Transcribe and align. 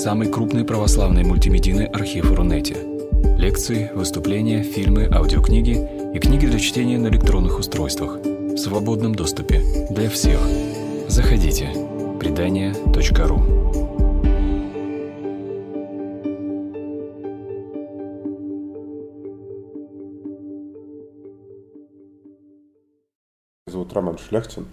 самый 0.00 0.32
крупный 0.32 0.64
православный 0.64 1.24
мультимедийный 1.24 1.84
архив 1.84 2.32
Рунете. 2.32 2.74
Лекции, 3.36 3.90
выступления, 3.94 4.62
фильмы, 4.62 5.06
аудиокниги 5.12 6.14
и 6.14 6.18
книги 6.18 6.46
для 6.46 6.58
чтения 6.58 6.96
на 6.96 7.08
электронных 7.08 7.58
устройствах 7.58 8.16
в 8.16 8.56
свободном 8.56 9.14
доступе 9.14 9.62
для 9.90 10.08
всех. 10.08 10.40
Заходите. 11.06 11.68
Предания.ру 12.18 13.42
зовут 23.66 23.92
Роман 23.92 24.16
Шляхтин. 24.16 24.66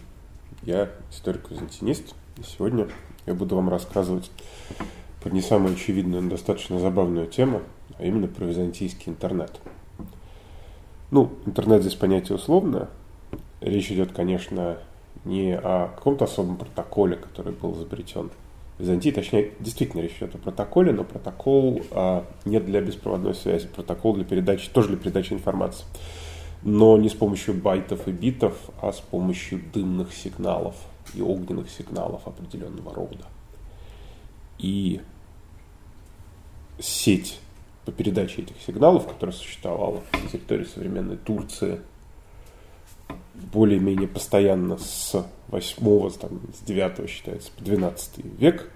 Я 0.63 0.89
историк-византинист. 1.11 2.15
И 2.37 2.43
сегодня 2.43 2.87
я 3.25 3.33
буду 3.33 3.57
вам 3.57 3.67
рассказывать 3.67 4.31
про 5.21 5.29
не 5.29 5.41
самую 5.41 5.73
очевидную, 5.73 6.21
но 6.21 6.29
достаточно 6.29 6.79
забавную 6.79 7.27
тему, 7.27 7.61
а 7.97 8.05
именно 8.05 8.27
про 8.27 8.45
византийский 8.45 9.11
интернет. 9.11 9.59
Ну, 11.09 11.31
интернет 11.45 11.81
здесь 11.81 11.95
понятие 11.95 12.35
условное. 12.35 12.89
Речь 13.61 13.91
идет, 13.91 14.11
конечно, 14.11 14.77
не 15.25 15.55
о 15.55 15.89
каком-то 15.95 16.25
особом 16.25 16.57
протоколе, 16.57 17.15
который 17.15 17.53
был 17.53 17.73
изобретен 17.73 18.29
в 18.77 18.81
Византии. 18.81 19.11
Точнее, 19.11 19.53
действительно 19.59 20.01
речь 20.01 20.17
идет 20.17 20.35
о 20.35 20.37
протоколе, 20.37 20.91
но 20.91 21.03
протокол 21.03 21.81
а, 21.91 22.25
не 22.45 22.59
для 22.59 22.81
беспроводной 22.81 23.35
связи. 23.35 23.67
Протокол 23.67 24.15
для 24.15 24.25
передачи, 24.25 24.69
тоже 24.69 24.89
для 24.89 24.97
передачи 24.97 25.33
информации. 25.33 25.85
Но 26.63 26.97
не 26.97 27.09
с 27.09 27.13
помощью 27.13 27.53
байтов 27.53 28.07
и 28.07 28.11
битов, 28.11 28.57
а 28.81 28.91
с 28.91 28.99
помощью 28.99 29.61
дымных 29.73 30.13
сигналов 30.13 30.75
и 31.13 31.21
огненных 31.21 31.69
сигналов 31.69 32.27
определенного 32.27 32.93
рода. 32.93 33.25
И 34.57 35.01
сеть 36.79 37.39
по 37.85 37.91
передаче 37.91 38.41
этих 38.41 38.59
сигналов, 38.61 39.07
которая 39.07 39.35
существовала 39.35 40.03
на 40.13 40.29
территории 40.29 40.65
современной 40.65 41.17
Турции, 41.17 41.81
более-менее 43.33 44.07
постоянно 44.07 44.77
с 44.77 45.25
8, 45.47 46.11
там, 46.19 46.41
с 46.53 46.65
9 46.65 47.09
считается, 47.09 47.51
по 47.51 47.63
12 47.63 48.25
век, 48.39 48.69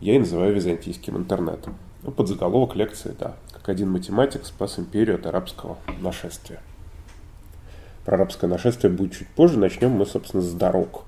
я 0.00 0.16
и 0.16 0.18
называю 0.18 0.54
византийским 0.54 1.16
интернетом. 1.16 1.76
Ну, 2.02 2.10
под 2.10 2.28
заголовок 2.28 2.74
лекции, 2.74 3.14
да, 3.18 3.36
как 3.52 3.68
один 3.68 3.90
математик 3.90 4.44
спас 4.44 4.78
империю 4.78 5.16
от 5.16 5.26
арабского 5.26 5.78
нашествия. 6.00 6.60
Про 8.04 8.16
арабское 8.16 8.50
нашествие 8.50 8.92
будет 8.92 9.12
чуть 9.12 9.28
позже. 9.28 9.58
Начнем 9.58 9.90
мы, 9.90 10.06
собственно, 10.06 10.42
с 10.42 10.52
дорог. 10.52 11.04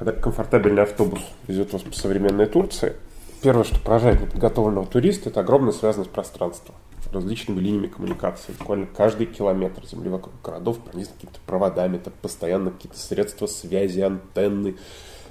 Когда 0.00 0.12
комфортабельный 0.12 0.84
автобус 0.84 1.20
везет 1.46 1.74
вас 1.74 1.82
по 1.82 1.92
современной 1.92 2.46
Турции, 2.46 2.96
первое, 3.42 3.64
что 3.64 3.78
поражает 3.80 4.22
неподготовленного 4.22 4.86
туриста, 4.86 5.28
это 5.28 5.40
огромная 5.40 5.72
связанность 5.72 6.10
пространства 6.10 6.74
различными 7.12 7.60
линиями 7.60 7.88
коммуникации. 7.88 8.52
Буквально 8.58 8.86
каждый 8.86 9.26
километр 9.26 9.84
земли 9.84 10.08
вокруг 10.08 10.32
городов 10.42 10.78
пронизан 10.78 11.12
какими-то 11.16 11.40
проводами, 11.44 11.98
это 11.98 12.10
постоянно 12.10 12.70
какие-то 12.70 12.98
средства 12.98 13.46
связи, 13.46 14.00
антенны. 14.00 14.76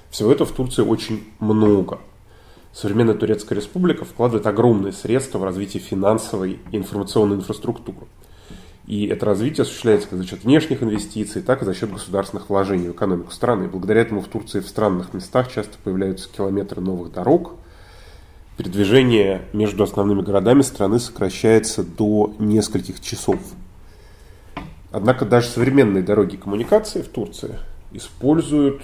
Всего 0.08 0.30
этого 0.30 0.48
в 0.48 0.52
Турции 0.52 0.82
очень 0.82 1.24
много. 1.40 1.98
Современная 2.72 3.14
Турецкая 3.14 3.58
Республика 3.58 4.04
вкладывает 4.04 4.46
огромные 4.46 4.92
средства 4.92 5.38
в 5.38 5.44
развитие 5.44 5.82
финансовой 5.82 6.60
и 6.70 6.76
информационной 6.76 7.34
инфраструктуры. 7.34 8.06
И 8.86 9.06
это 9.06 9.26
развитие 9.26 9.62
осуществляется 9.62 10.08
как 10.08 10.18
за 10.18 10.26
счет 10.26 10.44
внешних 10.44 10.82
инвестиций, 10.82 11.42
так 11.42 11.62
и 11.62 11.64
за 11.64 11.74
счет 11.74 11.92
государственных 11.92 12.48
вложений 12.48 12.88
в 12.88 12.92
экономику 12.92 13.30
страны. 13.30 13.64
И 13.64 13.68
благодаря 13.68 14.00
этому 14.00 14.20
в 14.20 14.28
Турции 14.28 14.60
в 14.60 14.68
странных 14.68 15.14
местах 15.14 15.52
часто 15.52 15.76
появляются 15.82 16.28
километры 16.28 16.80
новых 16.80 17.12
дорог. 17.12 17.54
Передвижение 18.56 19.42
между 19.52 19.84
основными 19.84 20.22
городами 20.22 20.62
страны 20.62 20.98
сокращается 20.98 21.82
до 21.84 22.34
нескольких 22.38 23.00
часов. 23.00 23.38
Однако 24.92 25.24
даже 25.24 25.48
современные 25.48 26.02
дороги 26.02 26.36
коммуникации 26.36 27.02
в 27.02 27.08
Турции 27.08 27.58
используют, 27.92 28.82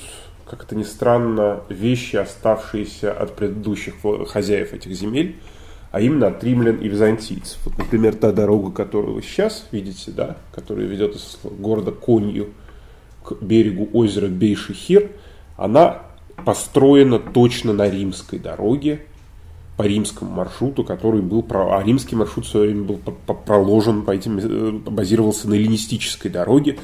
как 0.49 0.63
это 0.63 0.77
ни 0.77 0.85
странно, 0.85 1.63
вещи, 1.69 2.17
оставшиеся 2.17 3.13
от 3.13 3.35
предыдущих 3.35 3.95
хозяев 4.29 4.73
этих 4.73 4.93
земель– 4.93 5.37
а 5.91 6.01
именно 6.01 6.29
от 6.29 6.43
римлян 6.43 6.77
и 6.77 6.89
византийцев. 6.89 7.59
Вот, 7.65 7.79
например, 7.79 8.15
та 8.15 8.33
дорога, 8.33 8.71
которую 8.71 9.15
вы 9.15 9.23
сейчас 9.23 9.67
видите, 9.73 10.11
да, 10.11 10.37
которая 10.53 10.87
ведет 10.87 11.17
из 11.17 11.39
города 11.43 11.93
Конью 11.93 12.51
к 13.23 13.41
берегу 13.41 13.89
озера 13.93 14.29
Бейшихир, 14.29 15.11
она 15.57 16.03
построена 16.45 17.19
точно 17.19 17.73
на 17.73 17.89
римской 17.89 18.39
дороге, 18.39 19.03
по 19.77 19.83
римскому 19.83 20.31
маршруту, 20.31 20.85
который 20.85 21.21
был, 21.21 21.45
а 21.51 21.83
римский 21.85 22.17
маршрут 22.17 22.47
в 22.47 22.49
свое 22.49 22.69
время 22.69 22.85
был 22.85 22.97
проложен, 22.97 24.03
по 24.03 24.11
этим, 24.11 24.39
э, 24.39 24.71
базировался 24.91 25.49
на 25.49 25.55
эллинистической 25.55 26.31
дороге. 26.31 26.79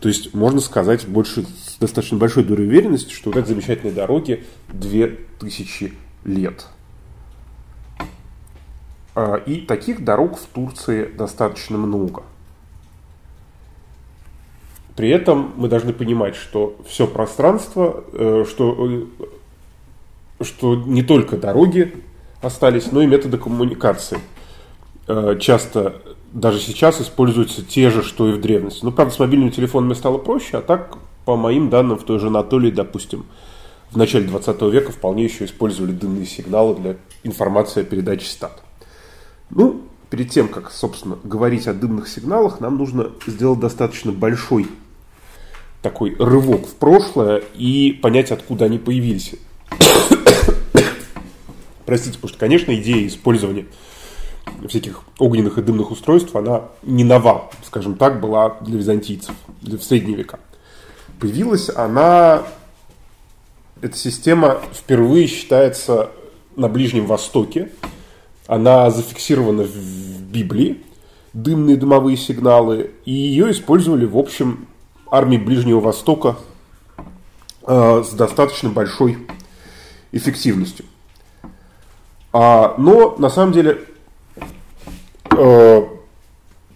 То 0.00 0.08
есть 0.08 0.32
можно 0.32 0.60
сказать 0.60 1.06
больше, 1.06 1.42
с 1.42 1.76
достаточно 1.78 2.16
большой 2.16 2.44
долей 2.44 2.66
уверенности, 2.66 3.12
что 3.12 3.30
вот 3.30 3.38
этой 3.38 3.48
замечательной 3.48 3.92
дороге 3.92 4.44
2000 4.72 5.92
лет. 6.24 6.66
А, 9.14 9.36
и 9.36 9.60
таких 9.60 10.04
дорог 10.04 10.38
в 10.38 10.46
Турции 10.46 11.04
достаточно 11.04 11.76
много. 11.76 12.22
При 14.96 15.08
этом 15.08 15.52
мы 15.56 15.68
должны 15.68 15.92
понимать, 15.92 16.36
что 16.36 16.76
все 16.86 17.06
пространство, 17.06 18.04
э, 18.12 18.44
что, 18.48 19.06
э, 20.38 20.44
что 20.44 20.74
не 20.74 21.02
только 21.02 21.36
дороги 21.36 21.94
остались, 22.42 22.92
но 22.92 23.02
и 23.02 23.06
методы 23.06 23.38
коммуникации. 23.38 24.18
Э, 25.08 25.36
часто 25.40 26.02
даже 26.32 26.60
сейчас 26.60 27.00
используются 27.00 27.64
те 27.64 27.90
же, 27.90 28.02
что 28.02 28.28
и 28.28 28.32
в 28.32 28.40
древности. 28.40 28.84
Ну, 28.84 28.92
правда, 28.92 29.14
с 29.14 29.18
мобильными 29.18 29.50
телефонами 29.50 29.94
стало 29.94 30.18
проще, 30.18 30.58
а 30.58 30.60
так, 30.60 30.98
по 31.24 31.36
моим 31.36 31.70
данным, 31.70 31.98
в 31.98 32.04
той 32.04 32.18
же 32.18 32.28
Анатолии, 32.28 32.70
допустим, 32.70 33.24
в 33.90 33.96
начале 33.96 34.26
20 34.26 34.62
века 34.62 34.92
вполне 34.92 35.24
еще 35.24 35.46
использовали 35.46 35.92
дымные 35.92 36.26
сигналы 36.26 36.76
для 36.76 36.96
информации 37.24 37.80
о 37.80 37.84
передаче 37.84 38.26
стат. 38.26 38.62
Ну, 39.50 39.82
перед 40.08 40.30
тем, 40.30 40.48
как, 40.48 40.70
собственно, 40.70 41.18
говорить 41.24 41.66
о 41.66 41.74
дымных 41.74 42.08
сигналах, 42.08 42.60
нам 42.60 42.78
нужно 42.78 43.10
сделать 43.26 43.60
достаточно 43.60 44.12
большой 44.12 44.68
такой 45.82 46.14
рывок 46.18 46.66
в 46.66 46.74
прошлое 46.74 47.42
и 47.54 47.92
понять, 47.92 48.30
откуда 48.30 48.66
они 48.66 48.78
появились. 48.78 49.34
Простите, 51.86 52.16
потому 52.16 52.28
что, 52.28 52.38
конечно, 52.38 52.74
идея 52.74 53.06
использования 53.06 53.66
всяких 54.68 55.02
огненных 55.18 55.58
и 55.58 55.62
дымных 55.62 55.90
устройств, 55.90 56.34
она 56.36 56.64
не 56.82 57.04
нова, 57.04 57.50
скажем 57.64 57.94
так, 57.96 58.20
была 58.20 58.56
для 58.60 58.78
византийцев 58.78 59.34
для, 59.62 59.78
в 59.78 59.82
средние 59.82 60.16
века. 60.16 60.38
Появилась 61.18 61.70
она, 61.70 62.42
эта 63.80 63.96
система 63.96 64.60
впервые 64.72 65.26
считается 65.26 66.10
на 66.56 66.68
Ближнем 66.68 67.06
Востоке, 67.06 67.70
она 68.50 68.90
зафиксирована 68.90 69.62
в 69.62 70.22
Библии, 70.22 70.82
дымные 71.32 71.76
дымовые 71.76 72.16
сигналы, 72.16 72.90
и 73.04 73.12
ее 73.12 73.52
использовали, 73.52 74.04
в 74.04 74.18
общем, 74.18 74.66
армии 75.08 75.36
Ближнего 75.36 75.78
Востока 75.78 76.36
э, 77.64 78.02
с 78.04 78.10
достаточно 78.10 78.68
большой 78.68 79.18
эффективностью. 80.10 80.84
А, 82.32 82.74
но 82.76 83.14
на 83.18 83.30
самом 83.30 83.52
деле 83.52 83.82
э, 85.30 85.82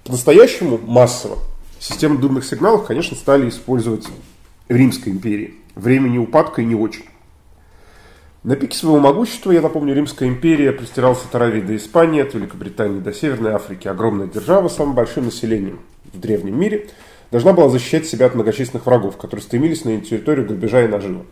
по-настоящему 0.05 0.79
массово 0.79 1.39
систему 1.81 2.19
дымных 2.19 2.45
сигналов, 2.45 2.87
конечно, 2.87 3.17
стали 3.17 3.49
использовать 3.49 4.07
в 4.69 4.73
Римской 4.73 5.11
империи. 5.11 5.55
Времени 5.75 6.19
упадка 6.19 6.63
и 6.63 6.67
не 6.67 6.77
очень. 6.77 7.07
На 8.45 8.57
пике 8.57 8.77
своего 8.77 8.99
могущества, 8.99 9.53
я 9.53 9.63
напомню, 9.63 9.95
Римская 9.95 10.29
империя 10.29 10.71
простиралась 10.71 11.25
от 11.25 11.35
Аравии 11.35 11.63
до 11.63 11.75
Испании, 11.77 12.21
от 12.21 12.35
Великобритании 12.35 13.01
до 13.01 13.11
Северной 13.11 13.53
Африки. 13.53 13.89
Огромная 13.89 14.27
держава 14.27 14.69
с 14.69 14.77
самым 14.77 14.95
большим 14.95 15.25
населением 15.25 15.81
в 16.13 16.21
древнем 16.21 16.61
мире 16.61 16.91
должна 17.31 17.55
была 17.55 17.71
защищать 17.71 18.07
себя 18.07 18.27
от 18.27 18.35
многочисленных 18.35 18.85
врагов, 18.85 19.17
которые 19.17 19.43
стремились 19.43 19.87
на 19.87 19.91
ее 19.91 20.03
территорию 20.03 20.47
грабежа 20.47 20.85
и 20.85 20.89
нажива. 20.89 21.25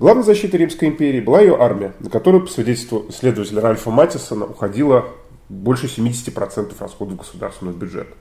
Главной 0.00 0.24
защитой 0.24 0.56
Римской 0.56 0.88
империи 0.88 1.20
была 1.20 1.40
ее 1.40 1.56
армия, 1.56 1.92
на 2.00 2.10
которую, 2.10 2.44
по 2.44 2.50
свидетельству 2.50 3.06
исследователя 3.10 3.62
Ральфа 3.62 3.92
Матисона, 3.92 4.46
уходило 4.46 5.08
больше 5.48 5.86
70% 5.86 6.72
расходов 6.80 7.16
государственного 7.16 7.76
бюджета. 7.76 8.16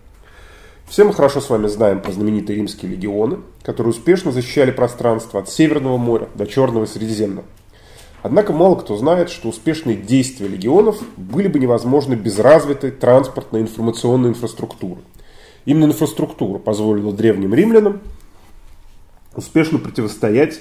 Все 0.88 1.04
мы 1.04 1.14
хорошо 1.14 1.42
с 1.42 1.50
вами 1.50 1.66
знаем 1.66 2.00
про 2.00 2.12
знаменитые 2.12 2.58
римские 2.58 2.92
легионы, 2.92 3.40
которые 3.64 3.90
успешно 3.90 4.31
защищали 4.31 4.70
пространство 4.70 5.40
от 5.40 5.50
Северного 5.50 5.98
моря 5.98 6.30
до 6.36 6.46
Черного 6.46 6.84
и 6.84 6.88
Средиземного. 6.88 7.46
Однако 8.21 8.51
мало 8.51 8.75
кто 8.75 8.98
знает, 8.98 9.30
что 9.30 9.50
успешные 9.50 9.95
действия 9.95 10.48
легионов 10.48 11.01
были 11.16 11.48
бы 11.48 11.60
невозможны 11.60 12.16
без 12.16 12.38
развитой 12.39 12.92
транспортной 12.92 13.62
информационной 13.62 14.30
инфраструктуры. 14.30 15.00
Именно 15.66 15.86
инфраструктура 15.86 16.60
позволила 16.60 17.13
древним 17.13 17.54
римлянам 17.54 18.01
успешно 19.36 19.77
противостоять 19.77 20.60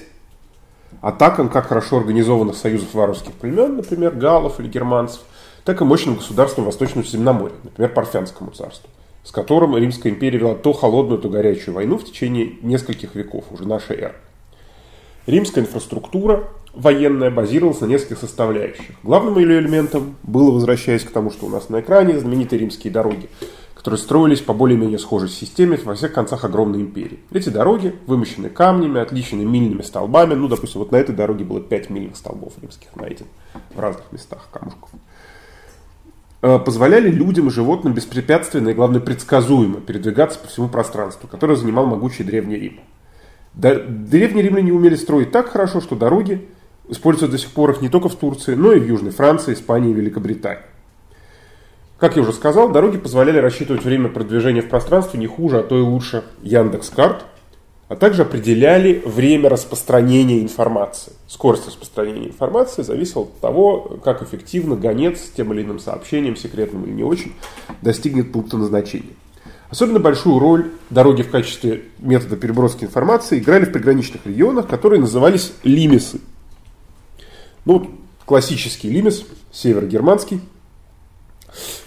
атакам 1.01 1.49
как 1.49 1.67
хорошо 1.67 1.99
организованных 1.99 2.57
союзов 2.57 2.95
варварских 2.95 3.33
племен, 3.33 3.77
например, 3.77 4.15
галлов 4.15 4.61
или 4.61 4.69
германцев, 4.69 5.23
так 5.65 5.81
и 5.81 5.85
мощным 5.85 6.17
государством 6.17 6.65
Восточного 6.65 7.05
Средиземноморья, 7.05 7.57
например, 7.63 7.93
Парфянскому 7.93 8.53
царству, 8.53 8.89
с 9.25 9.33
которым 9.33 9.77
Римская 9.77 10.13
империя 10.13 10.39
вела 10.39 10.55
то 10.55 10.73
холодную, 10.73 11.21
то 11.21 11.29
горячую 11.29 11.75
войну 11.75 11.99
в 11.99 12.05
течение 12.05 12.55
нескольких 12.63 13.15
веков 13.15 13.47
уже 13.51 13.67
нашей 13.67 13.97
эры. 13.97 14.15
Римская 15.27 15.65
инфраструктура 15.65 16.49
военная 16.75 17.31
базировалась 17.31 17.81
на 17.81 17.87
нескольких 17.87 18.19
составляющих. 18.19 18.95
Главным 19.03 19.39
ее 19.39 19.59
элементом 19.59 20.17
было, 20.23 20.51
возвращаясь 20.51 21.05
к 21.05 21.11
тому, 21.11 21.31
что 21.31 21.47
у 21.47 21.49
нас 21.49 21.69
на 21.69 21.81
экране, 21.81 22.19
знаменитые 22.19 22.61
римские 22.61 22.93
дороги, 22.93 23.29
которые 23.75 23.99
строились 23.99 24.41
по 24.41 24.53
более-менее 24.53 24.99
схожей 24.99 25.29
системе 25.29 25.79
во 25.85 25.95
всех 25.95 26.13
концах 26.13 26.45
огромной 26.45 26.81
империи. 26.81 27.21
Эти 27.33 27.49
дороги 27.49 27.95
вымощены 28.07 28.51
камнями, 28.51 29.01
отличены 29.01 29.45
мильными 29.45 29.83
столбами. 29.83 30.35
Ну, 30.35 30.49
допустим, 30.49 30.81
вот 30.81 30.93
на 30.93 30.97
этой 30.97 31.15
дороге 31.15 31.45
было 31.45 31.61
5 31.61 31.91
мильных 31.91 32.17
столбов 32.17 32.53
римских 32.61 32.95
найдено 32.97 33.29
в 33.75 33.81
разных 33.81 34.11
местах 34.13 34.49
камушков 34.53 34.91
э, 36.43 36.59
позволяли 36.59 37.09
людям 37.11 37.49
и 37.49 37.51
животным 37.51 37.95
беспрепятственно 37.95 38.71
и, 38.71 38.75
главное, 38.75 39.01
предсказуемо 39.01 39.81
передвигаться 39.81 40.39
по 40.39 40.49
всему 40.49 40.69
пространству, 40.69 41.29
которое 41.29 41.57
занимал 41.57 41.87
могучий 41.87 42.25
Древний 42.25 42.57
Рим. 42.57 42.81
Древние 43.55 44.45
римляне 44.45 44.73
умели 44.73 44.95
строить 44.95 45.33
так 45.33 45.49
хорошо, 45.49 45.81
что 45.81 45.97
дороги 45.97 46.47
используют 46.89 47.33
до 47.33 47.39
сих 47.39 47.51
пор 47.51 47.71
их 47.71 47.81
не 47.81 47.89
только 47.89 48.09
в 48.09 48.15
Турции, 48.15 48.55
но 48.55 48.73
и 48.73 48.81
в 48.81 48.87
Южной 48.87 49.13
Франции, 49.13 49.55
Испании 49.55 49.91
и 49.91 49.95
Великобритании. 49.95 50.63
Как 51.99 52.15
я 52.15 52.23
уже 52.23 52.33
сказал, 52.33 52.71
дороги 52.71 52.97
позволяли 52.97 53.39
рассчитывать 53.39 53.85
время 53.85 54.09
продвижения 54.09 54.63
в 54.63 54.69
пространстве 54.69 55.19
не 55.19 55.27
хуже, 55.27 55.59
а 55.59 55.63
то 55.65 55.77
и 55.77 55.83
лучше 55.83 56.23
Яндекс.Карт, 56.43 57.25
а 57.89 57.97
также 57.97 58.23
определяли 58.23 59.03
время 59.05 59.49
распространения 59.49 60.41
информации. 60.41 61.13
Скорость 61.27 61.67
распространения 61.67 62.29
информации 62.29 62.83
зависела 62.83 63.23
от 63.23 63.41
того, 63.41 63.99
как 64.05 64.23
эффективно 64.23 64.77
гонец 64.77 65.21
с 65.21 65.31
тем 65.31 65.53
или 65.53 65.63
иным 65.63 65.81
сообщением, 65.81 66.37
секретным 66.37 66.85
или 66.85 66.93
не 66.93 67.03
очень, 67.03 67.35
достигнет 67.83 68.31
пункта 68.31 68.59
назначения. 68.59 69.17
Особенно 69.71 69.99
большую 69.99 70.39
роль 70.39 70.71
дороги 70.91 71.23
в 71.23 71.31
качестве 71.31 71.83
метода 71.99 72.37
переброски 72.37 72.85
информации 72.85 73.39
играли 73.39 73.65
в 73.65 73.73
приграничных 73.73 74.25
регионах, 74.25 74.69
которые 74.69 75.01
назывались 75.01 75.53
лимисы. 75.63 76.21
Ну, 77.65 77.91
классический 78.25 78.91
лимис, 78.91 79.25
северогерманский, 79.53 80.41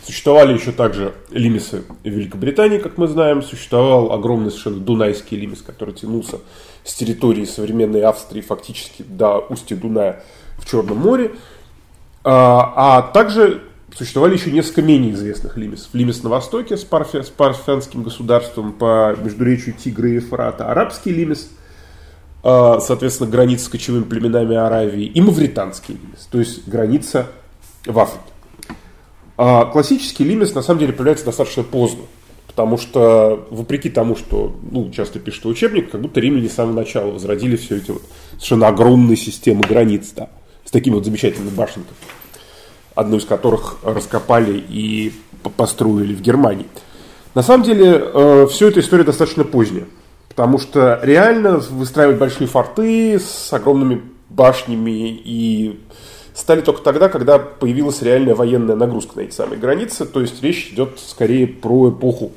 Существовали 0.03 0.53
еще 0.53 0.71
также 0.71 1.13
лимисы 1.29 1.83
Великобритании, 2.03 2.79
как 2.79 2.97
мы 2.97 3.07
знаем. 3.07 3.44
Существовал 3.44 4.12
огромный 4.12 4.50
совершенно 4.50 4.79
дунайский 4.79 5.38
лимис, 5.38 5.62
который 5.62 5.94
тянулся 5.94 6.39
с 6.83 6.94
территории 6.95 7.45
современной 7.45 8.01
Австрии 8.01 8.41
фактически 8.41 9.03
до 9.03 9.38
устья 9.38 9.75
Дуная 9.75 10.23
в 10.57 10.69
Черном 10.69 10.97
море. 10.97 11.31
А, 12.23 12.73
а 12.75 13.01
также 13.03 13.62
существовали 13.95 14.33
еще 14.33 14.51
несколько 14.51 14.81
менее 14.81 15.13
известных 15.13 15.56
лимисов. 15.57 15.89
Лимис 15.94 16.23
на 16.23 16.29
востоке 16.29 16.77
с, 16.77 16.83
парфи, 16.83 17.21
с 17.21 17.29
парфянским 17.29 18.03
государством 18.03 18.73
по 18.73 19.15
междуречию 19.15 19.75
Тигра 19.75 20.09
и 20.09 20.15
Ефрата. 20.15 20.69
Арабский 20.69 21.12
лимис, 21.12 21.51
соответственно, 22.43 23.29
граница 23.29 23.65
с 23.65 23.69
кочевыми 23.69 24.03
племенами 24.03 24.55
Аравии. 24.55 25.05
И 25.05 25.21
мавританский 25.21 25.95
лимис, 25.95 26.27
то 26.31 26.39
есть 26.39 26.67
граница 26.67 27.27
в 27.85 27.97
Африке. 27.99 28.23
А 29.38 29.65
классический 29.65 30.23
лимес 30.23 30.53
на 30.53 30.61
самом 30.61 30.79
деле 30.79 30.93
появляется 30.93 31.25
достаточно 31.25 31.63
поздно. 31.63 32.03
Потому 32.47 32.77
что, 32.77 33.47
вопреки 33.49 33.89
тому, 33.89 34.17
что 34.17 34.53
ну, 34.69 34.91
часто 34.91 35.19
пишут 35.19 35.45
в 35.45 35.47
учебник, 35.47 35.89
как 35.89 36.01
будто 36.01 36.19
римляне 36.19 36.49
с 36.49 36.53
самого 36.53 36.75
начала 36.75 37.09
возродили 37.09 37.55
все 37.55 37.77
эти 37.77 37.91
вот 37.91 38.01
совершенно 38.33 38.67
огромные 38.67 39.15
системы 39.15 39.61
границ, 39.61 40.11
да, 40.13 40.29
с 40.65 40.69
такими 40.69 40.95
вот 40.95 41.05
замечательными 41.05 41.49
башенками, 41.55 41.95
одну 42.94 43.17
из 43.17 43.25
которых 43.25 43.77
раскопали 43.83 44.61
и 44.67 45.13
построили 45.55 46.13
в 46.13 46.21
Германии. 46.21 46.67
На 47.35 47.41
самом 47.41 47.63
деле, 47.63 48.01
э, 48.13 48.47
все 48.51 48.67
эта 48.67 48.81
история 48.81 49.05
достаточно 49.05 49.45
поздняя, 49.45 49.85
потому 50.31 50.60
что 50.60 50.98
реально 51.04 51.57
выстраивать 51.57 52.18
большие 52.18 52.48
форты 52.48 53.19
с 53.19 53.51
огромными 53.51 54.01
башнями 54.30 55.10
и 55.10 55.78
стали 56.33 56.62
только 56.62 56.81
тогда, 56.81 57.10
когда 57.10 57.38
появилась 57.38 58.01
реальная 58.01 58.33
военная 58.33 58.78
нагрузка 58.78 59.18
на 59.18 59.22
эти 59.24 59.33
самые 59.33 59.60
границы. 59.60 60.06
То 60.06 60.22
есть 60.22 60.42
речь 60.42 60.69
идет 60.72 61.00
скорее 61.00 61.48
про 61.48 61.89
эпоху 61.89 62.31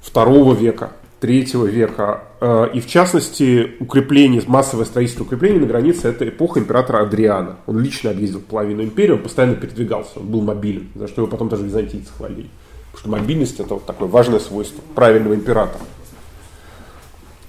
второго 0.00 0.54
века, 0.54 0.92
третьего 1.18 1.66
века. 1.66 2.22
Э, 2.40 2.68
и 2.72 2.78
в 2.80 2.86
частности, 2.86 3.72
укрепление, 3.80 4.40
массовое 4.46 4.84
строительство 4.84 5.24
укреплений 5.24 5.58
на 5.58 5.66
границе– 5.66 6.06
это 6.10 6.28
эпоха 6.28 6.60
императора 6.60 7.02
Адриана. 7.02 7.56
Он 7.66 7.80
лично 7.80 8.10
объездил 8.10 8.42
половину 8.42 8.84
империи, 8.84 9.14
он 9.14 9.22
постоянно 9.22 9.56
передвигался, 9.56 10.20
он 10.20 10.28
был 10.28 10.40
мобилен, 10.42 10.88
за 10.94 11.08
что 11.08 11.22
его 11.22 11.30
потом 11.30 11.48
даже 11.48 11.64
византийцы 11.64 12.12
хвалили. 12.16 12.48
Потому 12.92 13.00
что 13.00 13.08
мобильность– 13.08 13.58
это 13.60 13.74
вот 13.74 13.86
такое 13.86 14.08
важное 14.08 14.38
свойство 14.38 14.80
правильного 14.94 15.34
императора. 15.34 15.82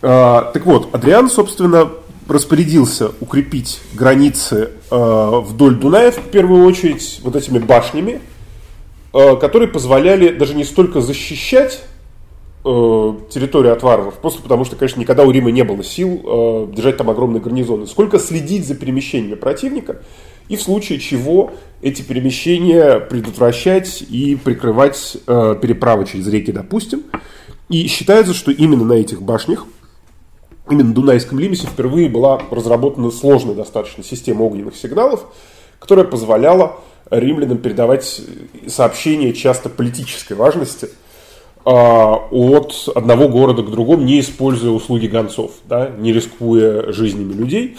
Э, 0.01 0.43
так 0.53 0.65
вот, 0.65 0.93
Адриан, 0.93 1.29
собственно, 1.29 1.89
распорядился 2.27 3.11
укрепить 3.19 3.81
границы 3.93 4.71
э, 4.89 5.31
вдоль 5.43 5.75
Дуная, 5.75 6.11
в 6.11 6.29
первую 6.29 6.65
очередь, 6.65 7.19
вот 7.23 7.35
этими 7.35 7.59
башнями, 7.59 8.21
э, 9.13 9.35
которые 9.37 9.67
позволяли 9.67 10.29
даже 10.29 10.55
не 10.55 10.63
столько 10.63 11.01
защищать 11.01 11.83
территорию 12.61 13.71
от 13.71 13.81
варваров, 13.83 14.15
просто 14.15 14.41
потому 14.41 14.65
что, 14.65 14.75
конечно, 14.75 14.99
никогда 14.99 15.23
у 15.23 15.31
Рима 15.31 15.49
не 15.49 15.63
было 15.63 15.81
сил 15.81 16.67
держать 16.75 16.97
там 16.97 17.09
огромные 17.09 17.41
гарнизоны, 17.41 17.87
сколько 17.87 18.19
следить 18.19 18.67
за 18.67 18.75
перемещениями 18.75 19.35
противника, 19.35 20.01
и 20.49 20.57
в 20.57 20.61
случае 20.61 20.99
чего 20.99 21.53
эти 21.81 22.01
перемещения 22.01 22.99
предотвращать 22.99 24.01
и 24.01 24.35
прикрывать 24.35 25.15
э, 25.25 25.55
переправы 25.59 26.05
через 26.05 26.27
реки, 26.27 26.51
допустим. 26.51 27.03
И 27.69 27.87
считается, 27.87 28.33
что 28.33 28.51
именно 28.51 28.83
на 28.83 28.93
этих 28.93 29.21
башнях– 29.21 29.65
именно 30.69 30.93
Дунайском 30.93 31.39
лимисе 31.39 31.67
впервые 31.67 32.09
была 32.09 32.41
разработана 32.51 33.11
сложная 33.11 33.55
достаточно 33.55 34.03
система 34.03 34.43
огненных 34.43 34.75
сигналов, 34.75 35.25
которая 35.79 36.05
позволяла 36.05 36.77
римлянам 37.09 37.57
передавать 37.57 38.21
сообщения 38.67 39.33
часто 39.33 39.69
политической 39.69 40.33
важности 40.33 40.89
а, 41.65 42.15
от 42.31 42.89
одного 42.95 43.29
города 43.29 43.63
к 43.63 43.71
другому, 43.71 44.03
не 44.03 44.19
используя 44.19 44.71
услуги 44.71 45.07
гонцов, 45.07 45.51
да, 45.65 45.89
не 45.89 46.13
рискуя 46.13 46.91
жизнями 46.91 47.33
людей. 47.33 47.77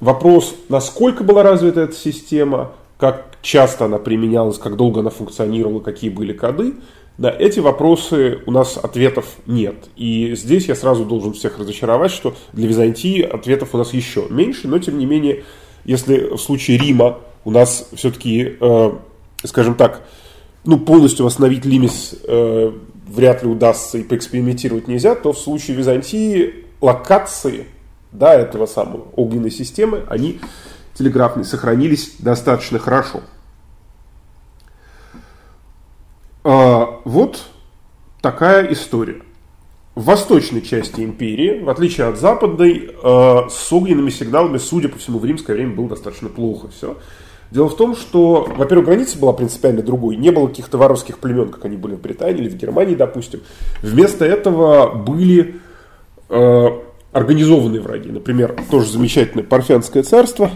Вопрос, 0.00 0.54
насколько 0.68 1.24
была 1.24 1.42
развита 1.42 1.82
эта 1.82 1.94
система, 1.94 2.72
как 2.98 3.26
часто 3.40 3.86
она 3.86 3.98
применялась, 3.98 4.58
как 4.58 4.76
долго 4.76 5.00
она 5.00 5.10
функционировала, 5.10 5.80
какие 5.80 6.10
были 6.10 6.32
коды– 6.32 6.74
на 7.18 7.28
эти 7.28 7.60
вопросы 7.60 8.40
у 8.46 8.50
нас 8.50 8.76
ответов 8.76 9.26
нет. 9.46 9.88
И 9.96 10.34
здесь 10.34 10.66
я 10.68 10.74
сразу 10.74 11.04
должен 11.04 11.32
всех 11.32 11.58
разочаровать, 11.58 12.10
что 12.10 12.34
для 12.52 12.68
Византии 12.68 13.22
ответов 13.22 13.74
у 13.74 13.78
нас 13.78 13.94
еще 13.94 14.26
меньше, 14.28 14.68
но 14.68 14.78
тем 14.78 14.98
не 14.98 15.06
менее, 15.06 15.44
если 15.84 16.34
в 16.34 16.38
случае 16.38 16.78
Рима 16.78 17.20
у 17.44 17.50
нас 17.50 17.88
все-таки, 17.94 18.56
э, 18.60 18.92
скажем 19.44 19.76
так, 19.76 20.02
ну, 20.64 20.78
полностью 20.78 21.24
восстановить 21.24 21.64
лимис 21.64 22.14
э, 22.24 22.72
вряд 23.08 23.42
ли 23.42 23.48
удастся 23.48 23.98
и 23.98 24.02
поэкспериментировать 24.02 24.88
нельзя, 24.88 25.14
то 25.14 25.32
в 25.32 25.38
случае 25.38 25.76
Византии 25.76 26.66
локации 26.80 27.66
да, 28.12 28.34
этого 28.34 28.66
самого 28.66 29.06
огненной 29.14 29.50
системы, 29.50 30.02
они 30.08 30.40
телеграфные, 30.94 31.44
сохранились 31.44 32.16
достаточно 32.18 32.78
хорошо. 32.78 33.22
А, 36.48 37.00
вот 37.04 37.42
такая 38.20 38.72
история. 38.72 39.22
В 39.96 40.04
восточной 40.04 40.62
части 40.62 41.00
империи, 41.00 41.58
в 41.60 41.68
отличие 41.68 42.06
от 42.06 42.20
западной, 42.20 42.94
а, 43.02 43.48
с 43.50 43.72
огненными 43.72 44.10
сигналами, 44.10 44.58
судя 44.58 44.88
по 44.88 44.96
всему, 44.96 45.18
в 45.18 45.24
римское 45.24 45.56
время 45.56 45.74
было 45.74 45.88
достаточно 45.88 46.28
плохо 46.28 46.68
все. 46.68 46.98
Дело 47.50 47.68
в 47.68 47.76
том, 47.76 47.96
что, 47.96 48.48
во-первых, 48.56 48.86
граница 48.86 49.18
была 49.18 49.32
принципиально 49.32 49.82
другой. 49.82 50.14
Не 50.14 50.30
было 50.30 50.46
каких-то 50.46 50.78
варварских 50.78 51.18
племен, 51.18 51.48
как 51.48 51.64
они 51.64 51.76
были 51.76 51.96
в 51.96 52.00
Британии 52.00 52.42
или 52.42 52.48
в 52.48 52.54
Германии, 52.56 52.94
допустим. 52.94 53.40
Вместо 53.82 54.24
этого 54.24 54.94
были 54.94 55.56
э, 56.28 56.68
организованные 57.10 57.80
враги. 57.80 58.12
Например, 58.12 58.56
тоже 58.70 58.88
замечательное 58.88 59.44
Парфянское 59.44 60.04
царство, 60.04 60.52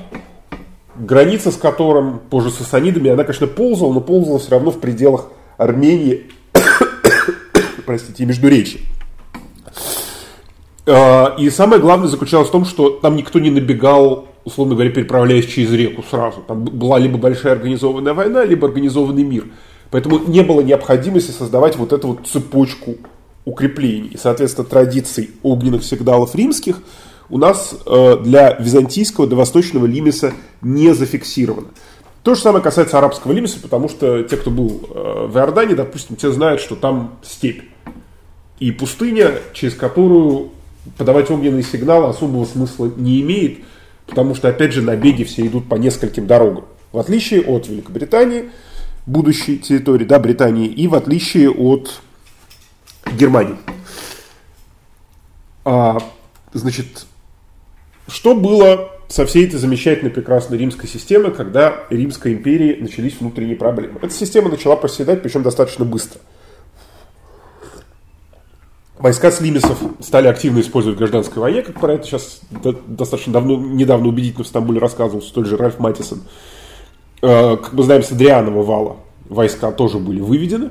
граница 0.96 1.50
с 1.50 1.56
которым, 1.56 2.20
позже 2.30 2.50
Сасанидами, 2.50 3.10
она, 3.10 3.24
конечно, 3.24 3.48
ползала, 3.48 3.92
но 3.92 4.00
ползала 4.00 4.38
все 4.38 4.52
равно 4.52 4.70
в 4.70 4.78
пределах 4.78 5.30
Армении, 5.60 6.22
простите, 7.86 8.24
Междуречия. 8.24 8.80
А, 10.86 11.34
и 11.38 11.50
самое 11.50 11.82
главное 11.82 12.08
заключалось 12.08 12.48
в 12.48 12.52
том, 12.52 12.64
что 12.64 12.88
там 12.88 13.14
никто 13.14 13.38
не 13.38 13.50
набегал, 13.50 14.28
условно 14.44 14.74
говоря, 14.74 14.90
переправляясь 14.90 15.44
через 15.44 15.70
реку 15.72 16.02
сразу. 16.08 16.40
Там 16.48 16.64
была 16.64 16.98
либо 16.98 17.18
большая 17.18 17.52
организованная 17.52 18.14
война, 18.14 18.42
либо 18.44 18.66
организованный 18.66 19.22
мир. 19.22 19.48
Поэтому 19.90 20.18
не 20.18 20.42
было 20.42 20.62
необходимости 20.62 21.30
создавать 21.30 21.76
вот 21.76 21.92
эту 21.92 22.08
вот 22.08 22.26
цепочку 22.26 22.96
укреплений. 23.44 24.08
И, 24.08 24.16
соответственно, 24.16 24.66
традиций 24.66 25.30
огненных 25.42 25.84
сигналов 25.84 26.34
римских 26.34 26.80
у 27.28 27.36
нас 27.36 27.74
э, 27.84 28.16
для 28.22 28.54
византийского, 28.54 29.26
для 29.26 29.36
восточного 29.36 29.84
лимиса 29.84 30.32
не 30.62 30.94
зафиксировано. 30.94 31.68
То 32.22 32.34
же 32.34 32.40
самое 32.40 32.62
касается 32.62 32.98
арабского 32.98 33.32
лимиса, 33.32 33.60
потому 33.60 33.88
что 33.88 34.22
те, 34.22 34.36
кто 34.36 34.50
был 34.50 34.88
э, 34.90 35.26
в 35.28 35.36
Иордании, 35.38 35.74
допустим, 35.74 36.16
те 36.16 36.30
знают, 36.30 36.60
что 36.60 36.76
там 36.76 37.18
степь 37.22 37.62
и 38.58 38.70
пустыня, 38.72 39.32
через 39.54 39.74
которую 39.74 40.50
подавать 40.98 41.30
огненный 41.30 41.62
сигнал 41.62 42.06
особого 42.06 42.44
смысла 42.44 42.90
не 42.94 43.22
имеет, 43.22 43.60
потому 44.06 44.34
что, 44.34 44.48
опять 44.48 44.72
же, 44.72 44.82
набеги 44.82 45.24
все 45.24 45.46
идут 45.46 45.68
по 45.68 45.76
нескольким 45.76 46.26
дорогам. 46.26 46.66
В 46.92 46.98
отличие 46.98 47.42
от 47.42 47.68
Великобритании, 47.68 48.50
будущей 49.06 49.58
территории 49.58 50.04
да, 50.04 50.18
Британии, 50.18 50.66
и 50.66 50.88
в 50.88 50.94
отличие 50.94 51.50
от 51.50 52.02
Германии. 53.14 53.56
А, 55.64 55.98
значит, 56.52 57.06
что 58.08 58.34
было 58.34 58.90
со 59.10 59.26
всей 59.26 59.46
этой 59.46 59.58
замечательной, 59.58 60.10
прекрасной 60.10 60.56
римской 60.56 60.88
системой, 60.88 61.32
когда 61.32 61.84
Римской 61.90 62.32
империи 62.32 62.80
начались 62.80 63.16
внутренние 63.18 63.56
проблемы? 63.56 63.98
Эта 64.00 64.14
система 64.14 64.48
начала 64.48 64.76
проседать, 64.76 65.20
причем 65.22 65.42
достаточно 65.42 65.84
быстро. 65.84 66.20
Войска 68.98 69.32
слимисов 69.32 69.78
стали 69.98 70.28
активно 70.28 70.60
использовать 70.60 70.96
в 70.96 70.98
гражданской 71.00 71.42
войне, 71.42 71.62
как 71.62 71.80
про 71.80 71.94
это 71.94 72.06
сейчас 72.06 72.40
достаточно 72.86 73.32
давно, 73.32 73.56
недавно 73.56 74.08
убедительно 74.08 74.44
в 74.44 74.46
Стамбуле 74.46 74.78
рассказывал 74.78 75.22
столь 75.22 75.46
же 75.46 75.56
Ральф 75.56 75.80
Маттисон. 75.80 76.22
Э, 77.22 77.56
как 77.56 77.72
мы 77.72 77.82
знаем, 77.82 78.04
с 78.04 78.12
Адрианова 78.12 78.62
вала 78.62 78.98
войска 79.28 79.72
тоже 79.72 79.98
были 79.98 80.20
выведены. 80.20 80.70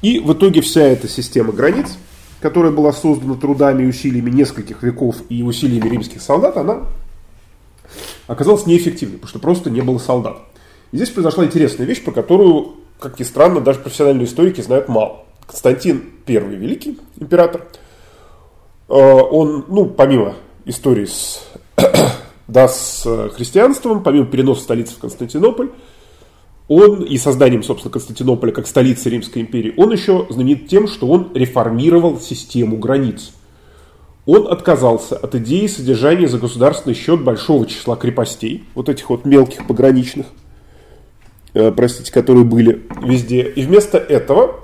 И 0.00 0.18
в 0.18 0.32
итоге 0.32 0.62
вся 0.62 0.82
эта 0.82 1.06
система 1.06 1.52
границ, 1.52 1.96
которая 2.40 2.72
была 2.72 2.92
создана 2.92 3.34
трудами 3.34 3.84
и 3.84 3.86
усилиями 3.86 4.30
нескольких 4.30 4.82
веков 4.82 5.16
и 5.28 5.44
усилиями 5.44 5.88
римских 5.88 6.22
солдат, 6.22 6.56
она 6.56 6.88
оказалась 8.26 8.66
неэффективной, 8.66 9.16
потому 9.18 9.28
что 9.28 9.38
просто 9.38 9.70
не 9.70 9.80
было 9.80 9.98
солдат. 9.98 10.38
И 10.92 10.96
здесь 10.96 11.10
произошла 11.10 11.44
интересная 11.44 11.86
вещь, 11.86 12.04
про 12.04 12.12
которую, 12.12 12.76
как 12.98 13.18
ни 13.18 13.24
странно, 13.24 13.60
даже 13.60 13.80
профессиональные 13.80 14.26
историки 14.26 14.60
знают 14.60 14.88
мало. 14.88 15.24
Константин 15.46 16.04
I 16.26 16.36
Великий, 16.36 16.98
император, 17.18 17.66
э, 18.88 18.92
он, 18.92 19.64
ну, 19.68 19.86
помимо 19.86 20.34
истории 20.64 21.06
с, 21.06 21.46
да, 22.48 22.68
с 22.68 23.02
христианством, 23.34 24.02
помимо 24.02 24.26
переноса 24.26 24.62
столицы 24.62 24.94
в 24.94 24.98
Константинополь, 24.98 25.70
он 26.68 27.02
и 27.02 27.18
созданием, 27.18 27.62
собственно, 27.62 27.92
Константинополя 27.92 28.52
как 28.52 28.66
столицы 28.66 29.10
Римской 29.10 29.42
империи, 29.42 29.74
он 29.76 29.92
еще 29.92 30.26
знаменит 30.30 30.68
тем, 30.68 30.88
что 30.88 31.06
он 31.08 31.30
реформировал 31.34 32.20
систему 32.20 32.76
границ. 32.78 33.32
Он 34.24 34.50
отказался 34.50 35.16
от 35.16 35.34
идеи 35.34 35.66
содержания 35.66 36.28
за 36.28 36.38
государственный 36.38 36.94
счет 36.94 37.22
большого 37.22 37.66
числа 37.66 37.96
крепостей, 37.96 38.64
вот 38.74 38.88
этих 38.88 39.10
вот 39.10 39.24
мелких 39.24 39.66
пограничных, 39.66 40.26
э, 41.54 41.72
простите, 41.72 42.12
которые 42.12 42.44
были 42.44 42.86
везде. 43.02 43.42
И 43.42 43.62
вместо 43.62 43.98
этого 43.98 44.60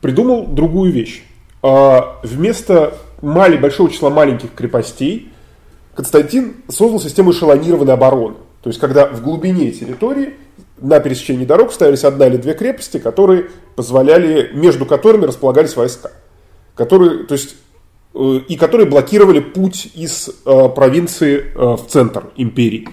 придумал 0.00 0.46
другую 0.46 0.92
вещь. 0.92 1.22
А, 1.62 2.20
вместо 2.22 2.94
мали, 3.22 3.56
большого 3.56 3.90
числа 3.90 4.10
маленьких 4.10 4.54
крепостей 4.54 5.32
Константин 5.94 6.56
создал 6.68 7.00
систему 7.00 7.32
эшелонированной 7.32 7.94
обороны. 7.94 8.36
То 8.62 8.68
есть, 8.68 8.80
когда 8.80 9.06
в 9.06 9.22
глубине 9.22 9.70
территории 9.70 10.34
на 10.78 11.00
пересечении 11.00 11.44
дорог 11.44 11.72
ставились 11.72 12.04
одна 12.04 12.26
или 12.26 12.36
две 12.36 12.54
крепости, 12.54 12.98
которые 12.98 13.50
позволяли, 13.76 14.50
между 14.54 14.86
которыми 14.86 15.24
располагались 15.26 15.76
войска. 15.76 16.10
Которые, 16.74 17.24
то 17.24 17.34
есть, 17.34 17.52
э, 17.52 17.56
и 18.14 18.56
которые 18.56 18.88
блокировали 18.88 19.40
путь 19.40 19.90
из 19.94 20.30
э, 20.44 20.68
провинции 20.68 21.52
э, 21.54 21.76
в 21.76 21.86
центр 21.88 22.30
империи. 22.36 22.88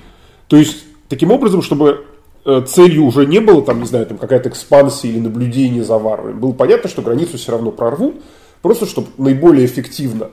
То 0.47 0.57
есть, 0.57 0.83
таким 1.07 1.31
образом, 1.31 1.61
чтобы 1.61 2.05
Э, 2.43 2.63
целью 2.67 3.05
уже 3.05 3.27
не 3.27 3.39
было, 3.39 3.61
там, 3.61 3.81
не 3.81 3.85
знаю, 3.85 4.07
там 4.07 4.17
какая-то 4.17 4.49
экспансия 4.49 5.09
или 5.09 5.19
наблюдение 5.19 5.83
за 5.83 5.99
варварами. 5.99 6.39
Было 6.39 6.53
понятно, 6.53 6.89
что 6.89 7.03
границу 7.03 7.37
все 7.37 7.51
равно 7.51 7.71
прорвут, 7.71 8.15
просто 8.63 8.87
чтобы 8.87 9.09
наиболее 9.17 9.65
эффективно 9.65 10.31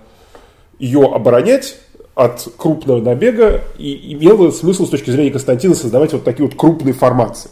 ее 0.78 1.04
оборонять 1.04 1.78
от 2.14 2.48
крупного 2.56 3.02
набега, 3.02 3.62
и 3.76 4.14
имело 4.14 4.50
смысл 4.50 4.86
с 4.86 4.90
точки 4.90 5.10
зрения 5.10 5.30
Константина 5.30 5.74
создавать 5.74 6.12
вот 6.14 6.24
такие 6.24 6.48
вот 6.48 6.58
крупные 6.58 6.94
формации. 6.94 7.50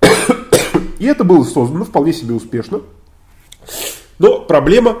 И 0.98 1.06
это 1.06 1.24
было 1.24 1.44
создано 1.44 1.84
вполне 1.84 2.12
себе 2.12 2.34
успешно. 2.34 2.82
Но 4.18 4.40
проблема, 4.40 4.98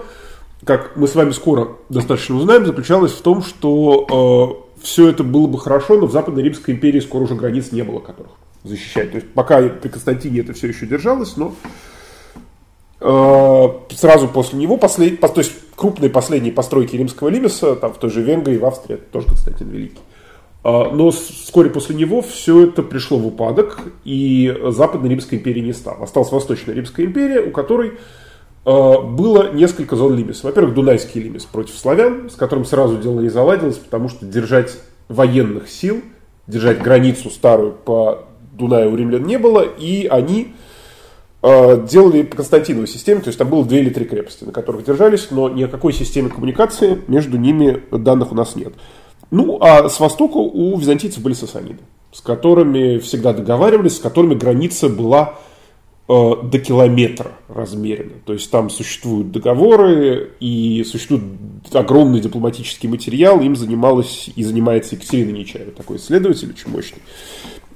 как 0.64 0.96
мы 0.96 1.08
с 1.08 1.14
вами 1.14 1.30
скоро 1.30 1.76
достаточно 1.88 2.36
узнаем, 2.36 2.66
заключалась 2.66 3.12
в 3.12 3.20
том, 3.20 3.42
что 3.42 4.62
э, 4.78 4.82
все 4.82 5.08
это 5.08 5.24
было 5.24 5.46
бы 5.46 5.58
хорошо, 5.58 5.98
но 5.98 6.06
в 6.06 6.12
Западной 6.12 6.42
Римской 6.42 6.74
империи 6.74 7.00
скоро 7.00 7.24
уже 7.24 7.34
границ 7.34 7.72
не 7.72 7.82
было, 7.82 7.98
которых 7.98 8.32
защищать. 8.64 9.10
То 9.10 9.16
есть 9.16 9.28
пока 9.32 9.60
при 9.60 9.88
Константине 9.88 10.40
это 10.40 10.52
все 10.52 10.68
еще 10.68 10.86
держалось, 10.86 11.36
но 11.36 11.54
э, 13.00 13.68
сразу 13.94 14.28
после 14.28 14.58
него, 14.58 14.76
послед, 14.76 15.20
то 15.20 15.32
есть 15.36 15.52
крупные 15.74 16.10
последние 16.10 16.52
постройки 16.52 16.94
римского 16.94 17.28
лимеса, 17.28 17.74
там 17.74 17.92
в 17.92 17.98
той 17.98 18.10
же 18.10 18.22
Венгрии, 18.22 18.58
в 18.58 18.64
Австрии, 18.64 18.94
это 18.94 19.04
тоже 19.10 19.26
Константин 19.26 19.68
Великий. 19.68 19.98
Э, 20.62 20.90
но 20.92 21.10
вскоре 21.10 21.70
после 21.70 21.96
него 21.96 22.22
все 22.22 22.68
это 22.68 22.84
пришло 22.84 23.18
в 23.18 23.26
упадок, 23.26 23.80
и 24.04 24.56
Западной 24.68 25.10
Римской 25.10 25.38
империи 25.38 25.60
не 25.60 25.72
стало. 25.72 26.04
Осталась 26.04 26.30
Восточная 26.30 26.76
Римская 26.76 27.06
империя, 27.06 27.40
у 27.40 27.50
которой 27.50 27.94
было 28.64 29.52
несколько 29.52 29.96
зон 29.96 30.14
лимис. 30.14 30.44
Во-первых, 30.44 30.74
Дунайский 30.74 31.20
лимис 31.20 31.44
против 31.44 31.76
славян, 31.76 32.30
с 32.30 32.36
которым 32.36 32.64
сразу 32.64 32.96
дело 32.98 33.20
не 33.20 33.28
заладилось, 33.28 33.76
потому 33.76 34.08
что 34.08 34.24
держать 34.24 34.76
военных 35.08 35.68
сил, 35.68 36.02
держать 36.46 36.80
границу 36.80 37.30
старую 37.30 37.72
по 37.72 38.26
Дунаю 38.52 38.92
у 38.92 38.96
римлян 38.96 39.24
не 39.24 39.38
было, 39.38 39.62
и 39.62 40.06
они 40.06 40.54
э, 41.42 41.86
делали 41.88 42.22
по 42.22 42.36
Константиновой 42.36 42.86
системе, 42.86 43.20
то 43.20 43.28
есть 43.28 43.38
там 43.38 43.48
было 43.48 43.64
две 43.64 43.80
или 43.80 43.90
три 43.90 44.04
крепости, 44.04 44.44
на 44.44 44.52
которых 44.52 44.84
держались, 44.84 45.28
но 45.30 45.48
ни 45.48 45.62
о 45.62 45.68
какой 45.68 45.92
системе 45.92 46.28
коммуникации 46.28 46.98
между 47.08 47.38
ними 47.38 47.82
данных 47.90 48.30
у 48.30 48.34
нас 48.34 48.54
нет. 48.54 48.74
Ну, 49.30 49.58
а 49.62 49.88
с 49.88 49.98
востока 49.98 50.36
у 50.36 50.78
византийцев 50.78 51.22
были 51.22 51.32
сасаниды, 51.32 51.78
с 52.12 52.20
которыми 52.20 52.98
всегда 52.98 53.32
договаривались, 53.32 53.96
с 53.96 54.00
которыми 54.00 54.34
граница 54.34 54.90
была 54.90 55.38
до 56.42 56.58
километра 56.58 57.32
размеренно. 57.48 58.14
То 58.24 58.32
есть 58.32 58.50
там 58.50 58.70
существуют 58.70 59.32
договоры 59.32 60.32
и 60.40 60.84
существует 60.84 61.22
огромный 61.72 62.20
дипломатический 62.20 62.88
материал. 62.88 63.40
Им 63.40 63.56
занималась 63.56 64.30
и 64.34 64.44
занимается 64.44 64.96
Екатерина 64.96 65.30
Нечаева, 65.30 65.70
такой 65.72 65.96
исследователь 65.96 66.50
очень 66.50 66.70
мощный. 66.70 67.02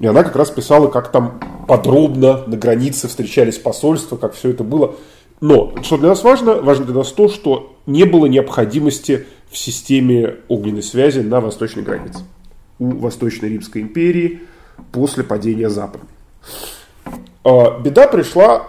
И 0.01 0.07
она 0.07 0.23
как 0.23 0.37
раз 0.37 0.51
писала, 0.51 0.89
как 0.89 1.11
там 1.11 1.41
подробно 1.67 2.45
на 2.47 2.57
границе 2.57 3.09
встречались 3.09 3.59
посольства, 3.59 4.17
как 4.17 4.35
все 4.35 4.51
это 4.51 4.65
было. 4.65 4.97
Но, 5.41 5.75
что 5.83 5.97
для 5.97 6.09
нас 6.09 6.23
важно, 6.23 6.61
важно 6.61 6.85
для 6.85 6.95
нас 6.95 7.13
то, 7.13 7.29
что 7.29 7.77
не 7.87 8.05
было 8.05 8.27
необходимости 8.27 9.27
в 9.51 9.57
системе 9.57 10.37
огненной 10.49 10.83
связи 10.83 11.21
на 11.21 11.41
восточной 11.41 11.83
границе. 11.83 12.21
У 12.79 12.91
Восточной 12.91 13.51
Римской 13.51 13.83
империи 13.83 14.41
после 14.93 15.25
падения 15.25 15.71
Запада. 15.71 16.05
А, 17.47 17.79
беда 17.79 18.09
пришла 18.09 18.67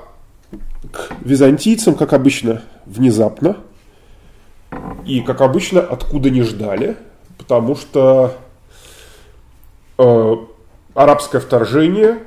к 0.92 1.10
византийцам, 1.22 1.96
как 1.96 2.14
обычно, 2.14 2.62
внезапно. 2.86 3.58
И, 5.04 5.22
как 5.22 5.42
обычно, 5.42 5.82
откуда 5.82 6.30
не 6.30 6.44
ждали. 6.44 6.96
Потому 7.40 7.76
что 7.76 8.36
э, 9.98 10.36
арабское 10.94 11.42
вторжение 11.42 12.20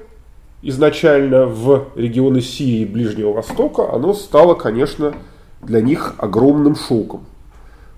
изначально 0.63 1.47
в 1.47 1.91
регионы 1.95 2.41
Сирии 2.41 2.81
и 2.81 2.85
Ближнего 2.85 3.33
Востока, 3.33 3.93
оно 3.93 4.13
стало, 4.13 4.55
конечно, 4.55 5.15
для 5.63 5.81
них 5.81 6.17
огромным 6.19 6.75
шоком. 6.75 7.27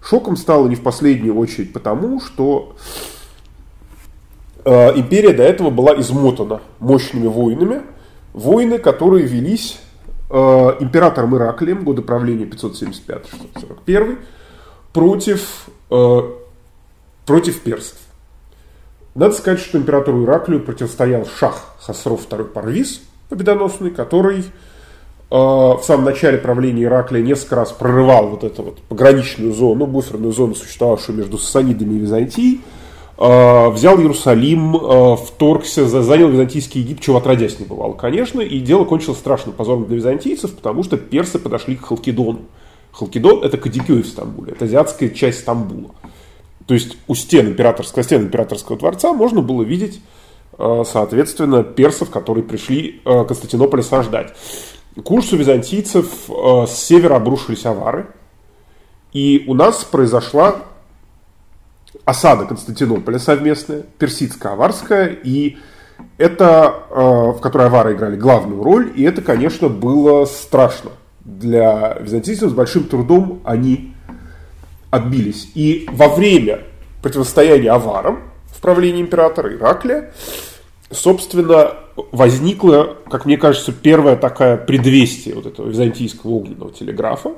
Шоком 0.04 0.36
стало 0.36 0.68
не 0.68 0.74
в 0.74 0.82
последнюю 0.82 1.38
очередь 1.38 1.72
потому, 1.72 2.20
что 2.20 2.76
э, 4.66 4.98
империя 4.98 5.32
до 5.32 5.42
этого 5.42 5.70
была 5.70 5.98
измотана 5.98 6.60
мощными 6.80 7.28
войнами– 7.28 7.80
Войны, 8.32 8.78
которые 8.78 9.26
велись 9.26 9.78
э, 10.30 10.34
императором 10.80 11.36
Ираклием, 11.36 11.84
годы 11.84 12.02
правления 12.02 12.44
575-641, 12.46 14.18
против, 14.92 15.66
э, 15.90 16.20
против 17.26 17.60
персов. 17.60 17.98
Надо 19.14 19.34
сказать, 19.34 19.60
что 19.60 19.76
императору 19.76 20.24
Ираклию 20.24 20.62
противостоял 20.62 21.26
шах 21.26 21.74
Хасров 21.80 22.26
II 22.28 22.44
Парвиз, 22.44 23.02
победоносный, 23.28 23.90
который 23.90 24.38
э, 24.38 24.44
в 25.30 25.82
самом 25.82 26.06
начале 26.06 26.38
правления 26.38 26.84
Ираклия 26.84 27.22
несколько 27.22 27.56
раз 27.56 27.72
прорывал 27.72 28.28
вот 28.28 28.44
эту 28.44 28.62
вот 28.62 28.80
пограничную 28.82 29.52
зону, 29.52 29.86
буферную 29.86 30.32
зону, 30.32 30.54
существовавшую 30.54 31.18
между 31.18 31.36
Сасанидами 31.36 31.94
и 31.94 31.98
Византией, 31.98 32.62
взял 33.22 34.00
Иерусалим, 34.00 34.74
э, 34.74 35.16
вторгся, 35.16 35.86
занял 35.86 36.28
Византийский 36.28 36.80
Египет, 36.80 37.04
чего 37.04 37.18
отродясь 37.18 37.60
не 37.60 37.66
бывало, 37.66 37.92
конечно, 37.92 38.40
и 38.40 38.58
дело 38.58 38.84
кончилось 38.84 39.18
страшным 39.18 39.54
позором 39.54 39.84
для 39.84 39.94
византийцев, 39.96 40.52
потому 40.56 40.82
что 40.82 40.96
персы 40.96 41.38
подошли 41.38 41.76
к 41.76 41.86
Халкидону. 41.86 42.40
Халкидон– 42.90 43.42
это 43.44 43.58
Кадикёй 43.58 44.02
в 44.02 44.08
Стамбуле, 44.08 44.52
это 44.52 44.64
азиатская 44.64 45.08
часть 45.08 45.38
Стамбула. 45.38 45.94
То 46.66 46.74
есть 46.74 46.96
у 47.06 47.14
стен 47.14 47.46
императорского, 47.50 48.02
стен 48.02 48.22
императорского 48.22 48.76
дворца 48.76 49.12
можно 49.12 49.40
было 49.40 49.62
видеть, 49.62 50.00
э, 50.58 50.82
соответственно, 50.84 51.62
персов, 51.62 52.10
которые 52.10 52.42
пришли 52.42 53.02
Константинополь 53.04 53.80
осаждать. 53.80 54.34
К 54.96 55.10
византийцев 55.10 56.08
с 56.28 56.72
севера 56.72 57.16
обрушились 57.16 57.64
авары. 57.66 58.08
И 59.12 59.44
у 59.46 59.54
нас 59.54 59.84
произошла 59.84 60.56
осада 62.04 62.46
Константинополя 62.46 63.18
совместная, 63.18 63.84
персидско-аварская, 63.98 65.18
и 65.22 65.58
это, 66.18 66.74
в 66.90 67.38
которой 67.40 67.66
авары 67.66 67.94
играли 67.94 68.16
главную 68.16 68.62
роль, 68.62 68.92
и 68.94 69.02
это, 69.02 69.22
конечно, 69.22 69.68
было 69.68 70.24
страшно 70.24 70.90
для 71.24 71.96
византийцев, 72.00 72.50
с 72.50 72.54
большим 72.54 72.84
трудом 72.84 73.40
они 73.44 73.94
отбились. 74.90 75.50
И 75.54 75.88
во 75.92 76.08
время 76.08 76.62
противостояния 77.02 77.70
аварам 77.70 78.20
в 78.46 78.60
правлении 78.60 79.00
императора 79.00 79.54
Ираклия, 79.54 80.12
собственно, 80.90 81.74
возникло, 82.10 82.96
как 83.08 83.24
мне 83.24 83.36
кажется, 83.36 83.72
первое 83.72 84.16
такое 84.16 84.56
предвестие 84.56 85.34
вот 85.34 85.46
этого 85.46 85.68
византийского 85.68 86.32
огненного 86.32 86.72
телеграфа. 86.72 87.32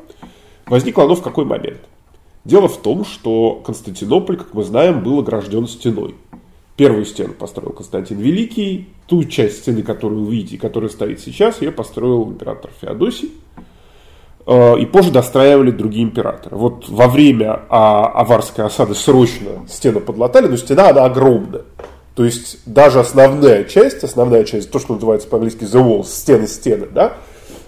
Возникло 0.66 1.04
оно 1.04 1.14
в 1.14 1.22
какой 1.22 1.44
момент? 1.44 1.80
Дело 2.44 2.68
в 2.68 2.76
том, 2.78 3.04
что 3.04 3.62
Константинополь, 3.64 4.36
как 4.36 4.52
мы 4.52 4.64
знаем, 4.64 5.02
был 5.02 5.20
огражден 5.20 5.66
стеной. 5.66 6.14
Первую 6.76 7.04
стену 7.04 7.32
построил 7.32 7.72
Константин 7.72 8.18
Великий, 8.18 8.88
ту 9.06 9.24
часть 9.24 9.58
стены, 9.58 9.82
которую 9.82 10.24
вы 10.24 10.32
видите, 10.32 10.58
которая 10.58 10.90
стоит 10.90 11.20
сейчас, 11.20 11.62
ее 11.62 11.70
построил 11.70 12.24
император 12.24 12.70
Феодосий. 12.80 13.32
Э, 14.46 14.78
и 14.78 14.84
позже 14.84 15.10
достраивали 15.10 15.70
другие 15.70 16.04
императоры. 16.04 16.56
Вот 16.56 16.88
во 16.88 17.08
время 17.08 17.62
а, 17.70 18.08
аварской 18.08 18.64
осады 18.64 18.94
срочно 18.94 19.66
стену 19.68 20.00
подлатали, 20.00 20.48
но 20.48 20.56
стена 20.56 20.90
она 20.90 21.04
огромная. 21.04 21.62
То 22.14 22.24
есть 22.24 22.58
даже 22.66 23.00
основная 23.00 23.64
часть, 23.64 24.04
основная 24.04 24.44
часть, 24.44 24.70
то, 24.70 24.78
что 24.78 24.94
называется 24.94 25.28
по-английски 25.28 25.64
the 25.64 25.82
walls, 25.82 26.06
стены 26.06 26.46
стены, 26.46 26.86
да, 26.92 27.14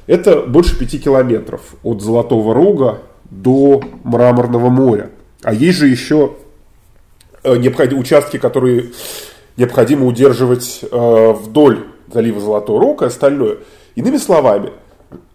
это 0.06 0.42
больше 0.42 0.78
пяти 0.78 0.98
километров 0.98 1.62
от 1.82 2.02
Золотого 2.02 2.54
Рога 2.54 3.00
до 3.30 3.82
Мраморного 4.04 4.68
моря. 4.68 5.10
А 5.42 5.52
есть 5.52 5.78
же 5.78 5.88
еще 5.88 6.34
э, 7.42 7.56
участки, 7.56 8.38
которые 8.38 8.90
необходимо 9.56 10.06
удерживать 10.06 10.80
э, 10.82 11.32
вдоль 11.32 11.86
залива 12.12 12.40
Золотого 12.40 12.80
Рога 12.80 13.06
и 13.06 13.08
остальное. 13.08 13.58
Иными 13.94 14.18
словами, 14.18 14.72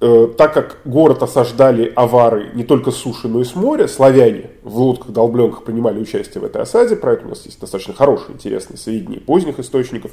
Э, 0.02 0.28
так 0.38 0.54
как 0.54 0.80
город 0.84 1.24
осаждали 1.24 1.92
авары 1.96 2.52
не 2.54 2.64
только 2.64 2.92
с 2.92 2.96
суши, 2.96 3.28
но 3.28 3.42
и 3.42 3.46
с 3.46 3.56
моря, 3.56 3.88
славяне 3.88 4.50
в 4.64 4.78
лодках-долбленках 4.78 5.64
принимали 5.64 6.00
участие 6.00 6.42
в 6.42 6.46
этой 6.46 6.62
осаде, 6.62 6.96
про 6.96 7.14
это 7.14 7.26
у 7.26 7.30
нас 7.30 7.46
есть 7.46 7.60
достаточно 7.60 7.94
хорошие, 7.94 8.34
интересные 8.34 8.78
сведения 8.78 9.20
поздних 9.20 9.60
источников, 9.60 10.12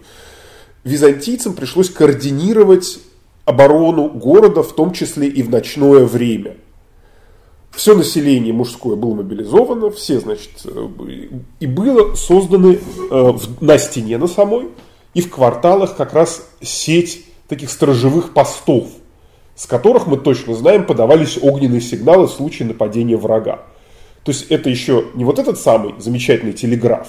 византийцам 0.85 1.55
пришлось 1.55 1.91
координировать 1.91 3.01
оборону 3.47 4.11
города, 4.11 4.63
в 4.63 4.75
том 4.75 4.93
числе 4.93 5.27
и 5.27 5.43
в 5.43 5.51
ночное 5.51 6.05
время. 6.05 6.57
Все 7.79 7.95
население 7.95 8.53
мужское 8.53 8.97
было 8.97 9.15
мобилизовано, 9.15 9.91
все, 9.91 10.19
значит, 10.19 10.51
э, 10.65 10.89
и 11.61 11.67
было 11.67 12.15
созданы 12.17 12.79
э, 13.11 13.33
на 13.61 13.79
стене 13.79 14.19
на 14.19 14.27
самой 14.27 14.69
и 15.15 15.21
в 15.21 15.31
кварталах 15.31 15.97
как 15.97 16.13
раз 16.13 16.47
сеть 16.61 17.25
таких 17.49 17.71
сторожевых 17.71 18.35
постов– 18.35 18.89
с 19.59 19.67
которых 19.67 20.07
мы 20.07 20.17
точно 20.19 20.55
знаем 20.55 20.87
подавались 20.87 21.37
огненные 21.43 21.81
сигналы 21.81 22.29
в 22.29 22.31
случае 22.31 22.69
нападения 22.69 23.17
врага. 23.17 23.65
То 24.23 24.31
есть 24.31 24.47
это 24.51 24.71
еще 24.71 25.07
не 25.15 25.25
вот 25.25 25.41
этот 25.41 25.59
самый 25.59 25.95
замечательный 25.99 26.53
телеграф, 26.53 27.09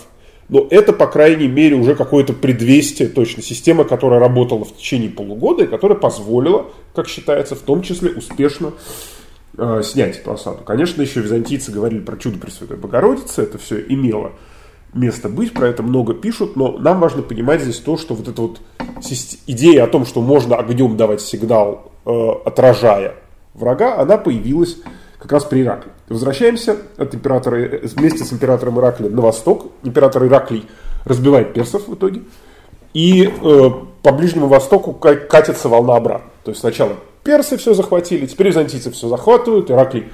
но 0.49 0.65
это, 0.71 0.91
по 0.91 1.05
крайней 1.05 1.47
мере, 1.47 1.75
уже 1.75 1.93
какое-то 1.93 2.33
предвестие, 2.33 3.07
точно, 3.07 3.43
система, 3.43 3.83
которая 3.83 4.19
работала 4.19 4.65
в 4.65 4.75
течение 4.75 5.11
полугода 5.11 5.65
и 5.65 5.67
которая 5.67 5.95
позволила, 5.95 6.65
как 6.95 7.07
считается, 7.07 7.55
в 7.55 7.59
том 7.59 7.83
числе 7.83 8.09
успешно 8.09 8.73
э, 9.57 9.81
снять 9.83 10.17
эту 10.17 10.31
осаду. 10.31 10.63
Конечно, 10.63 11.01
еще 11.01 11.21
византийцы 11.21 11.71
говорили 11.71 11.99
про 11.99 12.17
чудо 12.17 12.37
Пресвятой 12.37 12.77
Богородицы, 12.77 13.43
это 13.43 13.57
все 13.57 13.81
имело 13.81 14.31
место 14.93 15.29
быть, 15.29 15.53
про 15.53 15.67
это 15.67 15.83
много 15.83 16.15
пишут, 16.15 16.55
но 16.55 16.77
нам 16.77 16.99
важно 16.99 17.21
понимать 17.21 17.61
здесь 17.61 17.77
то, 17.77 17.95
что 17.95 18.15
вот 18.15 18.27
эта 18.27 18.41
вот 18.41 18.59
идея 19.45 19.83
о 19.83 19.87
том, 19.87 20.05
что 20.05 20.21
можно 20.21 20.55
огнем 20.55 20.97
давать 20.97 21.21
сигнал 21.21 21.89
Э, 22.05 22.31
отражая 22.43 23.15
врага, 23.53 23.97
она 23.99 24.17
появилась 24.17 24.77
как 25.19 25.31
раз 25.31 25.43
при 25.43 25.61
Иракле. 25.61 25.91
Возвращаемся 26.07 26.77
от 26.97 27.13
императора, 27.13 27.81
вместе 27.83 28.23
с 28.23 28.33
императором 28.33 28.79
Ираклием 28.79 29.15
на 29.15 29.21
восток. 29.21 29.67
Император 29.83 30.25
Ираклий 30.25 30.65
разбивает 31.05 31.53
персов 31.53 31.87
в 31.87 31.93
итоге. 31.93 32.21
И 32.93 33.25
э, 33.25 33.69
по 34.01 34.11
Ближнему 34.11 34.47
Востоку 34.47 34.93
катится 34.93 35.69
волна 35.69 35.97
обратно. 35.97 36.31
То 36.43 36.49
есть 36.49 36.61
сначала 36.61 36.93
персы 37.23 37.57
все 37.57 37.73
захватили, 37.73 38.25
теперь 38.25 38.47
византийцы 38.47 38.91
все 38.91 39.07
захватывают. 39.07 39.69
Ираклий 39.71 40.05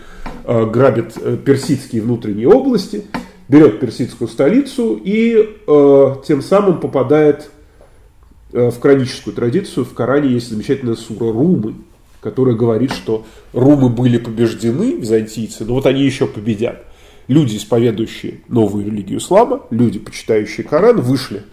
э, 0.44 0.66
грабит 0.66 1.14
э, 1.18 1.38
персидские 1.38 2.02
внутренние 2.02 2.48
области, 2.48 3.06
берет 3.48 3.80
персидскую 3.80 4.28
столицу 4.28 5.00
и 5.04 5.58
э, 5.68 6.16
тем 6.28 6.42
самым 6.42 6.80
попадает 6.80 7.52
в 8.52 8.80
кораническую 8.80 9.36
традицию 9.36 9.86
в 9.86 9.94
Коране 9.94 10.30
есть 10.30 10.50
замечательная 10.50 10.96
сура 10.96 11.34
Румы, 11.34 11.76
которая 12.22 12.56
говорит, 12.56 12.92
что 12.94 13.26
румы 13.52 13.90
были 13.90 14.18
побеждены, 14.18 14.94
византийцы, 14.94 15.66
но 15.66 15.74
вот 15.74 15.86
они 15.86 16.04
еще 16.04 16.26
победят. 16.26 16.86
Люди, 17.28 17.58
исповедующие 17.58 18.42
новую 18.48 18.86
религию 18.86 19.20
ислама, 19.20 19.64
люди, 19.72 20.00
почитающие 20.00 20.66
Коран, 20.66 21.02
вышли 21.02 21.44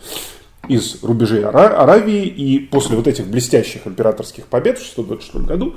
из 0.68 1.02
рубежей 1.02 1.44
Аравии, 1.44 2.26
и 2.26 2.58
после 2.60 2.96
вот 2.96 3.06
этих 3.06 3.26
блестящих 3.26 3.86
императорских 3.86 4.46
побед 4.46 4.78
в 4.78 4.82
626 4.82 5.46
году 5.46 5.74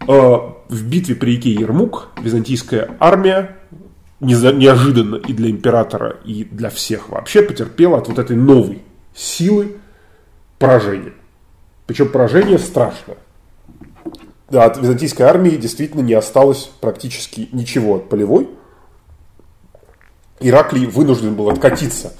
э, 0.00 0.06
в 0.06 0.88
битве 0.88 1.14
при 1.14 1.36
реке 1.36 1.50
Ермук 1.50 2.10
византийская 2.22 2.96
армия 3.00 3.56
неожиданно 4.20 5.16
и 5.16 5.32
для 5.32 5.50
императора, 5.50 6.16
и 6.24 6.44
для 6.44 6.70
всех 6.70 7.08
вообще 7.08 7.42
потерпела 7.42 7.98
от 7.98 8.08
вот 8.08 8.18
этой 8.18 8.36
новой 8.36 8.82
силы, 9.14 9.76
поражение. 10.58 11.12
Причем 11.86 12.08
поражение 12.08 12.58
страшное. 12.58 13.18
Да, 14.48 14.64
от 14.64 14.78
византийской 14.78 15.26
армии 15.26 15.50
действительно 15.50 16.02
не 16.02 16.14
осталось 16.14 16.70
практически 16.80 17.48
ничего 17.52 17.96
от 17.96 18.08
полевой. 18.08 18.48
Ираклий 20.38 20.86
вынужден 20.86 21.34
был 21.34 21.50
откатиться 21.50 22.12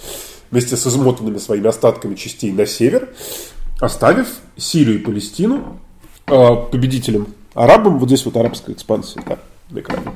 вместе 0.50 0.76
с 0.76 0.86
измотанными 0.86 1.38
своими 1.38 1.68
остатками 1.68 2.14
частей 2.14 2.52
на 2.52 2.66
север, 2.66 3.08
оставив 3.80 4.28
Сирию 4.56 4.96
и 4.96 4.98
Палестину 4.98 5.80
э, 6.26 6.56
победителем 6.70 7.28
арабам. 7.54 7.98
Вот 7.98 8.08
здесь 8.08 8.24
вот 8.24 8.36
арабская 8.36 8.72
экспансия 8.72 9.22
да, 9.26 9.38
на 9.70 9.80
экране. 9.80 10.12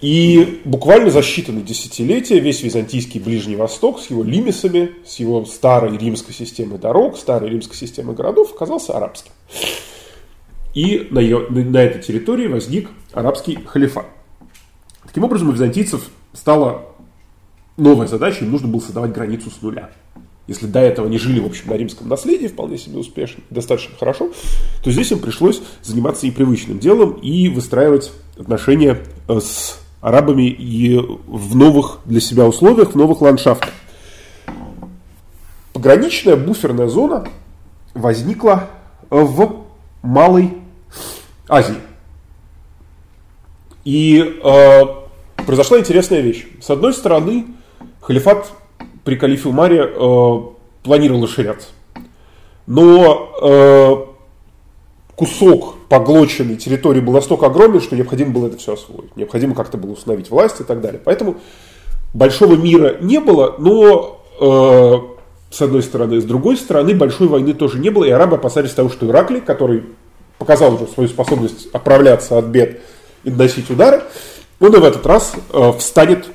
И 0.00 0.60
буквально 0.64 1.10
за 1.10 1.20
считанные 1.20 1.62
десятилетия 1.62 2.40
весь 2.40 2.62
византийский 2.62 3.20
Ближний 3.20 3.54
Восток 3.54 4.00
с 4.00 4.10
его 4.10 4.24
лимисами, 4.24 4.90
с 5.06 5.20
его 5.20 5.44
старой 5.44 5.96
римской 5.96 6.34
системой 6.34 6.78
дорог, 6.78 7.16
старой 7.16 7.50
римской 7.50 7.76
системой 7.76 8.16
городов 8.16 8.52
оказался 8.52 8.96
арабским. 8.96 9.30
И 10.74 11.06
на, 11.10 11.20
ее, 11.20 11.46
на 11.50 11.76
этой 11.76 12.02
территории 12.02 12.48
возник 12.48 12.90
арабский 13.12 13.58
халифат. 13.64 14.06
Таким 15.06 15.22
образом, 15.22 15.50
у 15.50 15.52
византийцев 15.52 16.08
стала 16.32 16.86
новая 17.76 18.06
задача, 18.06 18.44
им 18.44 18.52
нужно 18.52 18.68
было 18.68 18.80
создавать 18.80 19.12
границу 19.12 19.50
с 19.50 19.62
нуля. 19.62 19.90
Если 20.48 20.66
до 20.66 20.80
этого 20.80 21.06
они 21.06 21.18
жили, 21.18 21.38
в 21.40 21.46
общем, 21.46 21.70
на 21.70 21.74
римском 21.74 22.08
наследии 22.08 22.48
вполне 22.48 22.76
себе 22.76 22.98
успешно, 22.98 23.42
достаточно 23.50 23.96
хорошо, 23.96 24.32
то 24.82 24.90
здесь 24.90 25.12
им 25.12 25.20
пришлось 25.20 25.62
заниматься 25.82 26.26
непривычным 26.26 26.78
делом 26.78 27.12
и 27.12 27.48
выстраивать 27.48 28.12
отношения 28.36 28.98
э, 29.28 29.38
с 29.38 29.78
арабами 30.00 30.48
и 30.48 30.98
в 30.98 31.54
новых 31.54 32.00
для 32.04 32.20
себя 32.20 32.44
условиях, 32.44 32.92
в 32.92 32.96
новых 32.96 33.20
ландшафтах. 33.20 33.70
Пограничная 35.72 36.36
буферная 36.36 36.88
зона 36.88 37.28
возникла 37.94 38.68
в 39.10 39.64
Малой 40.02 40.54
Азии. 41.48 41.76
И 43.84 44.40
э, 44.42 44.82
произошла 45.46 45.78
интересная 45.78 46.20
вещь. 46.20 46.46
С 46.60 46.70
одной 46.70 46.94
стороны, 46.94 47.46
халифат 48.02 48.52
при 49.04 49.16
калифе 49.16 49.48
Умаре 49.48 49.82
э, 49.82 50.40
планировал 50.82 51.24
расширяться. 51.24 51.68
Но 52.66 53.30
э, 53.42 54.12
кусок 55.16 55.76
поглоченной 55.88 56.56
территории 56.56 57.00
был 57.00 57.12
настолько 57.12 57.46
огромный, 57.46 57.80
что 57.80 57.96
необходимо 57.96 58.32
было 58.32 58.46
это 58.48 58.58
все 58.58 58.74
освоить. 58.74 59.16
Необходимо 59.16 59.54
как-то 59.54 59.78
было 59.78 59.92
установить 59.92 60.30
власть 60.30 60.60
и 60.60 60.64
так 60.64 60.80
далее. 60.80 61.00
Поэтому 61.02 61.36
большого 62.14 62.54
мира 62.54 62.96
не 63.00 63.18
было, 63.18 63.54
но 63.58 64.20
э, 64.40 65.54
с 65.54 65.62
одной 65.62 65.82
стороны, 65.82 66.20
с 66.20 66.24
другой 66.24 66.56
стороны, 66.56 66.94
большой 66.94 67.28
войны 67.28 67.54
тоже 67.54 67.78
не 67.78 67.90
было, 67.90 68.04
и 68.04 68.10
арабы 68.10 68.36
опасались 68.36 68.72
того, 68.72 68.88
что 68.88 69.06
Ираклий, 69.06 69.40
который 69.40 69.84
показал 70.38 70.74
уже 70.74 70.86
свою 70.86 71.08
способность 71.08 71.68
оправляться 71.72 72.38
от 72.38 72.46
бед 72.46 72.80
и 73.24 73.30
наносить 73.30 73.70
удары, 73.70 74.02
он 74.60 74.74
и 74.74 74.78
в 74.78 74.84
этот 74.84 75.04
раз 75.06 75.34
э, 75.52 75.72
встанет 75.78 76.26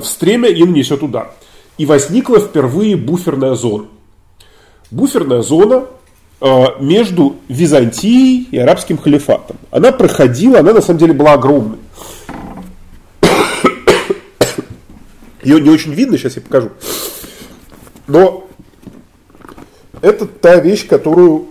в 0.00 0.04
стремя 0.04 0.48
и 0.48 0.62
нанесет 0.64 1.02
удар. 1.02 1.32
И 1.78 1.86
возникла 1.86 2.38
впервые 2.38 2.96
буферная 2.96 3.54
зона. 3.54 3.86
Буферная 4.90 5.42
зона 5.42 5.86
между 6.80 7.36
Византией 7.48 8.48
и 8.50 8.58
арабским 8.58 8.98
халифатом. 8.98 9.56
Она 9.70 9.92
проходила, 9.92 10.58
она 10.58 10.72
на 10.72 10.82
самом 10.82 10.98
деле 10.98 11.14
была 11.14 11.32
огромной. 11.32 11.78
Ее 15.42 15.60
не 15.60 15.70
очень 15.70 15.92
видно, 15.94 16.18
сейчас 16.18 16.36
я 16.36 16.42
покажу. 16.42 16.70
Но 18.06 18.46
это 20.02 20.26
та 20.26 20.56
вещь, 20.56 20.86
которую 20.86 21.46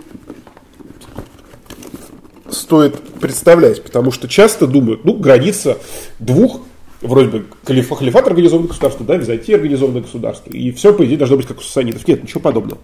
стоит 2.51 2.99
представлять, 3.19 3.83
потому 3.83 4.11
что 4.11 4.27
часто 4.27 4.67
думают, 4.67 5.05
ну, 5.05 5.13
граница 5.13 5.79
двух, 6.19 6.61
вроде 7.03 7.29
бы, 7.29 7.45
халиф, 7.63 7.89
халифат 7.89 8.27
организованное 8.27 8.69
государство, 8.69 9.05
да, 9.05 9.15
Византия 9.15 9.55
организованное 9.55 10.01
государство, 10.01 10.51
и 10.51 10.71
все, 10.71 10.93
по 10.93 11.05
идее, 11.05 11.17
должно 11.17 11.37
быть 11.37 11.47
как 11.47 11.59
у 11.59 11.61
сасанидов. 11.61 12.07
Нет, 12.07 12.23
ничего 12.23 12.39
подобного. 12.39 12.79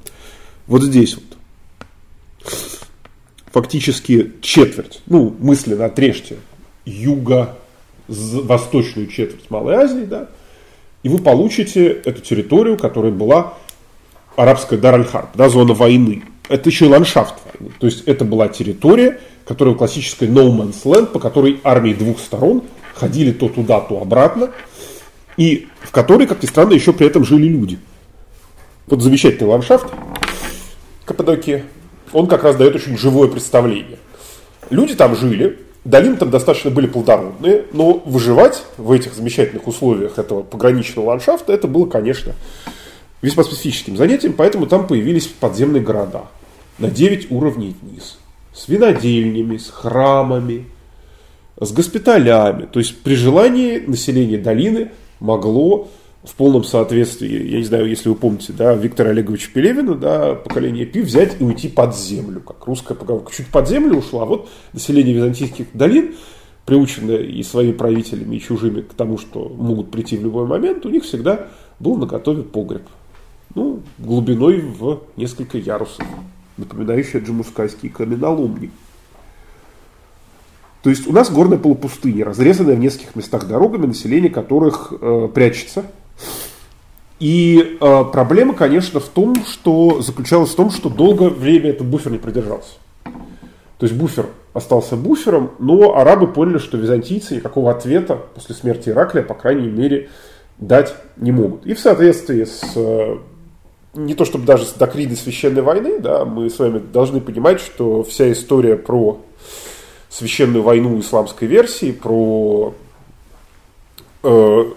Вот 0.68 0.84
здесь 0.84 1.16
вот. 1.16 1.24
Фактически 3.52 4.34
четверть, 4.42 5.02
ну, 5.08 5.36
мысленно 5.40 5.86
отрежьте 5.86 6.38
юго-восточную 6.86 9.08
четверть 9.08 9.50
Малой 9.50 9.74
Азии, 9.76 10.06
да, 10.06 10.30
и 11.02 11.10
вы 11.10 11.18
получите 11.18 11.88
эту 11.88 12.22
территорию, 12.22 12.78
которая 12.78 13.12
была 13.12 13.56
арабская 14.36 14.78
Дар-аль-Харб, 14.78 15.30
да, 15.36 15.50
зона 15.50 15.74
войны. 15.74 16.22
Это 16.48 16.70
еще 16.70 16.86
и 16.86 16.90
ландшафт 16.90 17.34
войны. 17.46 17.74
То 17.80 17.88
есть 17.88 18.04
это 18.06 18.24
была 18.26 18.48
территория, 18.48 19.20
которая 19.46 19.74
классическая 19.76 20.28
no 20.28 20.56
man's 20.56 20.84
land, 20.84 21.08
по 21.08 21.20
которой 21.20 21.60
армии 21.64 21.94
двух 21.94 22.20
сторон 22.20 22.62
ходили 23.00 23.32
то 23.32 23.50
туда, 23.50 23.80
то 23.80 24.02
обратно, 24.02 24.52
и 25.38 25.68
в 25.82 25.92
которой, 25.92 26.28
как 26.28 26.44
ни 26.44 26.48
странно, 26.48 26.74
еще 26.74 26.94
при 26.94 27.08
этом 27.08 27.24
жили 27.24 27.48
люди. 27.48 27.80
Вот 28.88 29.02
замечательный 29.02 29.48
ландшафт 29.48 29.88
Каппадокии, 31.06 31.64
он 32.12 32.28
как 32.28 32.44
раз 32.44 32.56
дает 32.56 32.76
очень 32.76 32.98
живое 32.98 33.28
представление. 33.28 34.00
Люди 34.70 34.96
там 34.96 35.16
жили, 35.16 35.58
Долины 35.86 36.18
там 36.18 36.30
достаточно 36.30 36.72
были 36.72 36.88
плодородные, 36.88 37.66
но 37.72 37.94
выживать 38.06 38.64
в 38.78 38.92
этих 38.92 39.14
замечательных 39.14 39.66
условиях 39.66 40.20
этого 40.20 40.44
пограничного 40.44 41.08
ландшафта, 41.08 41.54
это 41.54 41.68
было, 41.68 41.86
конечно, 41.86 42.36
весьма 43.22 43.44
специфическим 43.44 43.96
занятием, 43.96 44.34
поэтому 44.34 44.68
там 44.68 44.88
появились 44.88 45.28
подземные 45.28 45.82
города 45.82 46.24
на 46.80 46.90
9 46.90 47.32
уровней 47.32 47.76
вниз. 47.82 48.20
С 48.54 48.68
винодельнями, 48.68 49.56
с 49.58 49.70
храмами, 49.70 50.66
с 51.60 51.72
госпиталями. 51.72 52.68
То 52.72 52.80
есть 52.80 53.02
при 53.02 53.16
желании 53.16 53.80
население 53.80 54.38
долины 54.38 54.92
могло 55.20 55.90
в 56.24 56.36
полном 56.36 56.64
соответствии, 56.64 57.52
я 57.52 57.58
не 57.60 57.64
знаю, 57.64 57.88
если 57.88 58.10
вы 58.10 58.16
помните, 58.16 58.52
да, 58.52 58.74
Виктора 58.74 59.12
Олеговича 59.12 59.52
Пелевина, 59.54 59.96
да, 59.96 60.36
поколение 60.36 60.86
Пи, 60.86 61.02
взять 61.02 61.38
и 61.40 61.44
уйти 61.44 61.70
под 61.70 61.96
землю, 61.96 62.42
как 62.42 62.66
русская 62.66 62.94
поговорка. 62.94 63.34
Чуть 63.34 63.48
под 63.48 63.70
землю 63.70 63.98
ушла, 63.98 64.24
а 64.24 64.26
вот 64.26 64.50
население 64.74 65.14
византийских 65.14 65.68
долин, 65.74 66.16
приученное 66.66 67.20
и 67.20 67.42
своими 67.42 67.72
правителями, 67.72 68.36
и 68.36 68.42
чужими 68.42 68.82
к 68.82 68.94
тому, 68.94 69.18
что 69.18 69.48
могут 69.50 69.92
прийти 69.92 70.18
в 70.18 70.24
любой 70.24 70.46
момент, 70.46 70.86
у 70.86 70.90
них 70.90 71.04
всегда 71.04 71.48
был 71.80 71.96
на 71.96 72.06
готове 72.06 72.44
погреб. 72.44 72.84
Ну, 73.56 73.82
глубиной 73.98 74.60
в 74.60 75.02
несколько 75.16 75.58
ярусов, 75.58 76.06
напоминающий 76.58 77.20
джамускайский 77.20 77.90
каменоломник. 77.90 78.72
То 80.84 80.90
есть 80.90 81.08
у 81.08 81.12
нас 81.12 81.30
горная 81.30 81.58
полупустыня, 81.58 82.24
разрезанная 82.24 82.76
в 82.76 82.80
нескольких 82.80 83.16
местах 83.16 83.48
дорогами, 83.48 83.88
население 83.88 84.30
которых 84.30 84.94
э, 85.00 85.30
прячется 85.34 85.86
и 87.20 87.78
э, 87.80 88.04
проблема, 88.14 88.54
конечно, 88.54 89.02
в 89.02 89.10
том, 89.10 89.44
что 89.44 90.02
заключалась 90.02 90.52
в 90.52 90.56
том, 90.56 90.72
что 90.72 90.90
долгое 90.90 91.30
время 91.30 91.72
этот 91.72 91.86
буфер 91.86 92.14
не 92.14 92.18
продержался. 92.18 92.76
То 93.78 93.86
есть 93.86 93.94
буфер 93.94 94.28
остался 94.54 94.96
буфером, 94.96 95.52
но 95.60 95.98
арабы 95.98 96.28
поняли, 96.28 96.58
что 96.60 96.78
византийцы 96.78 97.36
никакого 97.36 97.72
ответа 97.72 98.18
после 98.34 98.56
смерти 98.56 98.90
Ираклия, 98.90 99.24
по 99.24 99.34
крайней 99.34 99.68
мере, 99.68 100.10
дать 100.60 100.96
не 101.18 101.32
могут. 101.32 101.66
И 101.66 101.74
в 101.74 101.80
соответствии 101.80 102.46
с 102.46 102.64
э, 102.76 103.18
не 103.96 104.16
то 104.16 104.24
чтобы 104.24 104.46
даже 104.46 104.64
с 104.64 104.72
докриной 104.74 105.18
священной 105.18 105.62
войны, 105.62 106.00
да, 106.00 106.24
мы 106.24 106.50
с 106.50 106.58
вами 106.58 106.80
должны 106.80 107.20
понимать, 107.20 107.60
что 107.60 108.04
вся 108.04 108.32
история 108.32 108.78
про 108.78 109.20
священную 110.10 110.64
войну 110.64 111.00
исламской 111.00 111.48
версии, 111.48 111.92
про 111.92 112.74
э, 114.24 114.72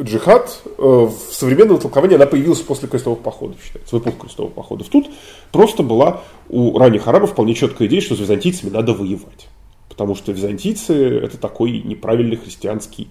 джихад 0.00 0.60
э, 0.66 0.82
в 0.82 1.32
современном 1.32 1.78
толковании 1.78 2.16
она 2.16 2.26
появилась 2.26 2.60
после 2.60 2.88
крестовых 2.88 3.20
походов, 3.20 3.56
считается, 3.62 3.96
в 3.96 3.98
эпоху 4.00 4.16
крестовых 4.18 4.52
походов. 4.52 4.88
Тут 4.88 5.10
просто 5.52 5.82
была 5.82 6.22
у 6.48 6.78
ранних 6.78 7.06
арабов 7.08 7.32
вполне 7.32 7.54
четкая 7.54 7.88
идея, 7.88 8.00
что 8.00 8.14
с 8.14 8.20
византийцами 8.20 8.70
надо 8.70 8.92
воевать. 8.94 9.48
Потому 9.88 10.14
что 10.14 10.32
византийцы 10.32 11.18
это 11.18 11.36
такой 11.38 11.82
неправильный 11.82 12.36
христианский 12.36 13.10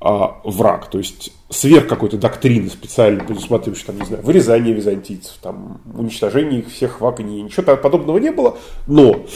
а, 0.00 0.40
враг. 0.44 0.88
То 0.88 0.98
есть 0.98 1.32
сверх 1.50 1.86
какой-то 1.86 2.16
доктрины 2.16 2.70
специально 2.70 3.22
предусматривающей, 3.24 3.84
там, 3.84 3.98
не 3.98 4.06
знаю, 4.06 4.22
вырезание 4.22 4.72
византийцев, 4.72 5.34
там, 5.42 5.80
уничтожение 5.92 6.60
их 6.60 6.72
всех 6.72 7.00
в 7.00 7.06
Агнии. 7.06 7.42
Ничего 7.42 7.76
подобного 7.76 8.18
не 8.18 8.30
было. 8.30 8.56
Но 8.86 9.26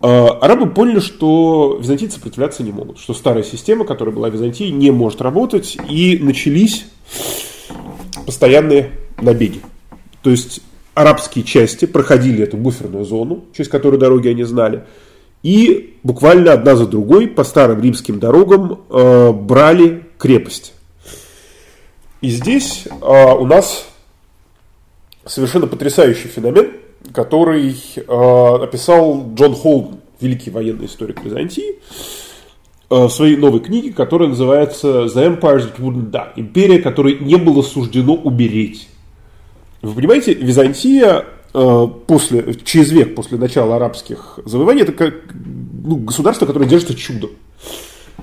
арабы 0.00 0.70
поняли, 0.70 1.00
что 1.00 1.78
византийцы 1.80 2.16
сопротивляться 2.16 2.62
не 2.62 2.72
могут, 2.72 2.98
что 2.98 3.12
старая 3.12 3.42
система, 3.42 3.84
которая 3.84 4.14
была 4.14 4.30
в 4.30 4.32
Византии, 4.32 4.70
не 4.70 4.90
может 4.90 5.20
работать, 5.20 5.76
и 5.88 6.18
начались 6.20 6.86
постоянные 8.24 8.92
набеги. 9.20 9.60
То 10.22 10.30
есть 10.30 10.60
арабские 10.94 11.44
части 11.44 11.84
проходили 11.84 12.42
эту 12.42 12.56
буферную 12.56 13.04
зону, 13.04 13.44
через 13.54 13.68
которую 13.68 14.00
дороги 14.00 14.28
они 14.28 14.44
знали, 14.44 14.84
и 15.42 15.96
буквально 16.02 16.52
одна 16.52 16.76
за 16.76 16.86
другой 16.86 17.26
по 17.28 17.44
старым 17.44 17.82
римским 17.82 18.18
дорогам 18.18 18.80
э, 18.90 19.32
брали 19.32 20.04
крепость. 20.18 20.74
И 22.20 22.28
здесь 22.28 22.84
э, 22.86 23.34
у 23.34 23.46
нас 23.46 23.86
совершенно 25.26 25.66
потрясающий 25.66 26.28
феномен– 26.28 26.72
который 27.12 27.76
э, 27.96 28.62
описал 28.62 29.32
Джон 29.34 29.54
Холден, 29.54 30.00
великий 30.20 30.50
военный 30.50 30.86
историк 30.86 31.24
Византии, 31.24 31.76
э, 32.90 33.04
в 33.04 33.08
своей 33.10 33.36
новой 33.36 33.60
книге, 33.60 33.92
которая 33.92 34.28
называется 34.28 35.04
The 35.04 35.40
Empire 35.40 35.58
That 35.58 35.80
Wouldn't 35.80 36.10
Die. 36.10 36.32
Империя, 36.36 36.78
которой 36.78 37.18
не 37.18 37.36
было 37.36 37.62
суждено 37.62 38.14
умереть. 38.14 38.88
Вы 39.82 39.94
понимаете, 39.94 40.34
Византия 40.34 41.24
э, 41.54 41.86
после, 42.06 42.54
через 42.64 42.90
век 42.90 43.14
после 43.14 43.38
начала 43.38 43.76
арабских 43.76 44.38
завоеваний, 44.44 44.82
это 44.82 44.92
как 44.92 45.14
ну, 45.82 45.96
государство, 45.96 46.46
которое 46.46 46.66
держится 46.66 46.94
чудом. 46.94 47.30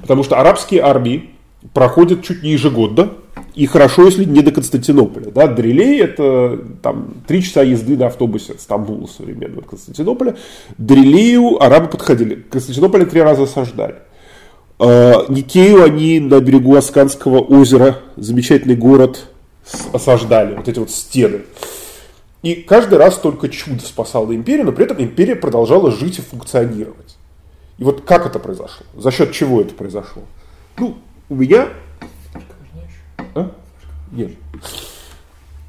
Потому 0.02 0.24
что 0.24 0.40
арабские 0.40 0.82
армии 0.82 1.32
проходят 1.74 2.24
чуть 2.24 2.44
не 2.44 2.52
ежегодно, 2.52 3.14
и 3.58 3.66
хорошо, 3.66 4.06
если 4.06 4.24
не 4.24 4.42
до 4.42 4.52
Константинополя. 4.52 5.32
Да? 5.32 5.48
Дрелей 5.48 6.00
это 6.00 6.60
там, 6.84 7.16
три 7.28 7.42
часа 7.42 7.64
езды 7.64 7.98
на 7.98 8.06
автобусе 8.06 8.54
от 8.54 8.62
Стамбула 8.62 9.08
современного 9.08 9.62
от 9.62 9.68
Константинополя. 9.68 10.38
Дрелею 10.78 11.62
арабы 11.62 11.88
подходили. 11.88 12.36
Константинополя 12.36 13.08
три 13.08 13.20
раза 13.20 13.44
осаждали. 13.44 13.96
А, 14.78 15.26
Никею 15.28 15.84
они 15.84 16.20
на 16.20 16.40
берегу 16.40 16.76
Асканского 16.76 17.40
озера, 17.40 17.98
замечательный 18.16 18.76
город, 18.76 19.28
осаждали. 19.92 20.56
Вот 20.56 20.68
эти 20.68 20.78
вот 20.78 20.92
стены. 20.92 21.42
И 22.44 22.54
каждый 22.54 23.00
раз 23.00 23.18
только 23.18 23.50
чудо 23.50 23.84
спасало 23.84 24.36
империю, 24.36 24.68
но 24.68 24.72
при 24.72 24.86
этом 24.86 25.02
империя 25.02 25.36
продолжала 25.36 25.90
жить 25.90 26.20
и 26.20 26.22
функционировать. 26.22 27.18
И 27.80 27.84
вот 27.84 28.02
как 28.02 28.28
это 28.28 28.38
произошло? 28.38 28.86
За 28.96 29.10
счет 29.10 29.32
чего 29.32 29.62
это 29.62 29.74
произошло? 29.74 30.22
Ну, 30.78 30.98
у 31.30 31.36
меня 31.36 31.70
а? 33.38 33.52
Нет. 34.12 34.32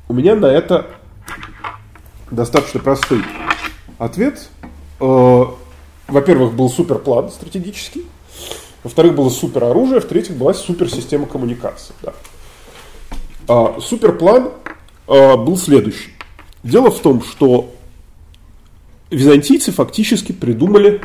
У 0.08 0.14
меня 0.14 0.34
на 0.34 0.46
это 0.46 0.86
достаточно 2.30 2.80
простой 2.80 3.22
ответ. 3.98 4.48
Э, 5.00 5.44
во-первых, 6.08 6.54
был 6.54 6.70
суперплан 6.70 7.30
стратегический. 7.30 8.06
Во-вторых, 8.82 9.14
было 9.14 9.28
супер 9.28 9.64
оружие. 9.64 10.00
В-третьих, 10.00 10.36
была 10.36 10.54
супер 10.54 10.90
система 10.90 11.26
коммуникации. 11.26 11.94
Да. 12.02 12.14
А, 13.48 13.80
суперплан 13.80 14.52
а, 15.06 15.36
был 15.36 15.56
следующий. 15.56 16.12
Дело 16.62 16.90
в 16.90 16.98
том, 17.00 17.22
что 17.22 17.74
византийцы 19.10 19.72
фактически 19.72 20.32
придумали 20.32 21.00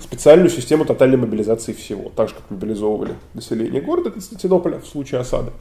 специальную 0.00 0.50
систему 0.50 0.84
тотальной 0.84 1.16
мобилизации 1.16 1.72
всего. 1.72 2.10
Так 2.14 2.28
же, 2.28 2.34
как 2.34 2.50
мобилизовывали 2.50 3.14
население 3.34 3.80
города 3.80 4.10
Константинополя 4.10 4.78
в 4.78 4.86
случае 4.86 5.20
осады. 5.20 5.52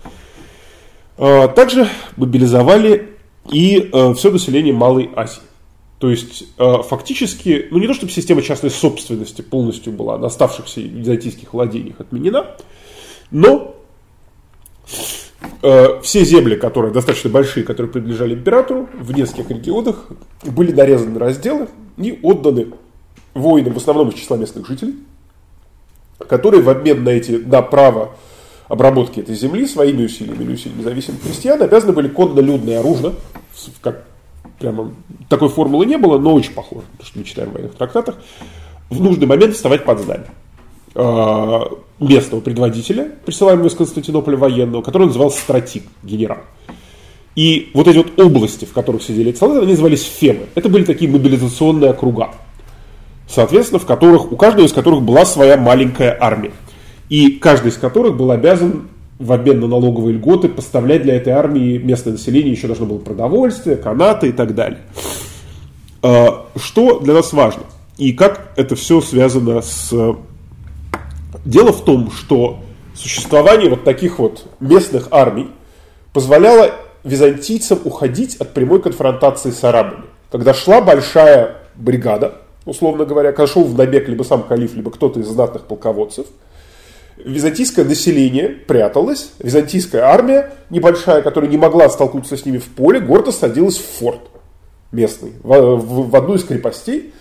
А, 1.17 1.47
также 1.47 1.87
мобилизовали 2.17 3.09
и 3.51 3.89
а, 3.93 4.13
все 4.13 4.31
население 4.31 4.73
Малой 4.73 5.09
Азии. 5.15 5.41
То 5.99 6.09
есть, 6.09 6.45
а, 6.57 6.83
фактически, 6.83 7.67
ну 7.71 7.79
не 7.79 7.87
то 7.87 7.93
чтобы 7.93 8.11
система 8.11 8.41
частной 8.41 8.69
собственности 8.69 9.41
полностью 9.41 9.93
была 9.93 10.17
на 10.17 10.27
оставшихся 10.27 10.81
византийских 10.81 11.53
владениях 11.53 11.99
отменена, 11.99 12.57
но 13.31 13.75
э, 15.61 16.01
все 16.03 16.23
земли, 16.23 16.55
которые 16.55 16.93
достаточно 16.93 17.29
большие, 17.29 17.63
которые 17.63 17.91
принадлежали 17.91 18.35
императору, 18.35 18.87
в 18.93 19.11
нескольких 19.13 19.49
регионах, 19.49 20.09
были 20.43 20.71
нарезаны 20.71 21.11
на 21.11 21.19
разделы 21.19 21.67
и 21.97 22.19
отданы 22.21 22.67
воинам, 23.33 23.73
в 23.73 23.77
основном 23.77 24.09
из 24.09 24.15
числа 24.15 24.37
местных 24.37 24.67
жителей, 24.67 24.95
которые 26.19 26.61
в 26.61 26.69
обмен 26.69 27.03
на, 27.03 27.09
эти, 27.09 27.31
на 27.31 27.61
право 27.61 28.15
обработки 28.67 29.19
этой 29.19 29.35
земли 29.35 29.67
своими 29.67 30.05
усилиями 30.05 30.43
или 30.43 30.53
усилиями 30.53 30.79
независимых 30.79 31.21
крестьян 31.21 31.61
обязаны 31.61 31.93
были 31.93 32.07
конно-людно 32.07 32.69
и 32.69 32.73
оружно, 32.73 33.13
как 33.81 34.05
прямо 34.59 34.91
такой 35.29 35.49
формулы 35.49 35.85
не 35.85 35.97
было, 35.97 36.17
но 36.17 36.33
очень 36.33 36.53
похоже, 36.53 36.85
то, 36.97 37.05
что 37.05 37.19
мы 37.19 37.25
читаем 37.25 37.49
в 37.49 37.53
военных 37.53 37.75
трактатах, 37.75 38.15
в 38.89 39.01
нужный 39.01 39.27
момент 39.27 39.55
вставать 39.55 39.83
под 39.83 39.99
знамя 39.99 40.25
э, 40.95 41.59
местного 41.99 42.41
предводителя, 42.41 43.11
присылаемого 43.25 43.67
из 43.67 43.75
Константинополя 43.75 44.37
военного, 44.37 44.81
который 44.81 45.07
назывался 45.07 45.41
стратик, 45.41 45.83
генерал. 46.03 46.39
И 47.35 47.69
вот 47.73 47.87
эти 47.87 47.97
вот 47.97 48.17
области, 48.17 48.63
в 48.65 48.71
которых 48.71 49.03
сидели 49.03 49.31
эти 49.31 49.37
солдаты, 49.37 49.63
они 49.63 49.71
назывались 49.71 50.03
фемы. 50.03 50.45
Это 50.55 50.69
были 50.69 50.85
такие 50.85 51.11
мобилизационные 51.11 51.91
округа. 51.91 52.29
Соответственно, 53.27 53.79
в 53.79 53.85
которых, 53.85 54.31
у 54.31 54.37
каждого 54.37 54.65
из 54.65 54.71
которых 54.71 55.01
была 55.01 55.25
своя 55.25 55.57
маленькая 55.57 56.17
армия. 56.17 56.53
И 57.09 57.31
каждый 57.31 57.69
из 57.69 57.77
которых 57.77 58.17
был 58.17 58.31
обязан 58.31 58.89
в 59.19 59.31
обмен 59.31 59.59
на 59.59 59.67
налоговые 59.67 60.15
льготы 60.15 60.49
поставлять 60.49 61.03
для 61.03 61.15
этой 61.15 61.33
армии 61.33 61.77
местное 61.77 62.13
население 62.13 62.51
еще 62.51 62.67
должно 62.67 62.85
было 62.85 62.97
продовольствие, 62.97 63.77
канаты 63.77 64.29
и 64.29 64.31
так 64.31 64.55
далее. 64.55 64.79
А, 66.01 66.47
что 66.57 66.99
для 66.99 67.13
нас 67.13 67.31
важно? 67.31 67.63
И 67.97 68.11
как 68.11 68.51
это 68.55 68.75
все 68.75 69.01
связано 69.01 69.61
с... 69.61 69.93
Дело 71.45 71.71
в 71.71 71.85
том, 71.85 72.11
что 72.11 72.59
существование 72.93 73.69
вот 73.69 73.83
таких 73.83 74.19
вот 74.19 74.45
местных 74.59 75.09
армий 75.11 75.47
позволяло 76.11 76.71
византийцам 77.03 77.79
уходить 77.83 78.35
от 78.37 78.53
прямой 78.53 78.81
конфронтации 78.81 79.51
с 79.51 79.63
арабами. 79.63 80.05
Когда 80.31 80.53
шла 80.53 80.81
большая 80.81 81.57
бригада, 81.75 82.35
условно 82.65 83.05
говоря, 83.05 83.31
когда 83.31 83.47
шел 83.47 83.63
в 83.63 83.77
набег 83.77 84.09
либо 84.09 84.23
сам 84.23 84.43
калиф, 84.43 84.73
либо 84.75 84.91
кто-то 84.91 85.19
из 85.19 85.27
знатных 85.27 85.63
полководцев– 85.63 86.25
византийское 87.17 87.85
население 87.85 88.49
пряталось, 88.49 89.31
византийская 89.39 90.03
армия 90.03 90.53
небольшая, 90.69 91.21
которая 91.21 91.49
не 91.49 91.57
могла 91.57 91.89
столкнуться 91.89 92.37
с 92.37 92.45
ними 92.45 92.57
в 92.57 92.65
поле, 92.65 92.99
гордо 92.99 93.31
садилась 93.31 93.77
в 93.77 93.85
форт 93.99 94.21
местный, 94.91 95.33
в, 95.43 95.75
в, 95.75 96.09
в 96.09 96.15
одну 96.15 96.35
из 96.35 96.43
крепостей, 96.43 97.13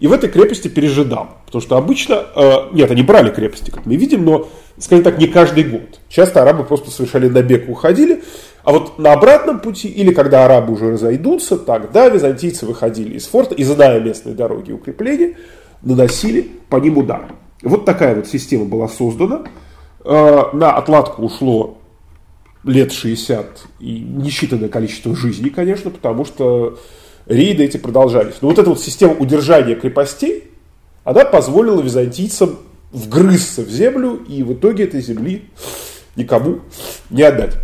и 0.00 0.06
в 0.06 0.12
этой 0.12 0.28
крепости 0.28 0.68
пережидал. 0.68 1.28
Потому 1.46 1.62
что 1.62 1.76
обычно, 1.76 2.26
э, 2.34 2.52
нет, 2.72 2.90
они 2.90 3.02
брали 3.02 3.30
крепости, 3.30 3.70
как 3.70 3.84
мы 3.84 3.96
видим, 3.96 4.24
но, 4.24 4.48
скажем 4.78 5.04
так, 5.04 5.18
не 5.18 5.26
каждый 5.26 5.64
год. 5.64 6.00
Часто 6.08 6.42
арабы 6.42 6.64
просто 6.64 6.90
совершали 6.90 7.28
набег 7.28 7.68
и 7.68 7.70
уходили. 7.72 8.22
А 8.62 8.72
вот 8.72 8.98
на 8.98 9.12
обратном 9.12 9.60
пути, 9.60 9.88
или 9.88 10.12
когда 10.12 10.44
арабы 10.44 10.74
уже 10.74 10.92
разойдутся, 10.92 11.58
тогда 11.58 12.08
византийцы 12.08 12.64
выходили 12.64 13.16
из 13.16 13.26
форта 13.26 13.54
и, 13.54 13.64
зная 13.64 13.98
местные 13.98 14.34
дороги 14.34 14.70
и 14.70 14.72
укрепления, 14.72 15.36
наносили 15.82 16.48
по 16.68 16.76
ним 16.76 16.98
удар. 16.98 17.28
Вот 17.62 17.84
такая 17.84 18.14
вот 18.14 18.26
система 18.26 18.64
была 18.64 18.88
создана. 18.88 19.44
Э, 20.04 20.44
на 20.52 20.72
отладку 20.72 21.22
ушло 21.22 21.78
лет 22.64 22.92
60 22.92 23.66
и 23.80 24.00
несчитанное 24.00 24.68
количество 24.68 25.14
жизней, 25.14 25.50
конечно, 25.50 25.90
потому 25.90 26.24
что 26.24 26.78
рейды 27.26 27.64
эти 27.64 27.76
продолжались. 27.76 28.36
Но 28.40 28.48
вот 28.48 28.58
эта 28.58 28.70
вот 28.70 28.80
система 28.80 29.14
удержания 29.14 29.74
крепостей, 29.74 30.44
она 31.04 31.24
позволила 31.24 31.80
византийцам 31.80 32.58
вгрызться 32.92 33.62
в 33.62 33.68
землю 33.68 34.14
и 34.28 34.42
в 34.42 34.54
итоге 34.54 34.84
этой 34.84 35.00
земли 35.00 35.44
никому 36.16 36.60
не 37.10 37.22
отдать. 37.22 37.56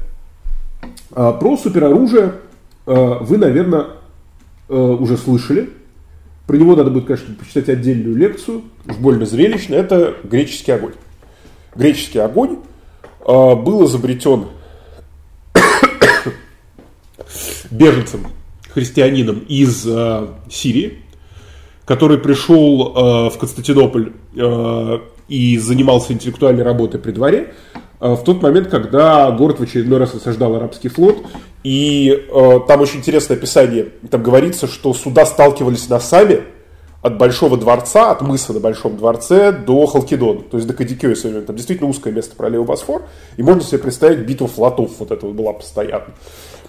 А 1.12 1.33
про 1.33 1.57
супероружие 1.57 2.35
э, 2.87 3.18
вы, 3.20 3.38
наверное, 3.38 3.87
э, 4.68 4.74
уже 4.74 5.16
слышали. 5.16 5.70
Про 6.46 6.57
него 6.57 6.76
надо 6.76 6.90
будет, 6.90 7.07
конечно, 7.07 7.35
почитать 7.35 7.68
отдельную 7.70 8.16
лекцию, 8.16 8.62
уж 8.87 8.96
больно 8.96 9.24
зрелищно. 9.24 9.74
Это 9.74 10.14
греческий 10.24 10.72
огонь. 10.72 10.92
Греческий 11.74 12.18
огонь 12.18 12.59
э, 13.20 13.24
был 13.26 13.87
изобретен 13.87 14.48
беженцем, 17.70 18.26
христианином 18.68 19.38
из 19.48 19.87
э, 19.87 20.28
Сирии, 20.50 20.98
который 21.87 22.18
пришел 22.18 22.92
э, 22.94 23.30
в 23.30 23.38
Константинополь 23.38 24.12
и 25.28 25.59
занимался 25.59 26.12
интеллектуальной 26.12 26.64
работой 26.64 27.00
при 27.00 27.12
дворе, 27.12 27.54
в 28.09 28.23
тот 28.23 28.43
момент, 28.43 28.69
когда 28.69 29.31
город 29.31 29.61
в 29.61 29.62
очередной 29.62 29.99
раз 29.99 30.14
осаждал 30.14 30.55
арабский 30.55 30.88
флот, 30.88 31.25
и 31.62 32.11
э, 32.11 32.61
там 32.69 32.83
очень 32.83 32.99
интересное 32.99 33.38
описание. 33.38 33.88
Там 34.11 34.23
говорится, 34.23 34.67
что 34.67 34.93
суда 34.93 35.25
сталкивались 35.25 35.88
носами 35.88 36.43
от 37.01 37.17
Большого 37.17 37.57
дворца, 37.57 38.11
от 38.11 38.21
мыса 38.21 38.53
на 38.53 38.61
Большом 38.61 38.99
дворце 38.99 39.53
до 39.53 39.87
Халкидона, 39.87 40.43
то 40.43 40.59
есть 40.59 40.69
до 40.69 40.75
Кадикея. 40.75 41.14
Там 41.43 41.57
действительно 41.57 41.88
узкое 41.88 42.12
место 42.12 42.37
пролива 42.37 42.64
Босфор, 42.64 43.05
и 43.38 43.43
можно 43.43 43.62
себе 43.62 43.79
представить 43.79 44.27
битву 44.27 44.47
флотов, 44.49 44.90
вот 44.99 45.11
это 45.11 45.25
вот 45.25 45.35
была 45.35 45.55
постоянно. 45.55 46.09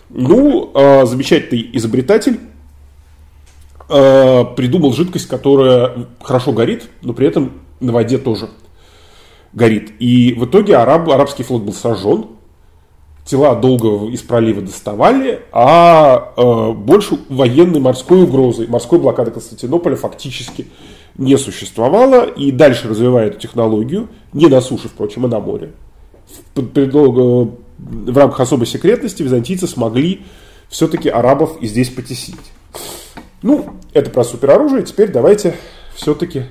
Ну, 0.10 0.72
э, 0.74 1.06
замечательный 1.06 1.70
изобретатель 1.74 2.40
э, 3.90 4.46
придумал 4.56 4.94
жидкость, 4.94 5.28
которая 5.28 6.08
хорошо 6.22 6.54
горит, 6.54 6.84
но 7.02 7.12
при 7.12 7.28
этом 7.28 7.52
на 7.82 7.92
воде 7.92 8.18
тоже 8.18 8.48
горит. 9.56 9.94
И 10.00 10.34
в 10.34 10.46
итоге 10.46 10.78
араб, 10.78 11.10
арабский 11.10 11.44
флот 11.44 11.64
был 11.64 11.74
сожжен, 11.74 12.28
тела 13.26 13.56
долго 13.56 14.12
из 14.12 14.22
пролива 14.22 14.62
доставали, 14.62 15.42
а 15.52 16.34
э, 16.38 16.72
больше 16.74 17.18
военной 17.30 17.80
морской 17.80 18.24
угрозы, 18.24 18.68
морской 18.68 19.00
блокады 19.00 19.32
Константинополя 19.32 19.96
фактически 19.96 20.68
не 21.18 21.38
существовало. 21.38 22.26
И 22.26 22.52
дальше 22.52 22.88
развивая 22.88 23.28
эту 23.28 23.40
технологию, 23.40 24.10
не 24.34 24.48
на 24.48 24.62
суше, 24.62 24.90
впрочем, 24.90 25.26
а 25.26 25.28
на 25.30 25.40
море, 25.40 25.72
в, 26.54 26.60
э, 26.60 27.48
в 27.78 28.18
рамках 28.18 28.40
особой 28.42 28.68
секретности 28.68 29.24
византийцы 29.24 29.66
смогли 29.66 30.22
все-таки 30.70 31.10
арабов 31.10 31.58
и 31.62 31.68
здесь 31.68 31.90
потеснить. 31.90 32.38
Ну, 33.42 33.74
это 33.94 34.10
про 34.12 34.24
супероружие. 34.24 34.84
Теперь 34.84 35.12
давайте 35.12 35.56
все-таки 35.96 36.46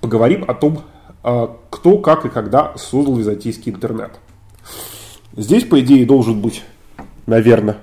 поговорим 0.00 0.44
о 0.48 0.54
том, 0.54 0.82
кто, 1.22 1.98
как 1.98 2.24
и 2.24 2.28
когда 2.28 2.76
создал 2.76 3.16
византийский 3.16 3.72
интернет. 3.72 4.12
Здесь, 5.36 5.64
по 5.64 5.80
идее, 5.80 6.04
должен 6.04 6.40
быть, 6.40 6.62
наверное, 7.26 7.78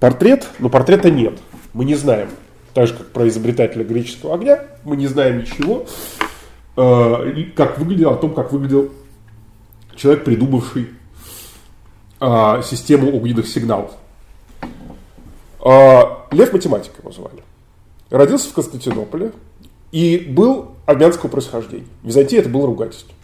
портрет, 0.00 0.46
но 0.58 0.68
портрета 0.68 1.10
нет. 1.10 1.38
Мы 1.72 1.84
не 1.84 1.94
знаем. 1.94 2.28
Так 2.74 2.88
же, 2.88 2.94
как 2.94 3.06
про 3.08 3.28
изобретателя 3.28 3.84
греческого 3.84 4.34
огня, 4.34 4.64
мы 4.84 4.96
не 4.96 5.06
знаем 5.06 5.38
ничего, 5.38 5.86
э, 6.76 7.44
как 7.54 7.78
выглядел, 7.78 8.10
о 8.10 8.16
том, 8.16 8.34
как 8.34 8.52
выглядел 8.52 8.90
человек, 9.94 10.24
придумавший 10.24 10.90
э, 12.20 12.62
систему 12.64 13.16
огненных 13.16 13.46
сигналов. 13.46 13.92
Лев 15.64 16.52
математик 16.52 16.92
его 16.98 17.10
звали. 17.10 17.42
Родился 18.10 18.50
в 18.50 18.52
Константинополе 18.52 19.32
и 19.90 20.18
был 20.18 20.75
армянского 20.86 21.28
происхождения. 21.28 21.86
В 22.02 22.06
Византии 22.06 22.38
это 22.38 22.48
было 22.48 22.66
ругательство. 22.66 23.14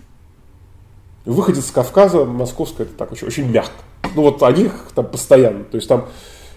Выходец 1.25 1.67
с 1.67 1.71
Кавказа, 1.71 2.25
московская, 2.25 2.83
это 2.83 2.95
так 2.95 3.13
очень, 3.13 3.29
очень 3.29 3.51
мягко. 3.51 3.73
Ну 4.15 4.23
вот 4.23 4.43
о 4.43 4.51
них 4.51 4.73
там 4.95 5.07
постоянно. 5.07 5.65
То 5.65 5.77
есть 5.77 5.89
там, 5.89 6.09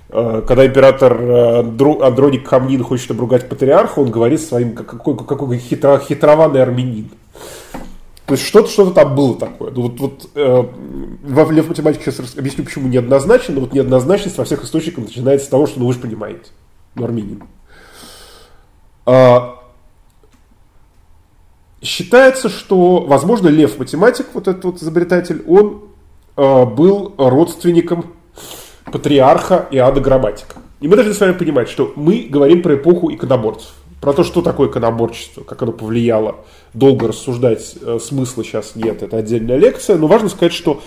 э, 0.10 0.42
когда 0.48 0.66
император 0.66 1.22
э, 1.22 1.60
Андроник 1.60 2.50
Камнин 2.50 2.84
хочет 2.84 3.12
обругать 3.12 3.48
патриарха, 3.48 4.00
он 4.00 4.10
говорит 4.10 4.42
своим, 4.42 4.74
какой, 4.74 5.16
какой 5.16 5.58
хитро, 5.60 6.00
хитрованный 6.00 6.64
армянин. 6.64 7.12
То 8.26 8.34
есть 8.34 8.44
что-то 8.44 8.70
что 8.70 8.90
там 8.90 9.14
было 9.14 9.38
такое. 9.38 9.70
Ну, 9.70 9.84
вот, 9.84 10.00
вот 10.00 10.30
э, 10.34 10.64
в 11.24 11.52
Лев 11.52 11.70
математике 11.70 12.12
сейчас 12.12 12.36
объясню, 12.36 12.64
почему 12.64 12.88
неоднозначно, 12.88 13.54
но 13.54 13.62
вот 13.62 13.74
неоднозначность 13.74 14.38
во 14.40 14.46
всех 14.46 14.64
источниках 14.64 15.06
начинается 15.06 15.46
с 15.46 15.50
того, 15.50 15.68
что 15.68 15.80
ну 15.80 15.86
вы 15.86 15.94
же 15.94 16.00
понимаете, 16.00 16.46
ну 16.96 17.06
армянин. 17.06 17.44
А, 19.06 19.60
Считается, 21.86 22.50
что, 22.50 23.02
возможно, 23.02 23.48
Лев 23.48 23.78
математик, 23.78 24.28
вот 24.34 24.48
этот 24.48 24.64
вот 24.66 24.82
изобретатель, 24.82 25.44
он 25.48 25.84
э, 26.36 26.66
был 26.66 27.14
родственником 27.18 28.08
патриарха 28.92 29.68
Иоанна 29.70 30.00
Грамматика. 30.00 30.56
И 30.82 30.88
мы 30.88 30.96
должны 30.96 31.14
с 31.14 31.20
вами 31.20 31.34
понимать, 31.34 31.70
что 31.70 31.94
мы 31.96 32.28
говорим 32.30 32.64
про 32.64 32.76
эпоху 32.76 33.14
иконоборцев. 33.14 33.74
Про 34.02 34.14
то, 34.14 34.24
что 34.24 34.42
такое 34.42 34.70
иконоборчество, 34.70 35.44
как 35.44 35.62
оно 35.62 35.72
повлияло. 35.74 36.38
Долго 36.74 37.08
рассуждать 37.08 37.76
э, 37.80 38.00
смысла 38.02 38.44
сейчас 38.44 38.76
нет, 38.76 39.04
это 39.04 39.18
отдельная 39.18 39.58
лекция. 39.58 39.98
Но 39.98 40.08
важно 40.08 40.30
сказать, 40.30 40.54
что 40.54 40.82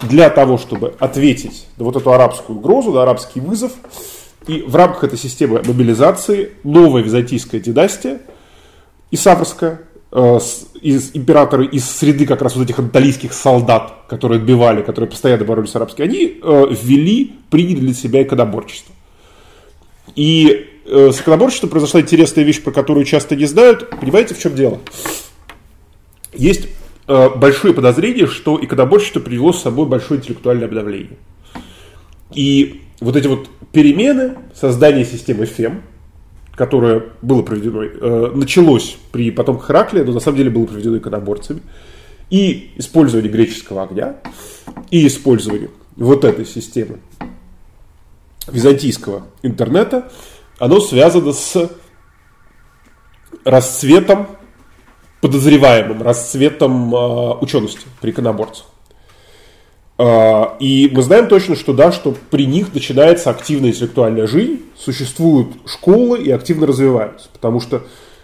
для 0.00 0.30
того, 0.30 0.56
чтобы 0.56 0.94
ответить 0.98 1.66
на 1.76 1.84
вот 1.84 1.96
эту 1.96 2.10
арабскую 2.10 2.58
угрозу, 2.58 2.92
на 2.92 3.02
арабский 3.02 3.40
вызов, 3.40 3.72
и 4.46 4.62
в 4.62 4.74
рамках 4.74 5.04
этой 5.04 5.18
системы 5.18 5.62
мобилизации 5.62 6.52
новая 6.64 7.02
византийская 7.02 7.60
династия, 7.60 8.20
Исаврская, 9.10 9.72
э, 9.72 9.91
из 10.12 11.12
императоры 11.14 11.64
из 11.66 11.88
среды 11.88 12.26
как 12.26 12.42
раз 12.42 12.54
вот 12.54 12.64
этих 12.64 12.78
анатолийских 12.78 13.32
солдат, 13.32 13.94
которые 14.08 14.40
отбивали, 14.40 14.82
которые 14.82 15.10
постоянно 15.10 15.44
боролись 15.44 15.70
с 15.70 15.76
арабскими, 15.76 16.06
они 16.06 16.38
э, 16.42 16.66
ввели, 16.82 17.32
приняли 17.48 17.80
для 17.80 17.94
себя 17.94 18.22
иконоборчество. 18.22 18.94
И 20.14 20.68
э, 20.84 21.12
с 21.12 21.20
иконоборчеством 21.20 21.70
произошла 21.70 22.00
интересная 22.00 22.44
вещь, 22.44 22.62
про 22.62 22.72
которую 22.72 23.06
часто 23.06 23.36
не 23.36 23.46
знают. 23.46 23.88
Понимаете, 23.88 24.34
в 24.34 24.38
чем 24.38 24.54
дело? 24.54 24.80
Есть 26.34 26.68
э, 27.08 27.28
большое 27.36 27.72
подозрение, 27.72 28.26
что 28.26 28.62
иконоборчество 28.62 29.20
привело 29.20 29.52
с 29.54 29.62
собой 29.62 29.86
большое 29.86 30.20
интеллектуальное 30.20 30.66
обновление. 30.66 31.16
И 32.34 32.82
вот 33.00 33.16
эти 33.16 33.28
вот 33.28 33.48
перемены, 33.72 34.36
создание 34.54 35.06
системы 35.06 35.46
ФЕМ, 35.46 35.82
которое 36.54 37.04
было 37.22 37.42
проведено, 37.42 37.82
э, 37.82 38.32
началось 38.34 38.96
при 39.10 39.30
потомках 39.30 39.68
Хераклия, 39.68 40.04
но 40.04 40.12
на 40.12 40.20
самом 40.20 40.38
деле 40.38 40.50
было 40.50 40.66
проведено 40.66 40.98
иконоборцами, 40.98 41.62
и 42.30 42.72
использование 42.76 43.30
греческого 43.30 43.82
огня, 43.82 44.16
и 44.90 45.06
использование 45.06 45.70
вот 45.96 46.24
этой 46.24 46.46
системы 46.46 46.98
византийского 48.46 49.26
интернета, 49.42 50.10
оно 50.58 50.80
связано 50.80 51.32
с 51.32 51.70
расцветом, 53.44 54.28
подозреваемым 55.20 56.02
расцветом 56.02 56.94
э, 56.94 57.34
учености 57.40 57.86
при 58.00 58.10
иконоборцах. 58.10 58.66
А, 60.04 60.56
и 60.58 60.90
мы 60.92 61.00
знаем 61.02 61.28
точно, 61.28 61.54
что 61.54 61.72
да, 61.72 61.92
что 61.92 62.16
при 62.30 62.44
них 62.44 62.74
начинается 62.74 63.30
активная 63.30 63.70
интеллектуальная 63.70 64.26
жизнь, 64.26 64.62
существуют 64.76 65.50
школы 65.64 66.18
и 66.18 66.28
активно 66.32 66.66
развиваются. 66.66 67.28
Потому 67.32 67.60
что, 67.60 67.82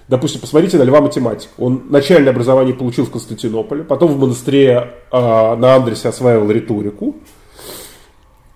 допустим, 0.08 0.40
посмотрите 0.40 0.76
на 0.76 0.82
Льва 0.82 1.00
Математик. 1.00 1.50
Он 1.56 1.84
начальное 1.88 2.32
образование 2.32 2.74
получил 2.74 3.06
в 3.06 3.12
Константинополе, 3.12 3.84
потом 3.84 4.12
в 4.12 4.18
монастыре 4.18 4.94
э, 5.12 5.16
на 5.20 5.76
Андресе 5.76 6.08
осваивал 6.08 6.50
риторику, 6.50 7.14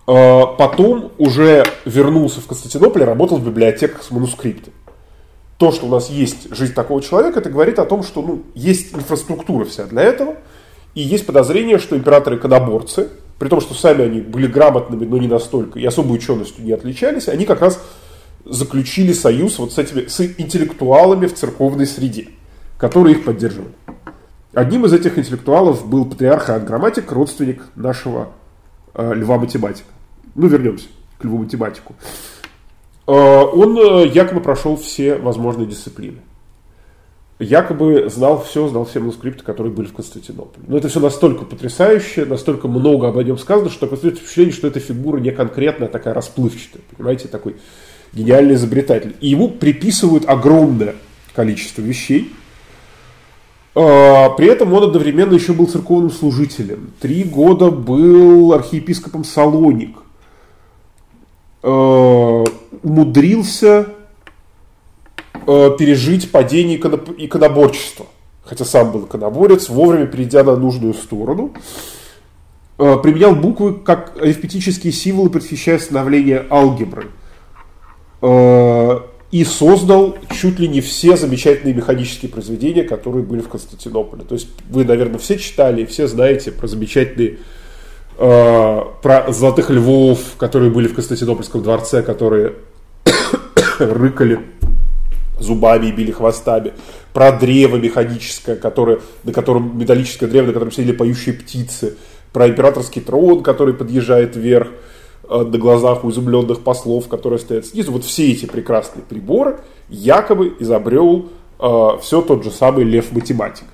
э, 0.08 0.42
потом 0.58 1.12
уже 1.16 1.62
вернулся 1.84 2.40
в 2.40 2.46
Константинополь 2.48 3.02
и 3.02 3.04
работал 3.04 3.38
в 3.38 3.46
библиотеках 3.46 4.02
с 4.02 4.10
манускриптами. 4.10 4.74
То, 5.58 5.70
что 5.70 5.86
у 5.86 5.90
нас 5.90 6.10
есть 6.10 6.52
жизнь 6.52 6.74
такого 6.74 7.00
человека, 7.00 7.38
это 7.38 7.50
говорит 7.50 7.78
о 7.78 7.84
том, 7.84 8.02
что 8.02 8.20
ну, 8.20 8.42
есть 8.56 8.92
инфраструктура 8.92 9.64
вся 9.64 9.84
для 9.84 10.02
этого– 10.02 10.34
и 10.94 11.02
есть 11.02 11.26
подозрение, 11.26 11.78
что 11.78 11.96
императоры-коноборцы, 11.96 13.08
при 13.38 13.48
том, 13.48 13.60
что 13.60 13.74
сами 13.74 14.04
они 14.04 14.20
были 14.20 14.46
грамотными, 14.46 15.04
но 15.04 15.18
не 15.18 15.26
настолько, 15.26 15.78
и 15.78 15.84
особой 15.84 16.18
ученостью 16.18 16.64
не 16.64 16.72
отличались, 16.72 17.28
они 17.28 17.46
как 17.46 17.60
раз 17.60 17.82
заключили 18.44 19.12
союз 19.12 19.58
вот 19.58 19.72
с 19.72 19.78
этими, 19.78 20.06
с 20.06 20.20
интеллектуалами 20.20 21.26
в 21.26 21.34
церковной 21.34 21.86
среде, 21.86 22.28
которые 22.78 23.16
их 23.16 23.24
поддерживали. 23.24 23.72
Одним 24.52 24.84
из 24.84 24.92
этих 24.92 25.16
интеллектуалов 25.16 25.86
был 25.86 26.04
патриарх 26.04 26.50
и 26.50 26.58
грамматик, 26.58 27.10
родственник 27.10 27.62
нашего 27.74 28.28
э, 28.94 29.14
Льва 29.14 29.38
Математика. 29.38 29.88
Ну, 30.34 30.46
вернемся 30.46 30.88
к 31.18 31.24
Льву 31.24 31.38
Математику. 31.38 31.94
Э, 33.06 33.12
он 33.12 33.78
э, 33.78 34.08
якобы 34.08 34.42
прошел 34.42 34.76
все 34.76 35.16
возможные 35.16 35.66
дисциплины 35.66 36.18
якобы 37.38 38.08
знал 38.08 38.42
все, 38.42 38.68
знал 38.68 38.84
все 38.84 39.00
манускрипты, 39.00 39.42
которые 39.42 39.72
были 39.72 39.86
в 39.86 39.92
Константинополе. 39.92 40.64
Но 40.68 40.76
это 40.76 40.88
все 40.88 41.00
настолько 41.00 41.44
потрясающе, 41.44 42.24
настолько 42.24 42.68
много 42.68 43.08
об 43.08 43.16
нем 43.16 43.38
сказано, 43.38 43.70
что 43.70 43.86
такое 43.86 44.12
впечатление, 44.12 44.54
что 44.54 44.68
эта 44.68 44.80
фигура 44.80 45.18
не 45.18 45.30
конкретная, 45.30 45.88
а 45.88 45.90
такая 45.90 46.14
расплывчатая. 46.14 46.82
Понимаете, 46.96 47.28
такой 47.28 47.56
гениальный 48.12 48.54
изобретатель. 48.54 49.16
И 49.20 49.28
ему 49.28 49.48
приписывают 49.48 50.24
огромное 50.28 50.94
количество 51.34 51.82
вещей. 51.82 52.32
А, 53.74 54.30
при 54.30 54.48
этом 54.48 54.72
он 54.72 54.84
одновременно 54.84 55.34
еще 55.34 55.52
был 55.52 55.66
церковным 55.66 56.10
служителем. 56.10 56.92
Три 57.00 57.24
года 57.24 57.70
был 57.70 58.52
архиепископом 58.52 59.24
Салоник. 59.24 59.96
А, 61.62 62.44
умудрился 62.82 63.88
э, 65.46 65.70
пережить 65.78 66.30
падение 66.30 66.78
иконоборчества. 66.78 68.06
Хотя 68.44 68.64
сам 68.64 68.92
был 68.92 69.04
иконоборец, 69.04 69.68
вовремя 69.68 70.06
перейдя 70.06 70.42
на 70.42 70.56
нужную 70.56 70.94
сторону. 70.94 71.52
Э, 72.78 72.96
применял 73.02 73.36
буквы 73.36 73.74
как 73.74 74.16
арифметические 74.20 74.92
символы, 74.92 75.30
предвещая 75.30 75.78
становление 75.78 76.46
алгебры. 76.50 77.08
Э, 78.20 79.00
и 79.30 79.44
создал 79.44 80.18
чуть 80.30 80.58
ли 80.58 80.68
не 80.68 80.80
все 80.80 81.16
замечательные 81.16 81.74
механические 81.74 82.30
произведения, 82.30 82.84
которые 82.84 83.24
были 83.24 83.40
в 83.40 83.48
Константинополе. 83.48 84.24
То 84.24 84.34
есть 84.34 84.48
вы, 84.68 84.84
наверное, 84.84 85.18
все 85.18 85.38
читали 85.38 85.86
все 85.86 86.06
знаете 86.06 86.52
про 86.52 86.66
замечательные 86.66 87.38
э, 88.18 88.80
про 89.02 89.32
золотых 89.32 89.70
львов, 89.70 90.18
которые 90.36 90.70
были 90.70 90.86
в 90.86 90.94
Константинопольском 90.94 91.62
дворце, 91.62 92.02
которые 92.02 92.54
рыкали 93.78 94.40
зубами 95.42 95.86
и 95.86 95.92
били 95.92 96.10
хвостами, 96.10 96.72
про 97.12 97.32
древо 97.32 97.76
механическое, 97.76 98.56
которое, 98.56 99.00
на 99.24 99.32
котором 99.32 99.78
металлическое 99.78 100.28
древо, 100.28 100.46
на 100.46 100.52
котором 100.52 100.72
сидели 100.72 100.92
поющие 100.92 101.34
птицы, 101.34 101.96
про 102.32 102.48
императорский 102.48 103.02
трон, 103.02 103.42
который 103.42 103.74
подъезжает 103.74 104.36
вверх 104.36 104.68
э, 105.28 105.42
на 105.42 105.58
глазах 105.58 106.04
у 106.04 106.10
изумленных 106.10 106.62
послов, 106.62 107.08
которые 107.08 107.38
стоят 107.38 107.66
снизу. 107.66 107.92
Вот 107.92 108.04
все 108.04 108.30
эти 108.32 108.46
прекрасные 108.46 109.02
приборы 109.02 109.60
якобы 109.88 110.56
изобрел 110.58 111.28
э, 111.58 111.88
все 112.00 112.22
тот 112.22 112.44
же 112.44 112.50
самый 112.50 112.84
Лев-математик. 112.84 113.66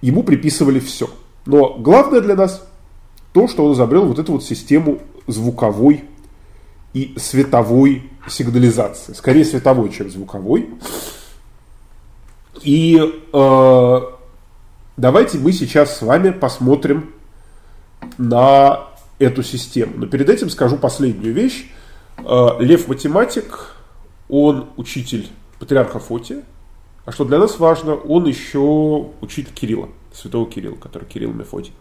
Ему 0.00 0.22
приписывали 0.22 0.78
все. 0.78 1.08
Но 1.44 1.74
главное 1.78 2.20
для 2.20 2.36
нас 2.36 2.64
то, 3.32 3.48
что 3.48 3.64
он 3.64 3.72
изобрел 3.72 4.04
вот 4.04 4.18
эту 4.18 4.32
вот 4.32 4.44
систему 4.44 4.98
звуковой 5.26 6.04
и 6.94 7.14
световой 7.18 8.10
сигнализации. 8.28 9.12
Скорее 9.12 9.44
световой, 9.44 9.90
чем 9.90 10.10
звуковой. 10.10 10.70
И 12.62 12.98
э, 13.32 14.00
давайте 14.96 15.38
мы 15.38 15.52
сейчас 15.52 15.98
с 15.98 16.02
вами 16.02 16.30
посмотрим 16.30 17.14
на 18.16 18.88
эту 19.18 19.42
систему. 19.42 19.92
Но 19.96 20.06
перед 20.06 20.28
этим 20.28 20.50
скажу 20.50 20.76
последнюю 20.76 21.34
вещь. 21.34 21.70
Э, 22.18 22.50
Лев 22.60 22.88
математик, 22.88 23.74
он 24.28 24.70
учитель 24.76 25.28
патриарха 25.58 25.98
Фотия. 25.98 26.42
А 27.04 27.12
что 27.12 27.24
для 27.24 27.38
нас 27.38 27.58
важно, 27.58 27.94
он 27.94 28.26
еще 28.26 29.08
учитель 29.20 29.52
Кирилла, 29.52 29.88
святого 30.12 30.50
Кирилла, 30.50 30.76
который 30.76 31.04
Кирилл 31.04 31.32
Мефодий. 31.32 31.72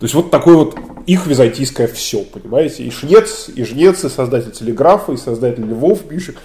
То 0.00 0.04
есть 0.04 0.14
вот 0.14 0.30
такое 0.30 0.56
вот 0.56 0.78
их 1.04 1.26
византийское 1.26 1.86
все, 1.86 2.22
понимаете? 2.22 2.84
И 2.84 2.90
Шнец, 2.90 3.50
и 3.54 3.62
Жнец, 3.64 4.02
и 4.02 4.08
создатель 4.08 4.50
телеграфа, 4.50 5.12
и 5.12 5.18
создатель 5.18 5.62
Львов 5.62 6.00
пишет. 6.08 6.38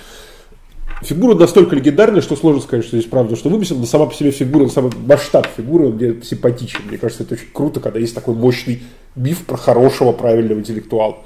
Фигура 1.02 1.36
настолько 1.36 1.74
легендарная, 1.74 2.22
что 2.22 2.36
сложно 2.36 2.62
сказать, 2.62 2.86
что 2.86 2.98
здесь 2.98 3.10
правда, 3.10 3.38
что 3.38 3.48
вымысел, 3.48 3.78
но 3.78 3.86
сама 3.86 4.08
по 4.08 4.14
себе 4.14 4.32
фигура, 4.32 4.68
самый 4.68 4.92
масштаб 4.98 5.48
фигуры, 5.56 5.88
он 5.88 5.94
мне 5.94 6.22
симпатичен. 6.22 6.82
Мне 6.86 6.98
кажется, 6.98 7.24
это 7.24 7.36
очень 7.36 7.48
круто, 7.54 7.80
когда 7.80 7.98
есть 7.98 8.14
такой 8.14 8.36
мощный 8.36 8.84
миф 9.16 9.46
про 9.46 9.56
хорошего, 9.56 10.12
правильного 10.12 10.60
интеллектуала, 10.60 11.20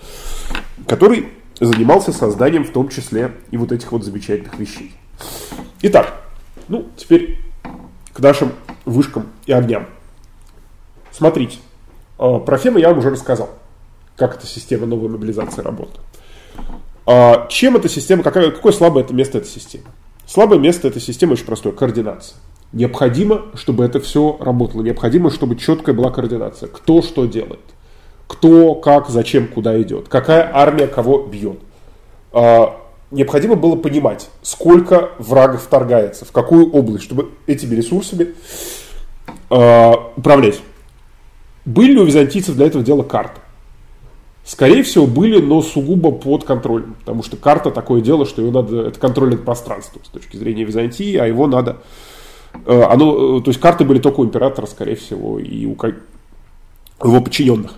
который 0.85 1.29
занимался 1.59 2.11
созданием 2.11 2.63
в 2.63 2.71
том 2.71 2.89
числе 2.89 3.31
и 3.49 3.57
вот 3.57 3.71
этих 3.71 3.91
вот 3.91 4.03
замечательных 4.03 4.59
вещей. 4.59 4.93
Итак, 5.81 6.21
ну, 6.67 6.87
теперь 6.95 7.39
к 8.13 8.19
нашим 8.19 8.51
вышкам 8.85 9.25
и 9.47 9.51
огням. 9.51 9.87
Смотрите, 11.11 11.57
про 12.19 12.57
Фема 12.57 12.79
я 12.79 12.89
вам 12.89 12.99
уже 12.99 13.09
рассказал, 13.09 13.49
как 14.17 14.35
эта 14.35 14.45
система 14.45 14.85
новой 14.85 15.09
мобилизации 15.09 15.61
работает. 15.61 16.01
А, 17.05 17.47
чем 17.49 17.77
эта 17.77 17.87
система, 17.87 18.23
какое, 18.23 18.51
какое 18.51 18.73
слабое 18.73 19.03
это 19.03 19.13
место 19.13 19.37
этой 19.37 19.47
системы? 19.47 19.85
Слабое 20.27 20.59
место 20.59 20.87
этой 20.87 21.01
системы 21.01 21.33
очень 21.33 21.45
простое– 21.45 21.71
координация. 21.73 22.37
Необходимо, 22.73 23.45
чтобы 23.55 23.85
это 23.85 23.99
все 23.99 24.37
работало. 24.39 24.83
Необходимо, 24.83 25.31
чтобы 25.31 25.55
четкая 25.55 25.95
была 25.95 26.11
координация. 26.11 26.67
Кто 26.67 27.01
что 27.01 27.25
делает. 27.25 27.61
Кто, 28.27 28.75
как, 28.75 29.09
зачем, 29.09 29.47
куда 29.47 29.81
идет. 29.81 30.07
Какая 30.07 30.51
армия 30.53 30.85
кого 30.85 31.23
бьет. 31.23 31.59
А, 32.33 32.79
необходимо 33.11 33.55
было 33.55 33.75
понимать, 33.75 34.29
сколько 34.43 35.11
врагов 35.17 35.63
вторгается, 35.63 36.25
в 36.25 36.31
какую 36.31 36.69
область, 36.71 37.05
чтобы 37.05 37.31
этими 37.47 37.73
ресурсами 37.75 38.35
управлять. 39.49 40.61
Были 41.69 41.93
ли 41.93 41.99
у 41.99 42.03
византийцев 42.03 42.55
для 42.55 42.65
этого 42.65 42.83
дела 42.83 43.03
карты? 43.03 43.41
Скорее 44.43 44.81
всего, 44.81 45.05
были, 45.05 45.39
но 45.39 45.61
сугубо 45.61 46.11
под 46.11 46.43
контролем. 46.43 46.95
Потому 47.01 47.21
что 47.21 47.37
карта 47.37 47.69
такое 47.69 48.01
дело, 48.01 48.25
что 48.25 48.41
ее 48.41 48.51
надо, 48.51 48.87
это 48.87 48.99
контроль 48.99 49.29
над 49.29 49.45
пространством 49.45 50.03
с 50.03 50.09
точки 50.09 50.35
зрения 50.35 50.63
Византии, 50.63 51.15
а 51.17 51.27
его 51.27 51.45
надо... 51.45 51.77
Э, 52.65 52.85
оно, 52.89 53.37
э, 53.37 53.41
то 53.43 53.51
есть 53.51 53.59
карты 53.59 53.85
были 53.85 53.99
только 53.99 54.21
у 54.21 54.25
императора, 54.25 54.65
скорее 54.65 54.95
всего, 54.95 55.37
и 55.37 55.67
у 55.67 55.77
его 57.03 57.21
подчиненных. 57.21 57.75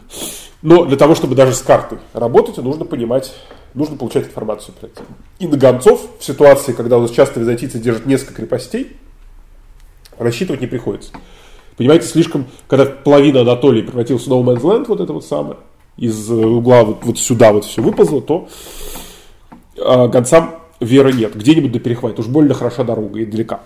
Но 0.61 0.85
для 0.85 0.95
того, 0.95 1.13
чтобы 1.13 1.35
даже 1.35 1.53
с 1.53 1.61
картой 1.61 1.97
работать, 2.13 2.55
нужно 2.59 2.85
понимать, 2.85 3.33
нужно 3.73 3.97
получать 3.97 4.27
информацию. 4.27 4.73
И 5.39 5.47
на 5.47 5.57
гонцов 5.57 6.01
в 6.17 6.23
ситуации, 6.23 6.71
когда 6.71 6.97
у 6.97 7.01
нас 7.01 7.11
часто 7.11 7.41
византийцы 7.41 7.77
держат 7.77 8.05
несколько 8.05 8.35
крепостей, 8.35 8.95
рассчитывать 10.17 10.61
не 10.61 10.67
приходится. 10.67 11.11
Понимаете, 11.81 12.05
слишком, 12.05 12.45
когда 12.67 12.85
половина 12.85 13.41
Анатолии 13.41 13.81
превратился 13.81 14.29
в 14.29 14.31
No 14.31 14.43
Man's 14.43 14.61
Land, 14.61 14.85
вот 14.87 14.99
это 14.99 15.13
вот 15.13 15.25
самое, 15.25 15.57
из 15.97 16.29
угла 16.29 16.83
вот, 16.83 16.99
вот 17.01 17.17
сюда 17.17 17.51
вот 17.51 17.65
все 17.65 17.81
выползло, 17.81 18.21
то 18.21 18.47
э, 19.77 20.07
гонцам 20.09 20.57
веры 20.79 21.11
нет. 21.11 21.35
Где-нибудь 21.35 21.71
до 21.71 21.79
перехватит. 21.79 22.19
Уж 22.19 22.27
больно 22.27 22.53
хороша 22.53 22.83
дорога 22.83 23.19
и 23.19 23.25
далека. 23.25 23.61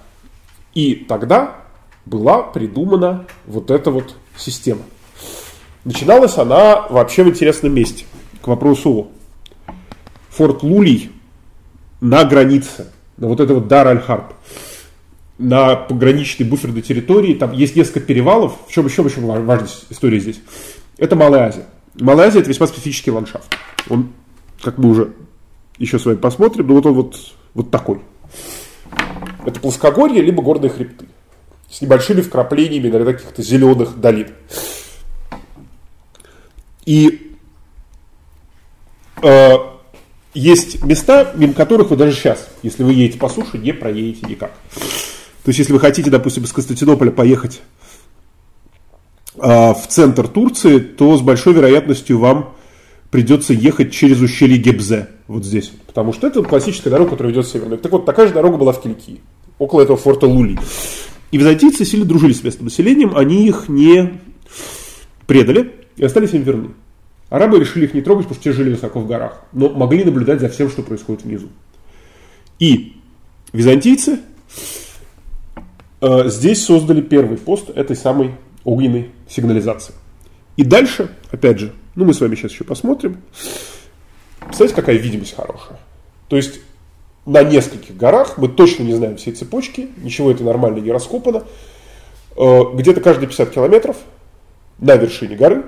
И 0.74 0.96
тогда 0.96 1.58
была 2.06 2.42
придумана 2.42 3.26
вот 3.48 3.70
эта 3.70 3.92
вот 3.92 4.16
система. 4.38 4.84
Начиналась 5.84 6.38
она 6.38 6.88
вообще 6.90 7.26
в 7.26 7.28
интересном 7.28 7.74
месте. 7.74 8.06
К 8.42 8.48
вопросу 8.48 9.10
Форт 10.30 10.64
Лулий 10.64 11.12
на 12.00 12.24
границе, 12.24 12.94
на 13.18 13.28
вот 13.28 13.42
это 13.42 13.56
вот 13.56 13.68
Дар 13.68 13.90
Аль-Харб, 13.90 14.34
на 15.38 15.76
пограничной 15.76 16.46
буферной 16.46 16.82
территории, 16.82 17.34
там 17.34 17.52
есть 17.52 17.76
несколько 17.76 18.00
перевалов, 18.00 18.58
в 18.68 18.72
чем 18.72 18.86
еще 18.86 19.02
очень 19.02 19.26
важная 19.26 19.70
история 19.90 20.20
здесь. 20.20 20.40
Это 20.98 21.16
Малая 21.16 21.48
Азия. 21.48 21.66
Малая 22.00 22.28
Азия 22.28 22.40
это 22.40 22.50
весьма 22.50 22.68
специфический 22.68 23.12
ландшафт. 23.12 23.56
Он, 23.90 24.12
как 24.62 24.78
мы 24.78 24.90
уже 24.90 25.14
еще 25.78 26.00
с 26.00 26.06
вами 26.06 26.16
посмотрим, 26.16 26.68
ну 26.68 26.76
вот 26.76 26.86
он 26.86 26.94
вот, 26.94 27.16
вот 27.54 27.72
такой. 27.72 28.00
Это 29.46 29.60
плоскогорье, 29.60 30.22
либо 30.22 30.42
горные 30.42 30.70
хребты. 30.70 31.06
С 31.70 31.82
небольшими 31.82 32.22
вкраплениями 32.22 32.88
иногда 32.88 33.14
каких-то 33.14 33.42
зеленых 33.42 34.00
долин. 34.00 34.30
И 36.86 37.36
э, 39.22 39.56
есть 40.34 40.84
места, 40.84 41.34
мимо 41.36 41.54
которых 41.54 41.90
вы 41.90 41.98
даже 41.98 42.16
сейчас, 42.16 42.48
если 42.64 42.84
вы 42.84 42.94
едете 42.94 43.20
по 43.20 43.28
суше, 43.28 43.58
не 43.58 43.74
проедете 43.74 44.28
никак. 44.28 44.52
То 45.46 45.50
есть, 45.50 45.60
если 45.60 45.74
вы 45.74 45.80
хотите, 45.80 46.10
допустим, 46.10 46.44
из 46.44 46.52
Константинополя 46.52 47.12
поехать 47.12 47.62
э, 49.36 49.40
в 49.44 49.84
центр 49.88 50.28
Турции, 50.28 50.80
то 50.80 51.16
с 51.16 51.22
большой 51.22 51.54
вероятностью 51.54 52.18
вам 52.18 52.56
придется 53.12 53.54
ехать 53.54 53.94
через 53.94 54.20
ущелье 54.22 54.58
Гебзе, 54.58 55.08
вот 55.28 55.46
здесь. 55.46 55.72
Потому 55.86 56.14
что 56.14 56.26
это 56.26 56.42
классическая 56.42 56.90
дорога, 56.90 57.12
которая 57.12 57.32
ведет 57.32 57.46
в 57.46 57.52
северную. 57.52 57.78
Так 57.78 57.92
вот, 57.92 58.06
такая 58.06 58.28
же 58.28 58.34
дорога 58.34 58.58
была 58.58 58.74
в 58.74 58.82
Киликии, 58.82 59.22
около 59.60 59.84
этого 59.84 60.00
форта 60.00 60.26
Лули. 60.26 60.58
И 61.30 61.38
византийцы 61.38 61.86
сильно 61.86 62.08
дружили 62.08 62.34
с 62.34 62.44
местным 62.44 62.66
населением, 62.66 63.16
они 63.16 63.48
их 63.48 63.70
не 63.70 64.20
предали 65.28 65.76
и 65.96 66.04
остались 66.04 66.34
им 66.34 66.42
верны. 66.42 66.70
Арабы 67.30 67.60
решили 67.60 67.86
их 67.86 67.94
не 67.94 68.02
трогать, 68.02 68.26
потому 68.26 68.42
что 68.42 68.50
те 68.50 68.56
жили 68.56 68.72
высоко 68.72 69.00
в 69.00 69.06
горах, 69.06 69.44
но 69.54 69.70
могли 69.70 70.04
наблюдать 70.04 70.40
за 70.40 70.50
всем, 70.50 70.72
что 70.72 70.82
происходит 70.82 71.24
внизу. 71.24 71.50
И 72.58 72.96
византийцы 73.54 74.22
здесь 76.28 76.64
создали 76.66 77.02
первый 77.02 77.38
пост 77.38 77.70
этой 77.70 77.96
самой 77.96 78.36
огненной 78.64 79.12
сигнализации. 79.30 79.94
И 80.58 80.64
дальше, 80.64 81.10
опять 81.32 81.60
же, 81.60 81.74
ну 81.96 82.06
мы 82.06 82.14
с 82.14 82.22
вами 82.22 82.36
сейчас 82.36 82.52
еще 82.52 82.64
посмотрим, 82.64 83.22
представляете, 84.40 84.76
какая 84.76 84.98
видимость 84.98 85.36
хорошая. 85.36 85.80
То 86.28 86.36
есть 86.36 86.60
на 87.26 87.44
нескольких 87.44 87.98
горах, 87.98 88.38
мы 88.38 88.48
точно 88.48 88.84
не 88.84 88.94
знаем 88.94 89.18
всей 89.18 89.34
цепочки, 89.34 89.90
ничего 89.98 90.32
это 90.32 90.44
нормально 90.44 90.80
не 90.80 90.92
раскопано, 90.92 91.44
э, 92.38 92.62
где-то 92.74 93.02
каждые 93.02 93.28
50 93.28 93.50
километров 93.50 93.98
на 94.80 94.96
вершине 94.96 95.36
горы 95.36 95.66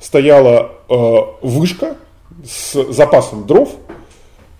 стояла 0.00 0.72
э, 0.88 0.94
вышка 1.42 1.96
с 2.44 2.92
запасом 2.92 3.46
дров, 3.46 3.74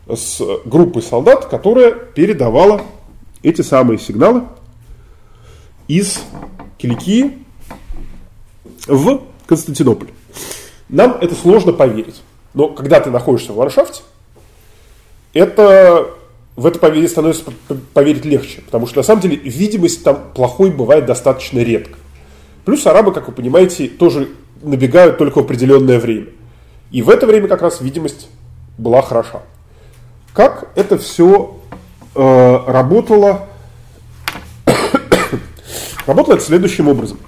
с 0.08 0.40
группой 0.64 1.02
солдат, 1.02 1.46
которая 1.46 1.92
передавала 1.92 2.80
эти 3.42 3.62
самые 3.62 3.98
сигналы 3.98 4.44
из 5.88 6.20
Киликии 6.78 7.38
в 8.86 9.22
Константинополь. 9.46 10.08
Нам 10.88 11.18
это 11.20 11.34
сложно 11.34 11.72
поверить. 11.72 12.22
Но 12.54 12.68
когда 12.68 13.00
ты 13.00 13.10
находишься 13.10 13.52
в 13.52 13.58
ландшафте, 13.58 14.02
это, 15.32 16.08
в 16.54 16.66
это 16.66 16.78
поверить 16.78 17.10
становится 17.10 17.44
поверить 17.92 18.24
легче. 18.24 18.62
Потому 18.62 18.86
что 18.86 18.98
на 18.98 19.02
самом 19.02 19.20
деле 19.20 19.36
видимость 19.36 20.02
там 20.02 20.32
плохой 20.34 20.70
бывает 20.70 21.06
достаточно 21.06 21.58
редко. 21.60 21.98
Плюс 22.64 22.86
арабы, 22.86 23.12
как 23.12 23.28
вы 23.28 23.34
понимаете, 23.34 23.88
тоже 23.88 24.28
набегают 24.62 25.18
только 25.18 25.38
в 25.38 25.44
определенное 25.44 26.00
время. 26.00 26.28
И 26.90 27.02
в 27.02 27.10
это 27.10 27.26
время 27.26 27.48
как 27.48 27.62
раз 27.62 27.80
видимость 27.80 28.28
была 28.78 29.02
хороша. 29.02 29.42
Как 30.32 30.70
это 30.74 30.98
все 30.98 31.58
э, 32.14 32.58
работало? 32.66 33.48
Работало 36.06 36.34
это 36.34 36.44
следующим 36.44 36.88
образом. 36.88 37.18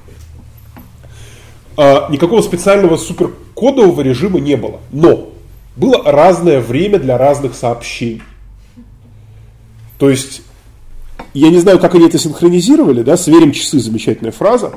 Э, 1.77 2.11
никакого 2.11 2.43
специального 2.43 2.97
суперкодового 2.97 4.01
режима 4.01 4.41
не 4.41 4.57
было. 4.57 4.81
Но 4.91 5.31
было 5.77 6.03
разное 6.05 6.61
время 6.61 6.99
для 6.99 7.17
разных 7.19 7.55
сообщений. 7.55 8.23
То 9.99 10.11
есть, 10.11 10.43
я 11.35 11.51
не 11.51 11.59
знаю, 11.59 11.79
как 11.79 11.95
они 11.95 12.07
это 12.07 12.19
синхронизировали, 12.19 13.03
да, 13.03 13.17
сверим 13.17 13.53
часы, 13.53 13.79
замечательная 13.79 14.33
фраза. 14.33 14.73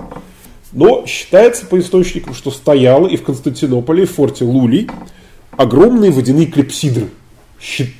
Но 0.72 1.05
считается 1.05 1.66
по 1.66 1.80
источникам, 1.80 2.34
что 2.34 2.49
стояло 2.51 3.07
и 3.07 3.18
в 3.18 3.24
Константинополе, 3.24 4.03
и 4.03 4.05
в 4.05 4.12
форте 4.12 4.45
Лулий 4.45 4.89
огромные 5.51 6.12
водяные 6.12 6.47
клепсидры. 6.47 7.09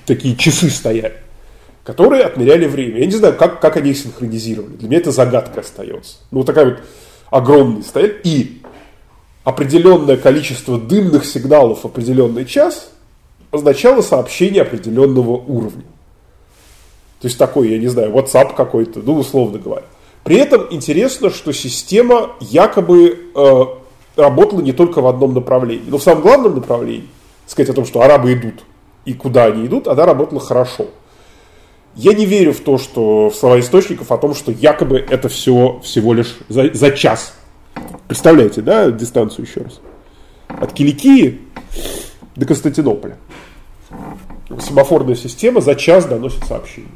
Такие 0.06 0.36
часы 0.36 0.70
стояли, 0.70 1.16
которые 1.84 2.24
отмеряли 2.24 2.68
время. 2.68 3.00
Я 3.00 3.06
не 3.06 3.12
знаю, 3.12 3.36
как, 3.36 3.60
как 3.60 3.78
они 3.78 3.92
их 3.92 3.98
синхронизировали. 3.98 4.76
Для 4.76 4.88
меня 4.88 5.00
это 5.00 5.12
загадка 5.12 5.62
остается. 5.62 6.18
Ну, 6.30 6.40
вот 6.40 6.46
такая 6.46 6.66
вот 6.66 6.80
огромная 7.30 7.82
стояли. 7.82 8.20
И 8.24 8.62
определенное 9.44 10.18
количество 10.18 10.80
дымных 10.80 11.26
сигналов 11.26 11.82
в 11.82 11.86
определенный 11.86 12.46
час 12.46 12.92
означало 13.52 14.02
сообщение 14.02 14.62
определенного 14.62 15.32
уровня. 15.32 15.84
То 17.20 17.28
есть 17.28 17.38
такой, 17.38 17.70
я 17.70 17.78
не 17.78 17.88
знаю, 17.88 18.12
WhatsApp 18.12 18.56
какой-то, 18.56 19.00
ну, 19.00 19.16
условно 19.16 19.60
говоря. 19.60 19.86
При 20.24 20.38
этом 20.38 20.68
интересно, 20.70 21.30
что 21.30 21.52
система 21.52 22.32
якобы 22.40 23.30
э, 23.36 23.66
работала 24.16 24.62
не 24.62 24.72
только 24.72 25.02
в 25.02 25.08
одном 25.08 25.34
направлении, 25.34 25.86
но 25.88 25.98
в 25.98 26.04
самом 26.04 26.22
главном 26.22 26.56
направлении, 26.56 27.08
сказать 27.48 27.70
о 27.70 27.74
том, 27.74 27.86
что 27.86 28.02
арабы 28.02 28.34
идут 28.34 28.64
и 29.06 29.14
куда 29.14 29.46
они 29.46 29.66
идут, 29.66 29.88
она 29.88 30.06
работала 30.06 30.40
хорошо. 30.40 30.88
Я 31.96 32.14
не 32.14 32.26
верю 32.26 32.54
в 32.54 32.62
то, 32.62 32.78
что 32.78 33.30
в 33.30 33.36
слова 33.36 33.60
источников 33.60 34.12
о 34.12 34.18
том, 34.18 34.34
что 34.34 34.52
якобы 34.52 34.98
это 34.98 35.28
все 35.28 35.80
всего 35.84 36.14
лишь 36.14 36.38
за, 36.48 36.74
за 36.74 36.92
час. 36.92 37.34
Представляете, 38.08 38.62
да, 38.62 38.92
дистанцию 38.92 39.46
еще 39.46 39.62
раз? 39.62 39.82
От 40.48 40.74
Киликии 40.74 41.42
до 42.36 42.46
Константинополя. 42.46 43.18
Семафорная 44.60 45.16
система 45.16 45.62
за 45.62 45.76
час 45.76 46.06
доносит 46.06 46.44
сообщение. 46.46 46.92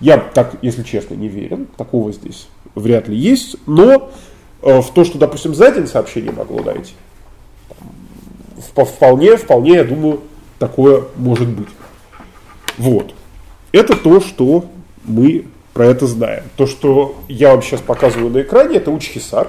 Я 0.00 0.18
так, 0.18 0.56
если 0.62 0.82
честно, 0.82 1.14
не 1.14 1.28
верен. 1.28 1.66
Такого 1.76 2.12
здесь 2.12 2.48
вряд 2.74 3.08
ли 3.08 3.16
есть. 3.16 3.56
Но 3.66 4.10
э, 4.62 4.80
в 4.80 4.90
то, 4.92 5.04
что, 5.04 5.18
допустим, 5.18 5.54
за 5.54 5.70
день 5.70 5.86
сообщение 5.86 6.32
могло 6.32 6.62
дойти, 6.62 6.94
вполне, 8.74 9.36
вполне, 9.36 9.74
я 9.74 9.84
думаю, 9.84 10.20
такое 10.58 11.04
может 11.16 11.48
быть. 11.48 11.68
Вот. 12.78 13.14
Это 13.74 13.96
то, 13.96 14.20
что 14.20 14.66
мы 15.02 15.46
про 15.72 15.86
это 15.86 16.06
знаем. 16.06 16.44
То, 16.54 16.68
что 16.68 17.16
я 17.26 17.50
вам 17.50 17.60
сейчас 17.60 17.80
показываю 17.80 18.30
на 18.30 18.42
экране, 18.42 18.76
это 18.76 18.92
Учхисар, 18.92 19.48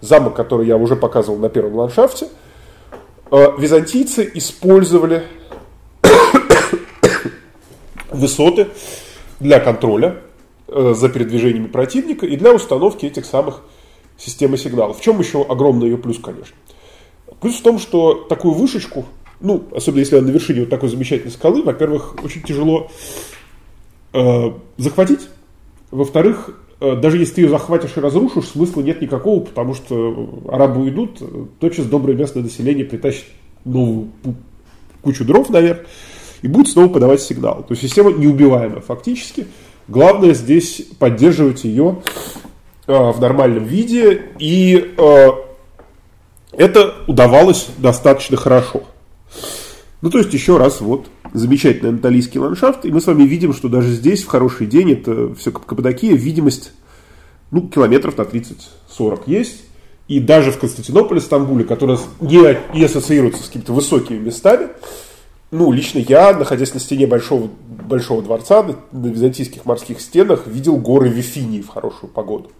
замок, 0.00 0.36
который 0.36 0.68
я 0.68 0.76
уже 0.76 0.94
показывал 0.94 1.36
на 1.36 1.48
первом 1.48 1.74
ландшафте. 1.74 2.28
Э, 3.32 3.48
византийцы 3.58 4.30
использовали 4.34 5.24
высоты 8.12 8.68
для 9.40 9.58
контроля 9.58 10.18
э, 10.68 10.94
за 10.96 11.08
передвижениями 11.08 11.66
противника 11.66 12.26
и 12.26 12.36
для 12.36 12.54
установки 12.54 13.04
этих 13.04 13.24
самых 13.24 13.62
системы 14.16 14.58
сигналов. 14.58 15.00
В 15.00 15.02
чем 15.02 15.18
еще 15.18 15.42
огромный 15.42 15.88
ее 15.88 15.98
плюс, 15.98 16.20
конечно? 16.20 16.54
Плюс 17.40 17.56
в 17.56 17.62
том, 17.62 17.80
что 17.80 18.14
такую 18.14 18.54
вышечку, 18.54 19.06
ну, 19.40 19.64
особенно 19.74 19.98
если 19.98 20.18
она 20.18 20.28
на 20.28 20.30
вершине 20.30 20.60
вот 20.60 20.70
такой 20.70 20.88
замечательной 20.88 21.32
скалы, 21.32 21.64
во-первых, 21.64 22.14
очень 22.22 22.42
тяжело 22.42 22.88
э, 24.12 24.52
захватить. 24.76 25.28
Во-вторых, 25.90 26.50
э, 26.80 26.96
даже 26.96 27.18
если 27.18 27.34
ты 27.34 27.40
ее 27.42 27.48
захватишь 27.48 27.96
и 27.96 28.00
разрушишь, 28.00 28.46
смысла 28.46 28.82
нет 28.82 29.00
никакого, 29.00 29.40
потому 29.40 29.74
что 29.74 30.44
арабы 30.48 30.82
уйдут, 30.82 31.20
тотчас 31.58 31.86
доброе 31.86 32.14
местное 32.14 32.42
население 32.42 32.84
притащит 32.84 33.26
новую 33.64 34.08
кучу 35.02 35.24
дров 35.24 35.48
наверх, 35.50 35.80
и 36.42 36.48
будет 36.48 36.68
снова 36.68 36.88
подавать 36.88 37.20
сигнал. 37.20 37.64
То 37.66 37.72
есть 37.72 37.82
система 37.82 38.12
неубиваемая 38.12 38.80
фактически. 38.80 39.46
Главное 39.88 40.34
здесь 40.34 40.82
поддерживать 40.98 41.64
ее 41.64 42.02
э, 42.86 42.92
в 42.92 43.20
нормальном 43.20 43.64
виде, 43.64 44.22
и 44.38 44.94
э, 44.96 45.28
это 46.52 46.94
удавалось 47.06 47.68
достаточно 47.78 48.36
хорошо. 48.36 48.82
Ну, 50.02 50.10
то 50.10 50.18
есть, 50.18 50.32
еще 50.32 50.56
раз, 50.56 50.80
вот, 50.80 51.08
замечательный 51.34 51.90
анатолийский 51.90 52.40
ландшафт, 52.40 52.84
и 52.84 52.90
мы 52.90 53.00
с 53.00 53.06
вами 53.06 53.24
видим, 53.24 53.52
что 53.52 53.68
даже 53.68 53.92
здесь, 53.92 54.22
в 54.22 54.28
хороший 54.28 54.66
день, 54.66 54.92
это 54.92 55.34
все 55.34 55.50
Каппадокия, 55.52 56.14
видимость 56.14 56.72
ну, 57.50 57.68
километров 57.68 58.16
на 58.16 58.22
30-40 58.22 59.22
есть. 59.26 59.64
И 60.08 60.18
даже 60.18 60.50
в 60.50 60.58
Константинополе, 60.58 61.20
Стамбуле, 61.20 61.64
который 61.64 61.98
не, 62.20 62.58
не 62.74 62.84
ассоциируется 62.84 63.42
с 63.42 63.46
какими-то 63.46 63.72
высокими 63.72 64.18
местами, 64.18 64.68
ну, 65.52 65.70
лично 65.70 65.98
я, 65.98 66.32
находясь 66.32 66.74
на 66.74 66.80
стене 66.80 67.06
Большого, 67.06 67.48
Большого 67.66 68.22
дворца, 68.22 68.62
на, 68.62 68.76
на 68.92 69.06
византийских 69.06 69.64
морских 69.64 70.00
стенах, 70.00 70.46
видел 70.46 70.76
горы 70.76 71.08
Вифинии 71.08 71.60
в 71.60 71.68
хорошую 71.68 72.10
погоду. 72.10 72.50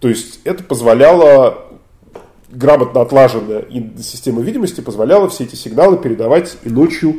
То 0.00 0.08
есть 0.08 0.40
это 0.44 0.64
позволяло, 0.64 1.58
грамотно 2.52 3.00
отлаженная 3.00 3.64
система 3.98 4.42
видимости 4.42 4.80
позволяла 4.80 5.28
все 5.28 5.44
эти 5.44 5.56
сигналы 5.56 5.96
передавать 5.96 6.56
и 6.62 6.68
ночью, 6.68 7.16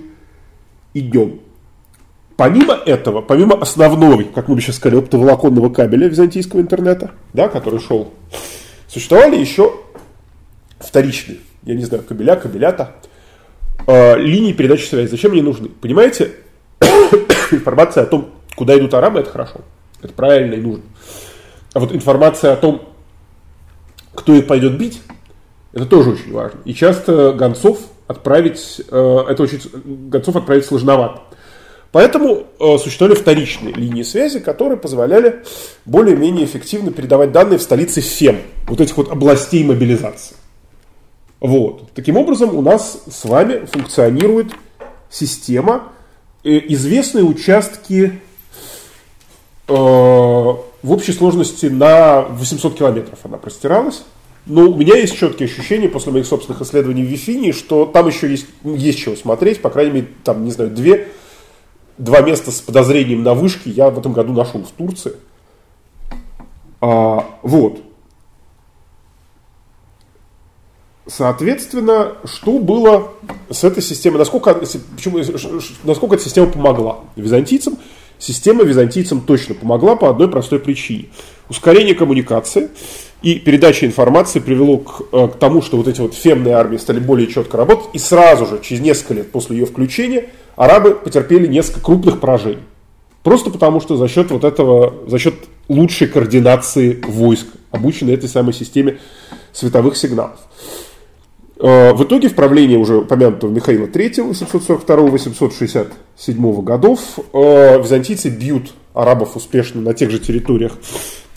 и 0.93 1.01
днем. 1.01 1.41
Помимо 2.37 2.73
этого, 2.73 3.21
помимо 3.21 3.55
основного, 3.59 4.23
как 4.23 4.47
мы 4.47 4.55
бы 4.55 4.61
сейчас 4.61 4.77
сказали, 4.77 4.99
оптоволоконного 4.99 5.69
кабеля 5.69 6.07
византийского 6.07 6.61
интернета, 6.61 7.11
да, 7.33 7.47
который 7.47 7.79
шел, 7.79 8.13
существовали 8.87 9.35
еще 9.35 9.73
вторичные, 10.79 11.39
я 11.63 11.75
не 11.75 11.83
знаю, 11.83 12.03
кабеля, 12.03 12.35
кабелята, 12.35 12.95
э, 13.87 14.17
линии 14.17 14.53
передачи 14.53 14.85
связи. 14.85 15.09
Зачем 15.09 15.31
они 15.31 15.41
нужны? 15.41 15.69
Понимаете, 15.69 16.31
информация 17.51 18.03
о 18.03 18.07
том, 18.07 18.29
куда 18.55 18.77
идут 18.77 18.93
арабы, 18.93 19.19
это 19.19 19.29
хорошо. 19.29 19.61
Это 20.01 20.13
правильно 20.13 20.55
и 20.55 20.61
нужно. 20.61 20.83
А 21.73 21.79
вот 21.79 21.93
информация 21.93 22.53
о 22.53 22.55
том, 22.55 22.81
кто 24.13 24.33
их 24.33 24.47
пойдет 24.47 24.77
бить, 24.77 25.01
это 25.73 25.85
тоже 25.87 26.11
очень 26.11 26.31
важно. 26.31 26.59
И 26.65 26.73
часто 26.73 27.33
гонцов 27.33 27.79
отправить, 28.07 28.81
э, 28.89 29.23
это 29.27 29.43
очень, 29.43 29.59
гонцов 30.09 30.35
отправить 30.35 30.65
сложновато. 30.65 31.21
Поэтому 31.91 32.43
э, 32.59 32.77
существовали 32.77 33.15
вторичные 33.17 33.73
линии 33.73 34.03
связи, 34.03 34.39
которые 34.39 34.77
позволяли 34.77 35.43
более-менее 35.85 36.45
эффективно 36.45 36.91
передавать 36.91 37.31
данные 37.31 37.57
в 37.57 37.61
столице 37.61 38.01
ФЕМ, 38.01 38.37
вот 38.67 38.81
этих 38.81 38.97
вот 38.97 39.11
областей 39.11 39.63
мобилизации. 39.63 40.35
Вот. 41.39 41.91
Таким 41.93 42.17
образом, 42.17 42.55
у 42.55 42.61
нас 42.61 43.03
с 43.11 43.25
вами 43.25 43.65
функционирует 43.65 44.53
система, 45.09 45.91
э, 46.43 46.59
известные 46.69 47.23
участки 47.23 48.19
в 49.65 50.91
общей 50.91 51.13
сложности 51.13 51.67
на 51.67 52.23
800 52.23 52.77
километров 52.77 53.17
она 53.23 53.37
простиралась. 53.37 54.03
Но 54.45 54.69
у 54.69 54.75
меня 54.75 54.95
есть 54.97 55.15
четкие 55.15 55.47
ощущения 55.47 55.87
после 55.87 56.11
моих 56.11 56.25
собственных 56.25 56.61
исследований 56.61 57.03
в 57.03 57.07
Вифинии, 57.07 57.51
что 57.51 57.85
там 57.85 58.07
еще 58.07 58.29
есть, 58.29 58.47
есть 58.63 58.99
чего 58.99 59.15
смотреть, 59.15 59.61
по 59.61 59.69
крайней 59.69 59.91
мере, 59.91 60.07
там, 60.23 60.43
не 60.43 60.51
знаю, 60.51 60.69
две 60.69 61.07
два 61.97 62.21
места 62.21 62.51
с 62.51 62.59
подозрением 62.59 63.23
на 63.23 63.33
вышки 63.33 63.69
я 63.69 63.89
в 63.89 63.99
этом 63.99 64.13
году 64.13 64.33
нашел 64.33 64.63
в 64.63 64.71
Турции. 64.71 65.13
А, 66.81 67.25
вот. 67.41 67.81
Соответственно, 71.05 72.13
что 72.25 72.59
было 72.59 73.13
с 73.49 73.63
этой 73.63 73.83
системой? 73.83 74.19
Насколько, 74.19 74.55
почему, 74.55 75.19
насколько 75.83 76.15
эта 76.15 76.23
система 76.23 76.47
помогла 76.47 76.99
византийцам? 77.15 77.77
Система 78.23 78.63
византийцам 78.63 79.19
точно 79.19 79.53
помогла 79.53 79.97
по 79.97 80.09
одной 80.09 80.29
простой 80.29 80.57
причине. 80.57 81.07
Ускорение 81.49 81.93
коммуникации 81.93 82.69
и 83.21 83.35
передача 83.35 83.85
информации 83.85 84.39
привело 84.39 84.77
к, 84.77 85.01
э, 85.11 85.27
к 85.27 85.33
тому, 85.33 85.61
что 85.61 85.75
вот 85.75 85.89
эти 85.89 85.99
вот 85.99 86.13
фемные 86.13 86.55
армии 86.55 86.77
стали 86.77 86.99
более 86.99 87.27
четко 87.27 87.57
работать. 87.57 87.89
И 87.91 87.99
сразу 87.99 88.45
же, 88.45 88.61
через 88.63 88.81
несколько 88.81 89.15
лет 89.15 89.31
после 89.33 89.57
ее 89.57 89.65
включения, 89.65 90.29
арабы 90.55 90.91
потерпели 90.95 91.47
несколько 91.47 91.81
крупных 91.81 92.21
поражений. 92.21 92.63
Просто 93.23 93.49
потому, 93.49 93.81
что 93.81 93.97
за 93.97 94.07
счет 94.07 94.31
вот 94.31 94.45
этого, 94.45 94.93
за 95.05 95.19
счет 95.19 95.35
лучшей 95.67 96.07
координации 96.07 97.03
войск, 97.05 97.47
обученной 97.71 98.13
этой 98.13 98.29
самой 98.29 98.53
системе 98.53 98.99
световых 99.51 99.97
сигналов. 99.97 100.39
Э, 101.63 101.93
в 101.93 102.03
итоге 102.03 102.27
в 102.27 102.35
правлении 102.35 102.75
уже 102.75 102.97
упомянутого 102.97 103.49
Михаила 103.49 103.85
III 103.85 104.31
842-867 104.85 106.61
годов 106.61 106.99
э, 107.31 107.81
византийцы 107.81 108.27
бьют 108.27 108.73
арабов 108.93 109.37
успешно 109.37 109.79
на 109.79 109.93
тех 109.93 110.11
же 110.11 110.19
территориях, 110.19 110.73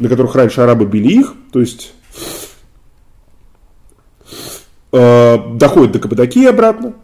на 0.01 0.09
которых 0.09 0.35
раньше 0.35 0.63
арабы 0.63 0.85
били 0.87 1.21
их, 1.21 1.33
то 1.53 1.61
есть 1.61 1.95
э, 4.91 5.39
доходят 5.55 5.93
до 5.93 6.01
Каппадокии 6.01 6.45
обратно, 6.47 6.95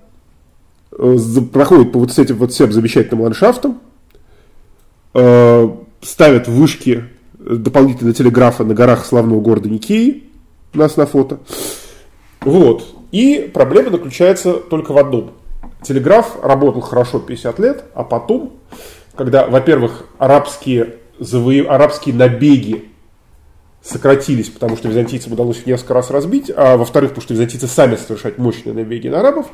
проходит 0.91 1.93
по 1.93 2.01
вот 2.01 2.18
этим 2.18 2.39
вот 2.39 2.51
всем 2.51 2.73
замечательным 2.73 3.20
ландшафтам, 3.23 3.81
ставят 5.12 6.49
вышки 6.49 7.05
дополнительно 7.39 8.12
телеграфа 8.12 8.64
на 8.64 8.75
горах 8.75 9.07
славного 9.07 9.41
города 9.41 9.70
Никеи, 9.70 10.25
нас 10.75 10.97
на 10.97 11.07
фото. 11.07 11.39
Вот. 12.41 13.01
И 13.12 13.50
проблема 13.52 13.90
заключается 13.90 14.54
только 14.54 14.92
в 14.92 14.98
одном. 14.98 15.32
Телеграф 15.82 16.42
работал 16.42 16.80
хорошо 16.80 17.20
50 17.20 17.58
лет, 17.58 17.84
а 17.94 18.04
потом, 18.04 18.54
когда, 19.14 19.46
во-первых, 19.46 20.06
арабские, 20.18 20.96
завоев... 21.18 21.68
арабские 21.68 22.14
набеги 22.14 22.88
сократились, 23.82 24.48
потому 24.48 24.76
что 24.76 24.88
византийцам 24.88 25.32
удалось 25.32 25.66
несколько 25.66 25.94
раз 25.94 26.10
разбить, 26.10 26.50
а 26.54 26.76
во-вторых, 26.76 27.10
потому 27.10 27.22
что 27.22 27.34
византийцы 27.34 27.66
сами 27.66 27.96
совершать 27.96 28.38
мощные 28.38 28.72
набеги 28.72 29.08
на 29.08 29.20
арабов, 29.20 29.46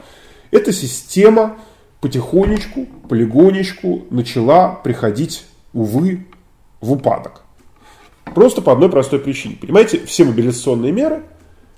эта 0.50 0.72
система 0.72 1.56
потихонечку, 2.00 2.86
полигонечку 3.09 4.04
начала 4.11 4.68
приходить, 4.84 5.44
увы, 5.72 6.26
в 6.80 6.92
упадок. 6.92 7.42
Просто 8.34 8.62
по 8.62 8.72
одной 8.72 8.90
простой 8.90 9.18
причине. 9.18 9.56
Понимаете, 9.61 10.00
все 10.06 10.24
мобилизационные 10.24 10.92
меры, 10.92 11.22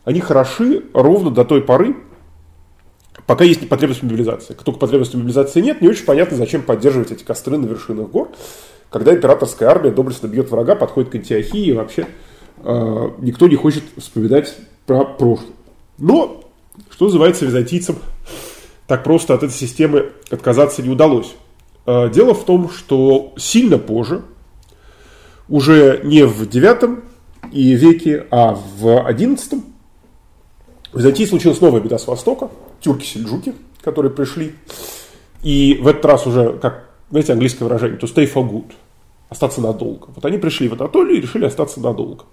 они 0.05 0.21
хороши 0.21 0.85
ровно 0.93 1.31
до 1.31 1.45
той 1.45 1.63
поры, 1.63 1.97
пока 3.27 3.45
есть 3.45 3.69
потребность 3.69 4.01
в 4.01 4.05
мобилизации. 4.05 4.55
Как 4.55 4.63
только 4.65 4.81
потребности 4.81 5.17
в 5.17 5.19
мобилизации 5.19 5.61
нет, 5.61 5.81
не 5.81 5.89
очень 5.89 6.05
понятно, 6.05 6.37
зачем 6.37 6.63
поддерживать 6.63 7.13
эти 7.13 7.25
костры 7.25 7.59
на 7.59 7.67
вершинах 7.67 8.09
гор, 8.09 8.31
когда 8.91 9.15
императорская 9.15 9.69
армия 9.69 9.91
доблестно 9.91 10.27
бьет 10.27 10.51
врага, 10.51 10.75
подходит 10.75 11.11
к 11.11 11.15
Антиохии, 11.15 11.67
и 11.67 11.73
вообще 11.73 12.07
э, 12.59 13.11
никто 13.19 13.47
не 13.47 13.57
хочет 13.57 13.85
вспоминать 13.97 14.57
про 14.87 15.05
прошлое. 15.05 15.53
Но, 15.99 16.45
что 16.91 17.07
называется 17.07 17.45
византийцам, 17.45 17.97
так 18.87 19.05
просто 19.05 19.35
от 19.35 19.45
этой 19.45 19.53
системы 19.53 20.11
отказаться 20.31 20.83
не 20.83 20.89
удалось. 20.89 21.35
А, 21.87 22.09
дело 22.09 22.35
в 22.35 22.45
том, 22.45 22.71
что 22.71 23.33
сильно 23.37 23.79
позже, 23.79 24.23
уже 25.49 26.01
не 26.05 26.25
в 26.25 26.49
9 26.49 26.99
и 27.53 27.75
веке, 27.75 28.27
а 28.31 28.59
в 28.79 29.07
11 29.07 29.63
в 30.93 30.99
Византии 30.99 31.25
случилась 31.25 31.61
новая 31.61 31.81
беда 31.81 31.99
с 31.99 32.07
Востока, 32.07 32.51
тюрки-сельджуки, 32.81 33.55
которые 33.83 34.11
пришли, 34.11 34.55
и 35.43 35.79
в 35.81 35.87
этот 35.87 36.05
раз 36.05 36.27
уже, 36.27 36.59
как, 36.61 36.91
знаете, 37.11 37.33
английское 37.33 37.65
выражение, 37.65 37.99
to 37.99 38.13
stay 38.13 38.31
for 38.31 38.49
good, 38.49 38.73
остаться 39.29 39.61
надолго. 39.61 40.09
Вот 40.15 40.25
они 40.25 40.39
пришли 40.39 40.69
в 40.69 40.75
Анатолию 40.75 41.19
и 41.19 41.21
решили 41.21 41.47
остаться 41.47 41.81
надолго. 41.81 42.25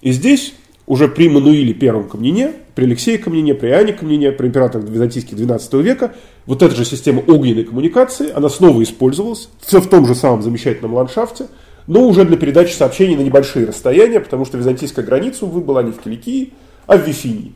И 0.00 0.12
здесь 0.12 0.54
уже 0.86 1.06
при 1.06 1.28
Мануиле 1.28 1.76
I 1.80 2.04
Камнине, 2.08 2.52
при 2.74 2.84
Алексее 2.84 3.18
Камнине, 3.18 3.54
при 3.54 3.68
Иоанне 3.68 3.92
Камнине, 3.92 4.32
при 4.32 4.48
императорах 4.48 4.88
византийских 4.88 5.34
XII 5.38 5.82
века, 5.82 6.14
вот 6.46 6.62
эта 6.62 6.74
же 6.74 6.84
система 6.84 7.20
огненной 7.20 7.64
коммуникации, 7.64 8.30
она 8.32 8.48
снова 8.48 8.82
использовалась, 8.82 9.48
все 9.60 9.80
в 9.80 9.88
том 9.88 10.06
же 10.06 10.14
самом 10.14 10.42
замечательном 10.42 10.94
ландшафте, 10.94 11.46
но 11.86 12.06
уже 12.06 12.24
для 12.24 12.36
передачи 12.36 12.72
сообщений 12.72 13.16
на 13.16 13.22
небольшие 13.22 13.66
расстояния, 13.66 14.20
потому 14.20 14.44
что 14.44 14.58
византийская 14.58 15.04
граница, 15.04 15.46
увы, 15.46 15.60
была 15.60 15.82
не 15.82 15.92
в 15.92 16.00
Киликии, 16.00 16.52
а 16.86 16.96
в 16.96 17.06
Вифинии. 17.06 17.52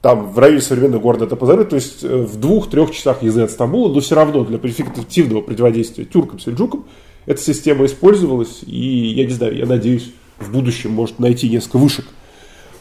Там 0.00 0.32
в 0.32 0.38
районе 0.38 0.62
современного 0.62 1.00
города 1.00 1.26
Тапазары, 1.26 1.64
то 1.64 1.76
есть 1.76 2.02
э, 2.02 2.16
в 2.16 2.38
двух-трех 2.38 2.90
часах 2.90 3.22
езды 3.22 3.42
от 3.42 3.50
Стамбула, 3.50 3.92
но 3.92 4.00
все 4.00 4.14
равно 4.14 4.44
для 4.44 4.58
эффективного 4.58 5.42
противодействия 5.42 6.04
тюркам-сельджукам 6.04 6.86
эта 7.26 7.40
система 7.40 7.84
использовалась, 7.84 8.60
и 8.66 9.12
я 9.14 9.26
не 9.26 9.32
знаю, 9.32 9.56
я 9.56 9.66
надеюсь, 9.66 10.12
в 10.38 10.50
будущем 10.50 10.92
может 10.92 11.18
найти 11.18 11.50
несколько 11.50 11.76
вышек 11.76 12.06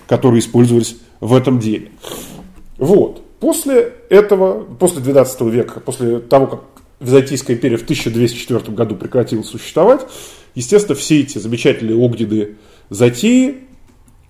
которые 0.10 0.40
использовались 0.40 0.98
в 1.20 1.36
этом 1.36 1.60
деле. 1.60 1.92
Вот. 2.80 3.22
После 3.40 3.94
этого, 4.10 4.64
после 4.64 5.02
12 5.02 5.42
века, 5.42 5.80
после 5.80 6.20
того, 6.20 6.48
как 6.48 6.62
Византийская 7.00 7.56
империя 7.56 7.78
в 7.78 7.84
1204 7.84 8.76
году 8.76 8.96
прекратила 8.96 9.44
существовать, 9.44 10.02
естественно, 10.56 10.96
все 10.96 11.22
эти 11.22 11.38
замечательные 11.38 11.96
огненные 11.96 12.56
затеи 12.90 13.60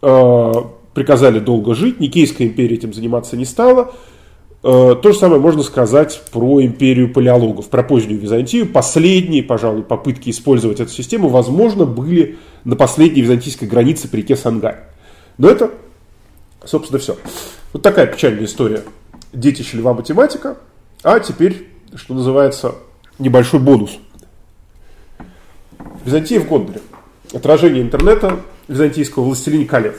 э, 0.01 0.51
приказали 0.99 1.39
долго 1.39 1.75
жить, 1.75 2.01
Никейская 2.01 2.45
империя 2.45 2.75
этим 2.75 2.93
заниматься 2.93 3.37
не 3.37 3.45
стала. 3.45 3.93
Э, 4.63 4.95
то 5.01 5.13
же 5.13 5.17
самое 5.17 5.39
можно 5.39 5.63
сказать 5.63 6.21
про 6.33 6.61
империю 6.61 7.13
палеологов, 7.13 7.69
про 7.69 7.83
позднюю 7.83 8.19
Византию. 8.19 8.67
Последние, 8.67 9.41
пожалуй, 9.41 9.83
попытки 9.83 10.29
использовать 10.29 10.81
эту 10.81 10.91
систему, 10.91 11.29
возможно, 11.29 11.85
были 11.85 12.37
на 12.65 12.75
последней 12.75 13.21
византийской 13.21 13.65
границе 13.65 14.09
при 14.09 14.17
реке 14.17 14.35
Сангай. 14.35 14.75
Но 15.37 15.47
это, 15.47 15.71
собственно, 16.65 16.99
все. 16.99 17.15
Вот 17.71 17.81
такая 17.81 18.05
печальная 18.05 18.43
история. 18.43 18.83
Детище 19.31 19.77
льва 19.77 19.93
математика. 19.93 20.57
А 21.01 21.21
теперь, 21.21 21.65
что 21.95 22.13
называется, 22.13 22.75
небольшой 23.19 23.61
бонус. 23.61 23.91
Византия 26.03 26.41
в 26.41 26.47
Гондоре. 26.49 26.81
Отражение 27.31 27.81
интернета 27.81 28.41
византийского 28.67 29.23
«Властелине 29.23 29.63
колец». 29.63 29.95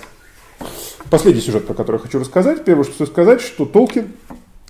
Последний 1.11 1.41
сюжет, 1.41 1.67
про 1.67 1.75
который 1.75 1.97
я 1.97 2.03
хочу 2.03 2.21
рассказать. 2.21 2.65
Первое, 2.65 2.85
что 2.85 3.05
сказать, 3.05 3.41
что 3.41 3.65
Толкин, 3.67 4.13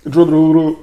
Джон 0.07 0.29
Руэлл, 0.31 0.79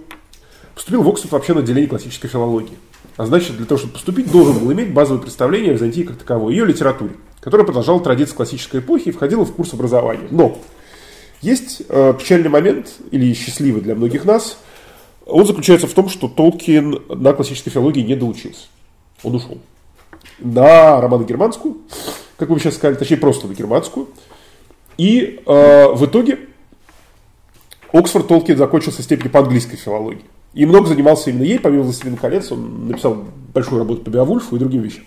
поступил 0.74 1.02
в 1.02 1.08
Оксфорд 1.08 1.32
вообще 1.32 1.54
на 1.54 1.60
отделение 1.60 1.88
классической 1.88 2.28
филологии. 2.28 2.78
А 3.16 3.26
значит, 3.26 3.56
для 3.56 3.66
того, 3.66 3.78
чтобы 3.78 3.94
поступить, 3.94 4.30
должен 4.30 4.60
был 4.60 4.72
иметь 4.72 4.94
базовое 4.94 5.20
представление 5.20 5.72
о 5.72 5.74
Византии 5.74 6.02
как 6.02 6.18
таковой, 6.18 6.54
ее 6.54 6.64
литературе, 6.64 7.14
которая 7.40 7.66
продолжала 7.66 8.00
традиции 8.00 8.36
классической 8.36 8.78
эпохи 8.78 9.08
и 9.08 9.10
входила 9.10 9.44
в 9.44 9.52
курс 9.52 9.74
образования. 9.74 10.28
Но 10.30 10.58
есть 11.42 11.82
э, 11.88 12.14
печальный 12.16 12.48
момент, 12.48 12.92
или 13.10 13.34
счастливый 13.34 13.80
для 13.80 13.96
многих 13.96 14.24
нас, 14.24 14.58
он 15.26 15.44
заключается 15.44 15.88
в 15.88 15.92
том, 15.92 16.08
что 16.08 16.28
Толкин 16.28 17.02
на 17.08 17.32
классической 17.32 17.70
филологии 17.70 18.02
не 18.02 18.14
доучился. 18.14 18.66
Он 19.24 19.34
ушел. 19.34 19.58
На 20.38 21.00
романо-германскую, 21.00 21.78
как 22.36 22.48
вы 22.48 22.60
сейчас 22.60 22.76
сказали, 22.76 22.96
точнее 22.96 23.16
просто 23.16 23.48
на 23.48 23.54
германскую. 23.54 24.08
И 24.98 25.40
э, 25.46 25.92
в 25.94 26.04
итоге 26.04 26.40
Оксфорд 27.92 28.28
Толкин 28.28 28.58
закончился 28.58 29.02
степень 29.02 29.30
по 29.30 29.40
английской 29.40 29.76
филологии. 29.76 30.24
И 30.54 30.66
много 30.66 30.88
занимался 30.88 31.30
именно 31.30 31.44
ей, 31.44 31.58
помимо 31.58 31.84
«Властелина 31.84 32.16
колец», 32.16 32.50
он 32.50 32.88
написал 32.88 33.24
большую 33.54 33.78
работу 33.78 34.02
по 34.02 34.10
Беовульфу 34.10 34.56
и 34.56 34.58
другим 34.58 34.82
вещам. 34.82 35.04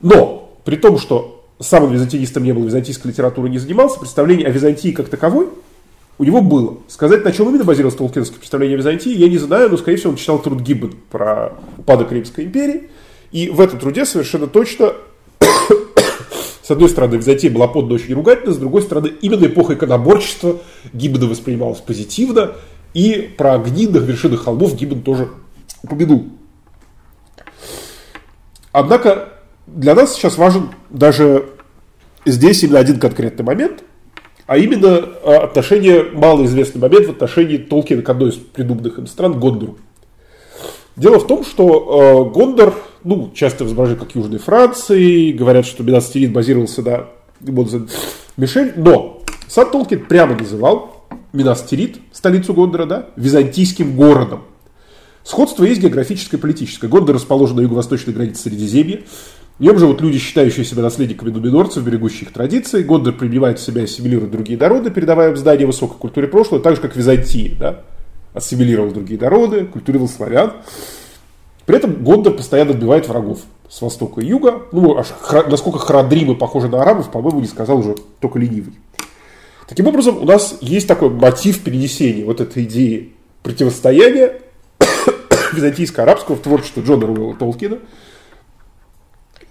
Но, 0.00 0.56
при 0.64 0.76
том, 0.76 0.98
что 0.98 1.44
сам 1.58 1.84
он 1.84 1.92
византиистом 1.92 2.44
не 2.44 2.52
был, 2.52 2.64
византийской 2.64 3.10
литературой 3.10 3.50
не 3.50 3.58
занимался, 3.58 3.98
представление 3.98 4.46
о 4.46 4.50
Византии 4.50 4.92
как 4.92 5.08
таковой 5.08 5.48
у 6.18 6.24
него 6.24 6.40
было. 6.40 6.78
Сказать, 6.88 7.24
на 7.24 7.32
чем 7.32 7.48
именно 7.48 7.64
базировалось 7.64 7.96
толкинское 7.96 8.38
представление 8.38 8.76
о 8.76 8.78
Византии, 8.78 9.12
я 9.12 9.28
не 9.28 9.38
знаю, 9.38 9.70
но, 9.70 9.76
скорее 9.76 9.96
всего, 9.96 10.10
он 10.10 10.16
читал 10.16 10.38
труд 10.40 10.60
Гиббон 10.60 10.94
про 11.10 11.54
упадок 11.78 12.12
Римской 12.12 12.44
империи. 12.44 12.90
И 13.30 13.48
в 13.48 13.60
этом 13.60 13.78
труде 13.78 14.04
совершенно 14.04 14.46
точно 14.46 14.92
с 16.62 16.70
одной 16.70 16.88
стороны, 16.88 17.16
Византия 17.16 17.50
была 17.50 17.66
подана 17.66 17.94
очень 17.94 18.14
ругательно, 18.14 18.52
с 18.52 18.58
другой 18.58 18.82
стороны, 18.82 19.08
именно 19.20 19.46
эпоха 19.46 19.74
иконоборчества 19.74 20.58
Гиббона 20.92 21.26
воспринималась 21.26 21.80
позитивно, 21.80 22.52
и 22.94 23.34
про 23.36 23.58
гнидных 23.58 24.04
вершинах 24.04 24.44
холмов 24.44 24.76
Гиббон 24.76 25.02
тоже 25.02 25.28
упомянул. 25.82 26.26
Однако 28.70 29.40
для 29.66 29.94
нас 29.94 30.14
сейчас 30.14 30.38
важен 30.38 30.70
даже 30.90 31.50
здесь 32.24 32.62
именно 32.62 32.78
один 32.78 33.00
конкретный 33.00 33.44
момент, 33.44 33.82
а 34.46 34.56
именно 34.56 34.98
отношение, 34.98 36.04
малоизвестный 36.12 36.80
момент 36.80 37.06
в 37.06 37.10
отношении 37.10 37.56
Толкина 37.56 38.02
к 38.02 38.08
одной 38.08 38.30
из 38.30 38.34
придуманных 38.36 38.98
им 38.98 39.06
стран, 39.06 39.38
Гондору. 39.38 39.78
Дело 40.94 41.18
в 41.18 41.26
том, 41.26 41.44
что 41.44 42.28
э, 42.28 42.34
Гондор, 42.34 42.74
ну, 43.04 43.30
часто 43.34 43.64
изображают 43.64 44.00
как 44.00 44.14
Южной 44.14 44.38
Франции, 44.38 45.32
говорят, 45.32 45.66
что 45.66 45.82
Минастерит 45.82 46.32
базировался 46.32 46.82
на 46.82 47.06
Мишель, 48.36 48.72
но 48.76 49.22
сам 49.48 49.70
Толкин 49.70 50.06
прямо 50.06 50.36
называл 50.38 51.06
Минастерит, 51.32 51.98
столицу 52.12 52.54
Гондора, 52.54 52.86
да, 52.86 53.06
византийским 53.16 53.96
городом. 53.96 54.44
Сходство 55.24 55.64
есть 55.64 55.80
географическое 55.80 56.38
и 56.38 56.40
политическое. 56.40 56.88
Гондор 56.88 57.14
расположен 57.14 57.56
на 57.56 57.60
юго-восточной 57.60 58.12
границе 58.12 58.42
Средиземья. 58.42 59.02
В 59.58 59.62
нем 59.62 59.78
живут 59.78 60.00
люди, 60.00 60.18
считающие 60.18 60.64
себя 60.64 60.82
наследниками 60.82 61.30
нуминорцев, 61.30 61.84
берегущих 61.84 62.22
их 62.22 62.32
традиции. 62.32 62.82
Гондор 62.82 63.14
принимает 63.14 63.58
в 63.58 63.62
себя 63.62 63.82
и 63.82 63.84
ассимилирует 63.84 64.30
другие 64.32 64.58
народы, 64.58 64.90
передавая 64.90 65.30
им 65.30 65.36
здание 65.36 65.66
высокой 65.66 65.98
культуре 65.98 66.26
прошлого, 66.26 66.60
так 66.60 66.76
же, 66.76 66.82
как 66.82 66.96
Византия. 66.96 67.54
Да? 67.58 67.84
Ассимилировал 68.34 68.90
другие 68.90 69.20
народы, 69.20 69.64
культурировал 69.66 70.08
славян. 70.08 70.54
При 71.66 71.76
этом 71.76 72.02
Гондор 72.02 72.34
постоянно 72.34 72.72
отбивает 72.72 73.08
врагов 73.08 73.40
с 73.68 73.80
востока 73.80 74.20
и 74.20 74.26
юга. 74.26 74.62
Ну, 74.72 74.96
аж 74.98 75.08
хра, 75.20 75.44
насколько 75.48 75.78
храдримы 75.78 76.34
похожи 76.34 76.68
на 76.68 76.82
арабов, 76.82 77.10
по-моему, 77.10 77.40
не 77.40 77.46
сказал 77.46 77.78
уже 77.78 77.94
только 78.20 78.38
ленивый. 78.38 78.74
Таким 79.68 79.86
образом, 79.86 80.18
у 80.18 80.24
нас 80.24 80.58
есть 80.60 80.88
такой 80.88 81.10
мотив 81.10 81.62
перенесения 81.62 82.24
вот 82.24 82.40
этой 82.40 82.64
идеи 82.64 83.12
противостояния 83.42 84.40
византийско-арабского 85.52 86.36
в 86.36 86.40
творчество 86.40 86.80
Джона 86.80 87.06
Руэлла 87.06 87.34
Толкина. 87.36 87.78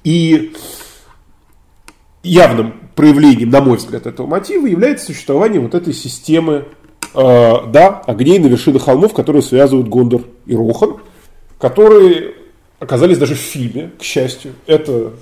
И 0.03 0.53
явным 2.24 2.74
проявлением, 2.95 3.49
на 3.49 3.62
мой 3.62 3.78
взгляд, 3.78 4.05
этого 4.05 4.28
мотива 4.28 4.66
является 4.66 5.07
существование 5.07 5.59
вот 5.59 5.74
этой 5.74 5.93
системы 5.93 6.66
э, 7.14 7.53
да, 7.68 8.01
огней 8.05 8.39
на 8.39 8.47
вершинах 8.47 8.84
холмов, 8.84 9.14
которые 9.14 9.41
связывают 9.41 9.88
Гондор 9.88 10.24
и 10.45 10.55
Рохан, 10.55 10.97
которые 11.62 12.34
оказались 12.80 13.20
даже 13.20 13.36
в 13.36 13.39
фильме, 13.39 13.91
к 13.99 14.03
счастью. 14.03 14.53
Это 14.66 15.14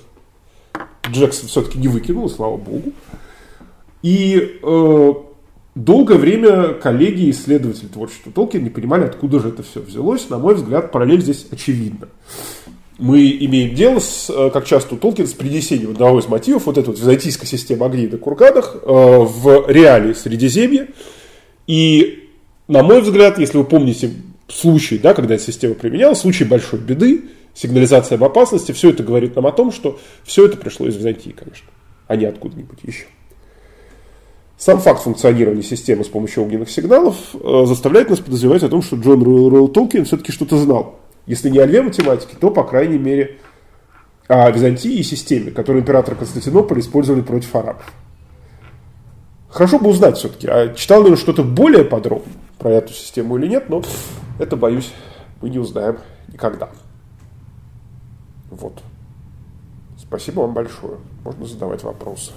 Джексон 1.12 1.50
все-таки 1.50 1.78
не 1.78 1.90
выкинул, 1.90 2.30
слава 2.30 2.56
богу. 2.56 2.94
И 4.02 4.60
э, 4.64 5.14
долгое 5.76 6.18
время 6.18 6.74
коллеги 6.76 7.24
и 7.24 7.32
исследователи 7.32 7.88
творчества 7.88 8.32
Толкина 8.32 8.64
не 8.64 8.70
понимали, 8.70 9.04
откуда 9.04 9.42
же 9.42 9.50
это 9.50 9.64
все 9.64 9.82
взялось. 9.82 10.30
На 10.30 10.38
мой 10.38 10.56
взгляд, 10.56 10.94
параллель 10.94 11.22
здесь 11.22 11.46
очевидна. 11.52 12.08
Мы 12.98 13.30
имеем 13.42 13.76
дело, 13.76 14.00
с, 14.00 14.30
э, 14.30 14.50
как 14.52 14.66
часто 14.66 14.96
у 14.96 14.98
Толкина, 14.98 15.28
с 15.28 15.34
принесением 15.34 15.92
одного 15.92 16.20
из 16.20 16.28
мотивов, 16.30 16.68
вот 16.68 16.78
этой 16.78 16.88
вот 16.88 17.00
византийской 17.00 17.48
системы 17.48 17.86
огней 17.86 18.08
на 18.08 18.18
курганах, 18.18 18.78
э, 18.82 18.88
в 18.88 19.70
реалии 19.70 20.14
Средиземья. 20.14 20.88
И, 21.68 22.30
на 22.70 22.82
мой 22.82 23.02
взгляд, 23.02 23.38
если 23.40 23.58
вы 23.58 23.66
помните 23.66 24.12
случай, 24.50 24.98
да, 24.98 25.14
когда 25.14 25.36
эта 25.36 25.44
система 25.44 25.76
применялась, 25.76 26.20
случай 26.20 26.44
большой 26.44 26.80
беды, 26.80 27.26
сигнализация 27.54 28.18
об 28.18 28.24
опасности, 28.24 28.72
все 28.72 28.90
это 28.90 29.04
говорит 29.04 29.36
нам 29.36 29.48
о 29.48 29.52
том, 29.52 29.72
что 29.72 30.00
все 30.24 30.46
это 30.46 30.58
пришло 30.58 30.88
из 30.88 30.96
Византии, 30.96 31.32
конечно, 31.32 31.68
а 32.08 32.16
не 32.16 32.26
откуда-нибудь 32.26 32.80
еще. 32.84 33.06
Сам 34.58 34.80
факт 34.80 35.04
функционирования 35.04 35.64
системы 35.64 36.04
с 36.04 36.10
помощью 36.10 36.44
огненных 36.44 36.70
сигналов 36.70 37.16
э, 37.34 37.64
заставляет 37.66 38.10
нас 38.10 38.20
подозревать 38.20 38.62
о 38.64 38.68
том, 38.68 38.82
что 38.82 38.98
Джон 38.98 39.24
Руэлл 39.24 39.50
Руэлл 39.50 39.68
Толкин 39.70 40.04
все-таки 40.04 40.34
что-то 40.34 40.58
знал. 40.58 41.00
Если 41.26 41.50
не 41.50 41.60
о 41.60 41.66
льве 41.66 41.82
математики, 41.82 42.36
то, 42.38 42.52
по 42.52 42.66
крайней 42.66 42.98
мере, 42.98 43.38
о 44.28 44.52
Византии 44.52 44.96
и 44.96 45.04
системе, 45.04 45.52
которую 45.52 45.82
император 45.84 46.16
Константинополя 46.16 46.82
использовали 46.82 47.22
против 47.22 47.56
арабов. 47.56 47.86
Хорошо 49.50 49.80
бы 49.80 49.90
узнать 49.90 50.18
все-таки, 50.18 50.48
а 50.48 50.74
читал 50.76 51.04
ли 51.04 51.12
он 51.12 51.18
что-то 51.18 51.44
более 51.44 51.86
подробно 51.86 52.32
про 52.58 52.72
эту 52.72 52.94
систему 52.94 53.38
или 53.38 53.48
нет, 53.48 53.70
но 53.70 53.82
это, 54.40 54.56
боюсь, 54.56 54.92
мы 55.42 55.50
не 55.50 55.60
узнаем 55.60 56.00
никогда. 56.30 56.70
Вот. 58.50 58.82
Спасибо 59.98 60.42
вам 60.42 60.54
большое. 60.54 60.98
Можно 61.24 61.46
задавать 61.46 61.84
вопросы. 61.84 62.32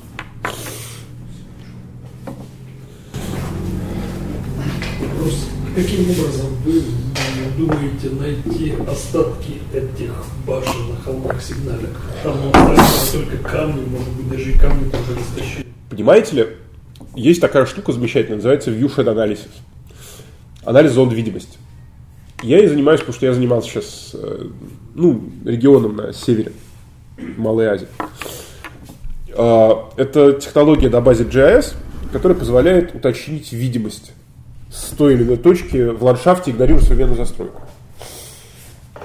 Вопрос. 5.00 5.48
Каким 5.74 6.11
образом 6.11 6.55
вы 6.64 6.82
думаете 7.57 8.11
найти 8.11 8.74
остатки 8.86 9.62
этих 9.72 10.12
башен 10.46 10.90
на 10.90 10.96
холмах 10.96 11.40
сигналек? 11.40 11.96
Там 12.22 12.36
остались 12.53 13.11
только 13.11 13.36
камни, 13.38 13.86
может 13.86 14.12
быть, 14.12 14.28
даже 14.28 14.53
и 14.53 14.59
камни 14.59 14.90
тоже 14.90 15.18
растащили. 15.18 15.66
Понимаете 15.88 16.36
ли, 16.36 16.57
есть 17.14 17.40
такая 17.40 17.64
штука 17.64 17.92
замечательная, 17.92 18.36
называется 18.36 18.70
viewshed 18.70 19.07
analysis. 19.07 19.50
Анализ 20.64 20.92
зон 20.92 21.09
видимости. 21.09 21.59
Я 22.43 22.59
ей 22.59 22.66
занимаюсь, 22.66 23.01
потому 23.01 23.14
что 23.14 23.26
я 23.26 23.34
занимался 23.34 23.70
сейчас 23.70 24.11
э, 24.14 24.47
ну, 24.95 25.22
регионом 25.45 25.97
на 25.97 26.12
севере 26.12 26.53
Малой 27.36 27.66
Азии. 27.66 27.88
А, 29.34 29.90
это 29.97 30.32
технология 30.34 30.88
на 30.88 31.01
базе 31.01 31.24
GIS, 31.24 31.74
которая 32.12 32.36
позволяет 32.36 32.95
уточнить 32.95 33.53
видимость 33.53 34.12
с 34.70 34.90
той 34.90 35.14
или 35.14 35.22
иной 35.22 35.36
точки 35.36 35.88
в 35.88 36.03
ландшафте, 36.03 36.51
игнорируя 36.51 36.82
современную 36.82 37.16
застройку. 37.16 37.62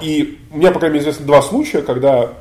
И 0.00 0.38
у 0.50 0.58
меня, 0.58 0.72
по 0.72 0.78
крайней 0.78 0.94
мере, 0.94 1.02
известно 1.04 1.26
два 1.26 1.42
случая, 1.42 1.82
когда 1.82 2.32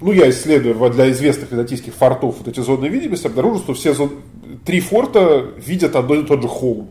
ну, 0.00 0.12
я 0.12 0.28
исследую 0.30 0.90
для 0.90 1.10
известных 1.12 1.52
византийских 1.52 1.94
фортов 1.94 2.38
вот 2.38 2.48
эти 2.48 2.60
зоны 2.60 2.86
видимости, 2.86 3.26
обнаружил, 3.28 3.60
что 3.60 3.74
все 3.74 3.94
зоны, 3.94 4.12
три 4.64 4.80
форта 4.80 5.46
видят 5.64 5.94
одно 5.94 6.16
и 6.16 6.24
тот 6.24 6.42
же 6.42 6.48
холм. 6.48 6.90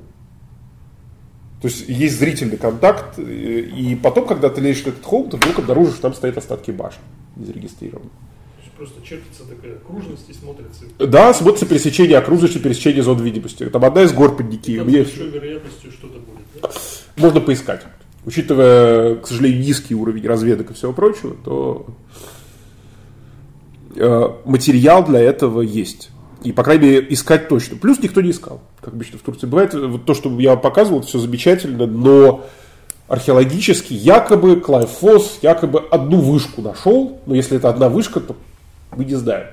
То 1.62 1.68
есть 1.68 1.88
есть 1.88 2.18
зрительный 2.18 2.58
контакт, 2.58 3.20
и 3.20 3.98
потом, 4.02 4.26
когда 4.26 4.50
ты 4.50 4.62
лезешь 4.62 4.86
на 4.86 4.90
этот 4.90 5.06
холм, 5.06 5.30
ты 5.30 5.38
вдруг 5.38 5.60
обнаружишь, 5.60 5.94
что 5.94 6.04
там 6.04 6.14
стоят 6.14 6.38
остатки 6.38 6.72
башен, 6.72 7.02
не 7.36 7.46
зарегистрированы 7.46 8.10
просто 8.82 9.00
чертится 9.04 9.44
такая 9.44 9.76
окружность 9.76 10.28
и 10.28 10.34
смотрится. 10.34 10.86
Да, 10.98 11.36
смотрится 11.36 11.68
пересечение 11.68 12.18
окружности, 12.18 12.58
пересечение 12.58 13.04
зон 13.04 13.22
видимости. 13.22 13.64
Там 13.68 13.86
одна 13.86 14.02
из 14.02 14.12
гор 14.12 14.36
под 14.36 14.50
Ники. 14.50 14.76
Там 14.76 14.90
с 14.90 14.92
большой 14.92 15.30
вероятностью 15.30 15.92
что-то 15.92 16.18
будет. 16.18 16.46
Да? 16.60 16.70
Можно 17.18 17.42
поискать. 17.42 17.84
Учитывая, 18.26 19.18
к 19.18 19.28
сожалению, 19.28 19.62
низкий 19.62 19.94
уровень 19.94 20.26
разведок 20.26 20.72
и 20.72 20.74
всего 20.74 20.94
прочего, 20.94 21.36
то 21.46 21.86
э, 23.96 24.30
материал 24.46 25.06
для 25.06 25.20
этого 25.20 25.62
есть. 25.62 26.10
И, 26.44 26.52
по 26.52 26.64
крайней 26.64 26.88
мере, 26.88 27.08
искать 27.10 27.48
точно. 27.48 27.78
Плюс 27.78 28.00
никто 28.00 28.22
не 28.22 28.32
искал. 28.32 28.62
Как 28.80 28.94
обычно 28.94 29.20
в 29.20 29.22
Турции 29.22 29.46
бывает. 29.46 29.74
Вот 29.74 30.06
то, 30.06 30.14
что 30.14 30.40
я 30.40 30.56
показывал, 30.56 31.02
все 31.02 31.20
замечательно, 31.20 31.86
но 31.86 32.46
археологически 33.08 33.94
якобы 33.94 34.60
Клайв 34.60 34.90
якобы 35.42 35.80
одну 35.92 36.22
вышку 36.22 36.62
нашел, 36.62 37.20
но 37.26 37.36
если 37.36 37.58
это 37.58 37.70
одна 37.70 37.90
вышка, 37.90 38.22
то 38.22 38.36
мы 38.96 39.06
не 39.06 39.16
знаем, 39.16 39.48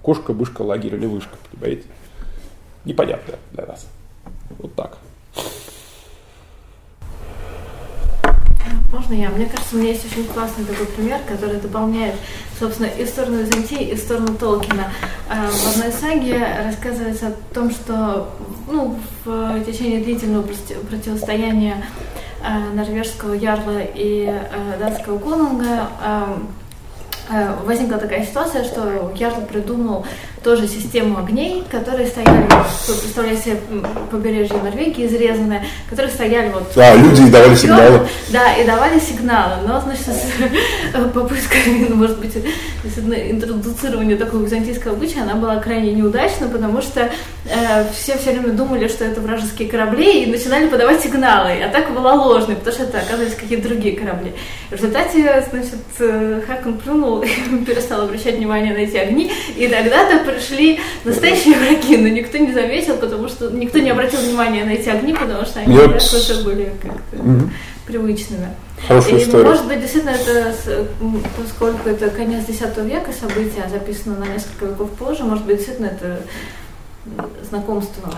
Кошка, 0.00 0.32
мышка, 0.32 0.62
лагерь 0.62 0.94
или 0.94 1.06
вышка, 1.06 1.36
понимаете? 1.50 1.84
Непонятно 2.84 3.34
для 3.52 3.66
нас. 3.66 3.86
Вот 4.58 4.74
так. 4.74 4.98
Можно 8.94 9.14
я? 9.14 9.28
Мне 9.30 9.46
кажется, 9.46 9.74
у 9.74 9.78
меня 9.80 9.88
есть 9.88 10.06
очень 10.06 10.24
классный 10.24 10.64
такой 10.64 10.86
пример, 10.86 11.18
который 11.26 11.58
дополняет, 11.58 12.14
собственно, 12.60 12.86
и 12.86 13.04
сторону 13.04 13.38
Византии, 13.38 13.90
и 13.90 13.96
сторону 13.96 14.36
Толкина. 14.36 14.84
А, 15.28 15.50
в 15.50 15.76
одной 15.76 15.90
саге 15.90 16.46
рассказывается 16.64 17.26
о 17.26 17.54
том, 17.54 17.72
что 17.72 18.30
ну, 18.70 18.96
в 19.24 19.64
течение 19.64 19.98
длительного 19.98 20.46
противостояния 20.88 21.84
а, 22.40 22.72
норвежского 22.72 23.34
ярла 23.34 23.80
и 23.80 24.28
а, 24.28 24.78
датского 24.78 25.18
конунга 25.18 25.88
возникла 27.64 27.96
такая 27.96 28.24
ситуация, 28.24 28.64
что 28.64 29.10
Ярл 29.16 29.40
придумал 29.46 30.04
тоже 30.44 30.68
систему 30.68 31.18
огней, 31.18 31.64
которые 31.70 32.06
стояли, 32.06 32.46
представляете 32.86 33.42
себе 33.42 33.60
побережье 34.10 34.56
Норвегии 34.62 35.06
изрезанное, 35.06 35.64
которые 35.88 36.12
стояли 36.12 36.50
вот... 36.50 36.70
А, 36.76 36.94
люди 36.94 37.30
давали 37.30 37.54
сигналы. 37.56 38.06
Да, 38.28 38.54
и 38.54 38.66
давали 38.66 39.00
сигналы, 39.00 39.66
но, 39.66 39.80
значит, 39.80 40.04
с 40.04 41.12
попыткой, 41.14 41.86
ну, 41.88 41.96
может 41.96 42.18
быть, 42.20 42.36
интродуцирования 42.84 44.18
такого 44.18 44.44
византийского 44.44 44.94
обычая, 44.94 45.22
она 45.22 45.34
была 45.34 45.56
крайне 45.56 45.92
неудачна, 45.92 46.48
потому 46.48 46.82
что 46.82 47.10
э, 47.46 47.90
все 47.94 48.18
все 48.18 48.32
время 48.32 48.52
думали, 48.52 48.86
что 48.88 49.04
это 49.04 49.22
вражеские 49.22 49.68
корабли, 49.68 50.24
и 50.24 50.30
начинали 50.30 50.68
подавать 50.68 51.00
сигналы, 51.02 51.52
а 51.64 51.70
так 51.70 51.92
была 51.94 52.12
ложной, 52.12 52.56
потому 52.56 52.74
что 52.74 52.84
это 52.84 52.98
оказывались 52.98 53.34
какие-то 53.34 53.68
другие 53.68 53.96
корабли. 53.96 54.34
В 54.68 54.74
результате, 54.74 55.46
значит, 55.50 55.78
э, 56.00 56.42
Хакон 56.46 56.76
плюнул 56.76 57.22
и 57.22 57.28
перестал 57.66 58.02
обращать 58.02 58.36
внимание 58.36 58.74
на 58.74 58.78
эти 58.78 58.98
огни, 58.98 59.32
и 59.56 59.66
тогда-то 59.68 60.33
пришли 60.34 60.80
настоящие 61.04 61.56
враги, 61.56 61.96
но 61.96 62.08
никто 62.08 62.38
не 62.38 62.52
заметил, 62.52 62.96
потому 62.96 63.28
что 63.28 63.50
никто 63.50 63.78
не 63.78 63.90
обратил 63.90 64.20
внимания 64.20 64.64
на 64.64 64.70
эти 64.70 64.88
огни, 64.88 65.12
потому 65.12 65.44
что 65.44 65.60
они 65.60 65.74
Нет. 65.74 65.96
уже 65.96 66.42
были 66.42 66.72
как-то 66.82 67.48
привычными. 67.86 68.48
Хорошая 68.86 69.18
и, 69.18 69.22
история. 69.22 69.44
может 69.44 69.66
быть, 69.66 69.80
действительно, 69.80 70.10
это, 70.10 70.54
поскольку 71.38 71.88
это 71.88 72.10
конец 72.10 72.48
X 72.48 72.60
века 72.78 73.12
события, 73.12 73.68
записано 73.70 74.16
на 74.18 74.26
несколько 74.26 74.66
веков 74.66 74.90
позже, 74.90 75.24
может 75.24 75.44
быть, 75.44 75.56
действительно, 75.58 75.86
это 75.86 76.20
знакомство. 77.48 78.12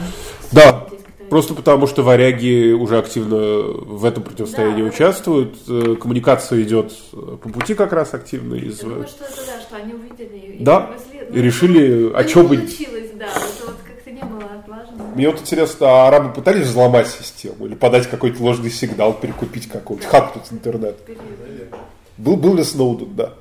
Да, 0.53 0.87
Просто 1.29 1.55
потому, 1.55 1.87
что 1.87 2.03
варяги 2.03 2.73
уже 2.73 2.99
активно 2.99 3.37
в 3.37 4.05
этом 4.05 4.23
противостоянии 4.23 4.83
да, 4.83 4.89
участвуют. 4.89 5.57
Да. 5.67 5.97
Коммуникация 5.97 6.63
идет 6.63 6.93
по 7.11 7.49
пути 7.49 7.75
как 7.75 7.93
раз 7.93 8.15
активно. 8.15 8.55
Из... 8.55 8.79
Я 8.83 8.89
думаю, 8.89 9.09
что 9.09 9.25
это 9.25 9.47
да, 9.47 9.61
что 9.61 9.77
они 9.77 9.95
увидели 9.95 10.57
и, 10.59 10.65
да. 10.65 10.91
и, 11.13 11.39
и 11.39 11.43
решили, 11.43 12.13
о 12.13 12.25
чем 12.25 12.47
бы... 12.47 12.57
получилось, 12.57 13.11
да, 13.15 13.27
это 13.27 13.67
вот 13.67 13.77
как-то 13.87 14.11
не 14.11 14.23
было 14.23 14.45
отлажено. 14.59 15.05
Мне 15.15 15.29
вот 15.31 15.41
интересно, 15.41 15.87
а 15.89 16.09
арабы 16.09 16.33
пытались 16.33 16.67
взломать 16.67 17.09
систему 17.09 17.67
или 17.67 17.75
подать 17.75 18.09
какой-то 18.09 18.43
ложный 18.43 18.71
сигнал, 18.71 19.15
перекупить 19.15 19.69
какой-то, 19.69 20.07
хакнуть 20.07 20.45
интернет? 20.51 20.97
Был, 22.19 22.37
был 22.37 22.55
ли 22.55 22.65
Сноуден, 22.65 23.15
да, 23.15 23.35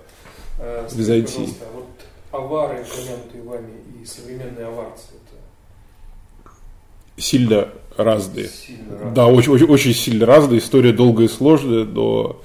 а, 0.59 0.88
Византии? 0.91 1.53
А 1.61 1.65
вот 1.73 1.86
авары, 2.31 2.83
упомянутые 2.83 3.43
вами, 3.43 3.71
и 4.01 4.05
современные 4.05 4.65
аварцы, 4.65 5.03
сильно 7.18 7.70
разные. 7.97 8.47
Сильно 8.49 9.11
да, 9.13 9.28
очень, 9.28 9.51
очень, 9.51 9.68
очень 9.68 9.93
сильно 9.93 10.26
разные. 10.26 10.59
История 10.59 10.91
долгая 10.91 11.28
и 11.28 11.30
сложная, 11.30 11.86
но... 11.86 12.41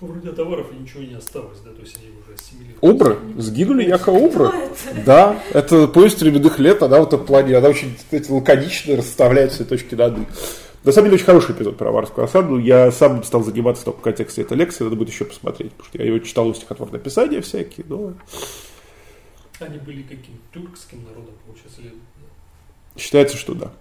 Вроде 0.00 0.32
товаров 0.32 0.66
и 0.72 0.82
ничего 0.82 1.02
не 1.02 1.14
осталось, 1.14 1.58
да, 1.64 1.70
то 1.70 1.80
есть 1.80 1.96
они 1.96 2.10
уже 2.18 2.34
ассимилировались. 2.34 2.78
Обры? 2.82 3.18
Сгинули 3.38 3.88
яко 3.88 4.10
обры? 4.10 4.50
Да, 5.06 5.42
это 5.52 5.88
повесть 5.88 6.20
временных 6.20 6.58
лет, 6.58 6.82
она 6.82 7.00
в 7.00 7.06
этом 7.06 7.24
плане, 7.24 7.56
она 7.56 7.68
очень 7.68 7.96
кстати, 7.96 8.30
лаконично 8.30 8.96
расставляет 8.96 9.52
все 9.52 9.64
точки 9.64 9.94
над 9.94 10.18
«и». 10.18 10.22
На 10.84 10.92
самом 10.92 11.06
деле 11.06 11.16
очень 11.16 11.26
хороший 11.26 11.52
эпизод 11.52 11.76
про 11.76 11.88
Аварскую 11.88 12.24
осаду. 12.26 12.58
Я 12.58 12.92
сам 12.92 13.24
стал 13.24 13.42
заниматься 13.42 13.90
в 13.90 14.00
контексте 14.00 14.42
этой 14.42 14.56
лекции, 14.56 14.84
надо 14.84 14.94
будет 14.94 15.08
еще 15.08 15.24
посмотреть, 15.24 15.72
потому 15.72 15.88
что 15.88 15.98
я 15.98 16.04
его 16.04 16.18
читал 16.20 16.46
у 16.46 16.54
стихотворное 16.54 17.00
описания 17.00 17.40
всякие, 17.40 17.84
но... 17.88 18.12
Они 19.58 19.78
были 19.78 20.02
каким? 20.02 20.38
Тюркским 20.52 21.02
народом, 21.02 21.34
получается, 21.44 21.80
или 21.80 21.94
Считается, 22.96 23.36
что 23.36 23.54
да. 23.54 23.72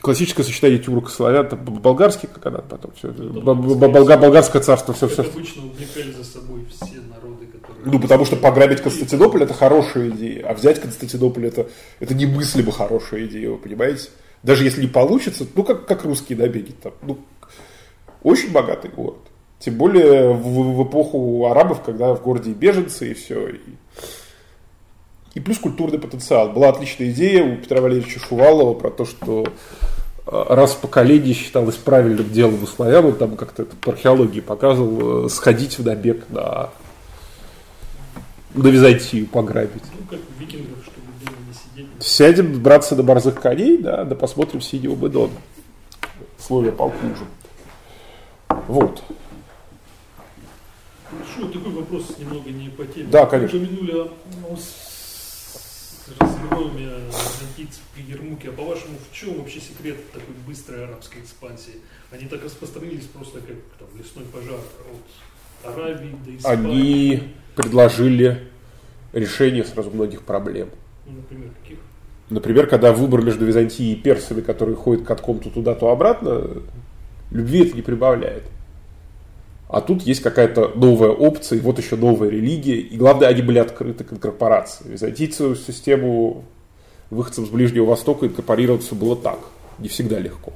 Классическое 0.00 0.46
сочетание 0.46 0.78
тюрок 0.78 1.10
славян, 1.10 1.48
там, 1.48 1.58
болгарский, 1.64 2.28
она 2.44 2.58
потом 2.58 2.92
все, 2.96 3.08
ну, 3.08 3.54
болга, 3.74 4.16
болгарское 4.16 4.62
царство, 4.62 4.94
все, 4.94 5.08
все. 5.08 5.22
Обычно 5.22 5.66
увлекали 5.66 6.12
за 6.12 6.24
собой 6.24 6.64
все 6.70 7.00
народы, 7.02 7.46
которые... 7.46 7.84
Ну, 7.84 7.98
потому 8.00 8.24
что 8.24 8.36
пограбить 8.36 8.80
Константинополь 8.80 9.42
это 9.42 9.52
хорошая 9.52 10.08
идея, 10.10 10.46
а 10.46 10.54
взять 10.54 10.80
Константинополь 10.80 11.46
это, 11.46 11.68
это 11.98 12.14
немыслимо 12.14 12.72
хорошая 12.72 13.26
идея, 13.26 13.50
вы 13.50 13.58
понимаете? 13.58 14.08
Даже 14.42 14.64
если 14.64 14.80
не 14.80 14.86
получится, 14.86 15.46
ну, 15.54 15.64
как, 15.64 15.86
как 15.86 16.04
русские 16.04 16.38
набеги 16.38 16.72
там, 16.82 16.92
ну, 17.02 17.18
очень 18.22 18.52
богатый 18.52 18.90
город. 18.90 19.18
Тем 19.58 19.74
более 19.74 20.32
в, 20.32 20.76
в 20.76 20.84
эпоху 20.84 21.46
арабов, 21.46 21.82
когда 21.82 22.14
в 22.14 22.22
городе 22.22 22.52
и 22.52 22.54
беженцы, 22.54 23.10
и 23.10 23.14
все, 23.14 23.48
и 23.48 23.60
и 25.34 25.40
плюс 25.40 25.58
культурный 25.58 25.98
потенциал. 25.98 26.50
Была 26.50 26.70
отличная 26.70 27.10
идея 27.10 27.44
у 27.44 27.56
Петра 27.56 27.80
Валерьевича 27.80 28.18
Шувалова 28.20 28.74
про 28.74 28.90
то, 28.90 29.04
что 29.04 29.44
э, 30.26 30.44
раз 30.48 30.72
в 30.72 30.78
поколении 30.78 31.32
считалось 31.32 31.76
правильным 31.76 32.30
делом 32.30 32.62
у 32.62 32.66
славян, 32.66 33.04
он 33.06 33.14
там 33.14 33.36
как-то 33.36 33.62
это 33.62 33.76
по 33.76 33.92
археологии 33.92 34.40
показывал, 34.40 35.26
э, 35.26 35.28
сходить 35.28 35.78
в 35.78 35.86
набег 35.86 36.24
на, 36.30 36.70
на 38.54 38.68
Византию, 38.68 39.26
пограбить. 39.26 39.82
Ну, 39.98 40.06
как 40.10 40.20
викингов, 40.38 40.78
чтобы 40.82 41.06
дома 41.24 41.36
не 41.46 41.84
сидеть. 41.84 42.02
Сядем 42.04 42.60
браться 42.60 42.96
на 42.96 43.04
борзых 43.04 43.40
коней, 43.40 43.78
да, 43.78 44.04
да 44.04 44.16
посмотрим 44.16 44.60
синего 44.60 44.96
Бедона. 44.96 45.32
Словия 46.38 46.72
полхуже. 46.72 47.24
Вот. 48.66 49.02
Хорошо, 51.08 51.52
такой 51.52 51.72
вопрос 51.72 52.16
немного 52.18 52.50
не 52.50 52.68
по 52.68 52.84
теме. 52.84 53.08
Да, 53.10 53.26
конечно. 53.26 53.58
Вы 53.58 53.64
упомянули 53.64 53.92
о 53.92 54.56
разгроме 56.18 56.88
византийцев 57.08 57.82
при 57.94 58.02
Ермуке. 58.02 58.48
А 58.48 58.52
по-вашему, 58.52 58.94
в 59.10 59.14
чем 59.14 59.38
вообще 59.38 59.60
секрет 59.60 59.96
такой 60.12 60.34
быстрой 60.46 60.84
арабской 60.84 61.20
экспансии? 61.20 61.74
Они 62.10 62.26
так 62.26 62.44
распространились 62.44 63.04
просто 63.06 63.40
как 63.40 63.56
там, 63.78 63.88
лесной 63.98 64.24
пожар 64.26 64.58
от 65.64 65.74
Аравии 65.74 66.16
до 66.24 66.36
Испании. 66.36 66.70
Они 66.70 67.22
предложили 67.54 68.48
решение 69.12 69.64
сразу 69.64 69.90
многих 69.90 70.22
проблем. 70.22 70.68
Ну, 71.06 71.16
например, 71.16 71.50
каких? 71.62 71.78
Например, 72.30 72.66
когда 72.66 72.92
выбор 72.92 73.22
между 73.22 73.44
Византией 73.44 73.94
и 73.94 73.96
персами, 73.96 74.40
которые 74.40 74.76
ходят 74.76 75.04
катком 75.04 75.40
то 75.40 75.50
туда, 75.50 75.74
то 75.74 75.90
обратно, 75.90 76.62
любви 77.30 77.66
это 77.66 77.74
не 77.74 77.82
прибавляет. 77.82 78.44
А 79.72 79.80
тут 79.80 80.02
есть 80.02 80.20
какая-то 80.20 80.72
новая 80.74 81.10
опция, 81.10 81.58
и 81.58 81.60
вот 81.60 81.78
еще 81.78 81.94
новая 81.94 82.28
религия. 82.28 82.76
И 82.76 82.96
главное, 82.96 83.28
они 83.28 83.40
были 83.40 83.58
открыты 83.58 84.02
к 84.02 84.12
инкорпорации. 84.12 84.88
Византийцы 84.88 85.48
в 85.48 85.56
систему 85.56 86.44
выходцам 87.10 87.46
с 87.46 87.50
Ближнего 87.50 87.84
Востока 87.84 88.26
инкорпорироваться 88.26 88.96
было 88.96 89.14
так. 89.14 89.38
Не 89.78 89.88
всегда 89.88 90.18
легко. 90.18 90.52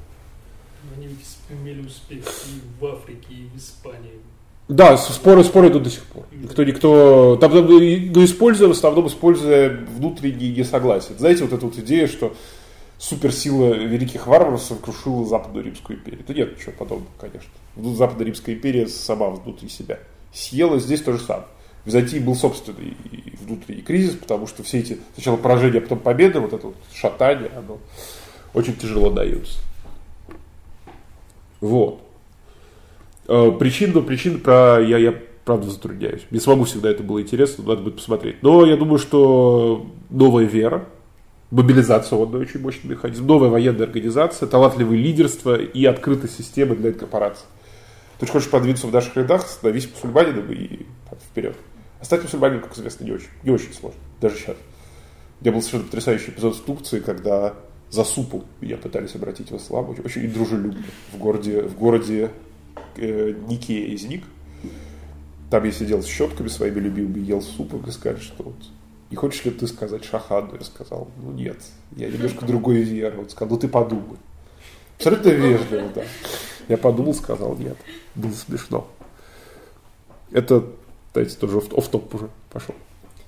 Они 0.96 1.08
имели 1.50 1.86
успех 1.86 2.24
и 2.24 2.80
в 2.80 2.86
Африке, 2.86 3.26
и 3.30 3.48
в 3.54 3.56
Испании. 3.56 4.20
Да, 4.66 4.96
споры, 4.96 5.44
споры 5.44 5.68
идут 5.68 5.84
до 5.84 5.90
сих 5.90 6.04
пор. 6.04 6.24
Никто, 6.32 6.64
никто, 6.64 7.36
там, 7.40 7.52
там, 7.52 7.66
ну, 7.66 8.24
используя, 8.24 8.68
в 8.68 8.72
основном 8.72 9.06
используя 9.06 9.78
внутренние 9.96 10.56
несогласия. 10.56 11.14
Знаете, 11.18 11.44
вот 11.44 11.52
эта 11.52 11.66
вот 11.66 11.78
идея, 11.78 12.08
что 12.08 12.34
суперсила 12.98 13.74
великих 13.74 14.26
варваров 14.26 14.62
сокрушила 14.62 15.26
Западную 15.26 15.64
Римскую 15.64 15.98
империю. 15.98 16.24
Да 16.26 16.34
нет 16.34 16.56
ничего 16.56 16.72
подобного, 16.72 17.12
конечно. 17.18 17.50
Западная 17.76 18.26
Римская 18.26 18.54
империя 18.54 18.86
сама 18.88 19.30
внутри 19.30 19.68
себя 19.68 19.98
съела. 20.32 20.78
Здесь 20.78 21.02
то 21.02 21.12
же 21.12 21.18
самое. 21.18 21.46
В 21.84 21.88
Византии 21.88 22.18
был 22.18 22.34
собственный 22.34 22.96
внутренний 23.40 23.82
кризис, 23.82 24.14
потому 24.16 24.46
что 24.46 24.62
все 24.62 24.78
эти 24.78 24.98
сначала 25.14 25.36
поражения, 25.36 25.78
а 25.78 25.82
потом 25.82 25.98
победы, 25.98 26.40
вот 26.40 26.52
это 26.52 26.68
вот 26.68 26.76
шатание, 26.94 27.50
оно 27.56 27.78
очень 28.54 28.74
тяжело 28.74 29.10
дается. 29.10 29.58
Вот. 31.60 32.00
Э, 33.28 33.50
причина, 33.58 34.00
причина 34.00 34.38
про 34.38 34.80
я, 34.80 34.96
я 34.98 35.14
правда 35.44 35.70
затрудняюсь. 35.70 36.22
Мне 36.30 36.40
самому 36.40 36.64
всегда 36.64 36.90
это 36.90 37.02
было 37.02 37.20
интересно, 37.20 37.64
надо 37.64 37.82
будет 37.82 37.96
посмотреть. 37.96 38.42
Но 38.42 38.64
я 38.64 38.76
думаю, 38.76 38.98
что 38.98 39.86
новая 40.10 40.44
вера, 40.44 40.88
мобилизационный 41.54 42.40
очень 42.40 42.60
мощный 42.60 42.90
механизм, 42.90 43.26
новая 43.26 43.48
военная 43.48 43.86
организация, 43.86 44.48
талантливое 44.48 44.96
лидерство 44.96 45.54
и 45.54 45.84
открытая 45.84 46.28
система 46.28 46.74
для 46.74 46.90
инкорпорации. 46.90 47.46
Ты 48.18 48.26
хочешь 48.26 48.50
продвинуться 48.50 48.88
в 48.88 48.92
наших 48.92 49.16
рядах, 49.16 49.46
становись 49.46 49.88
мусульманином 49.88 50.50
и 50.50 50.84
так, 51.08 51.20
вперед. 51.20 51.56
А 52.00 52.04
стать 52.04 52.24
мусульманином, 52.24 52.62
как 52.62 52.76
известно, 52.76 53.04
не 53.04 53.12
очень, 53.12 53.28
не 53.44 53.50
очень 53.50 53.72
сложно, 53.72 54.00
даже 54.20 54.34
сейчас. 54.34 54.56
У 55.40 55.44
меня 55.44 55.52
был 55.52 55.60
совершенно 55.60 55.84
потрясающий 55.84 56.32
эпизод 56.32 56.56
в 56.56 56.64
Турции, 56.64 56.98
когда 56.98 57.54
за 57.88 58.02
супу 58.02 58.44
меня 58.60 58.76
пытались 58.76 59.14
обратить 59.14 59.52
в 59.52 59.56
ислам, 59.56 59.90
очень, 59.90 60.02
очень 60.02 60.32
дружелюбно, 60.32 60.82
в 61.12 61.18
городе, 61.18 61.62
в 61.62 61.78
городе 61.78 62.30
э, 62.96 63.32
Нике 63.46 63.84
из 63.84 64.02
Ник. 64.06 64.24
Там 65.50 65.62
я 65.62 65.70
сидел 65.70 66.02
с 66.02 66.06
щетками 66.06 66.48
своими 66.48 66.80
любимыми, 66.80 67.20
ел 67.20 67.40
суп, 67.40 67.74
и 67.86 67.90
сказали, 67.92 68.20
что 68.20 68.42
вот 68.42 68.56
не 69.10 69.16
хочешь 69.16 69.44
ли 69.44 69.50
ты 69.50 69.66
сказать 69.66 70.04
шахаду? 70.04 70.56
Я 70.58 70.64
сказал, 70.64 71.08
ну 71.22 71.32
нет, 71.32 71.58
я 71.96 72.08
немножко 72.08 72.44
другой 72.44 72.82
веры. 72.82 73.20
Он 73.20 73.28
сказал, 73.28 73.54
ну 73.54 73.58
ты 73.58 73.68
подумай. 73.68 74.18
Абсолютно 74.96 75.28
вежливо, 75.30 75.88
да. 75.94 76.02
Я 76.68 76.78
подумал, 76.78 77.14
сказал 77.14 77.56
нет. 77.56 77.76
Было 78.14 78.32
смешно. 78.32 78.88
Это, 80.32 80.64
знаете, 81.12 81.36
тоже 81.36 81.58
оф-топ 81.58 82.14
уже 82.14 82.28
пошел. 82.50 82.74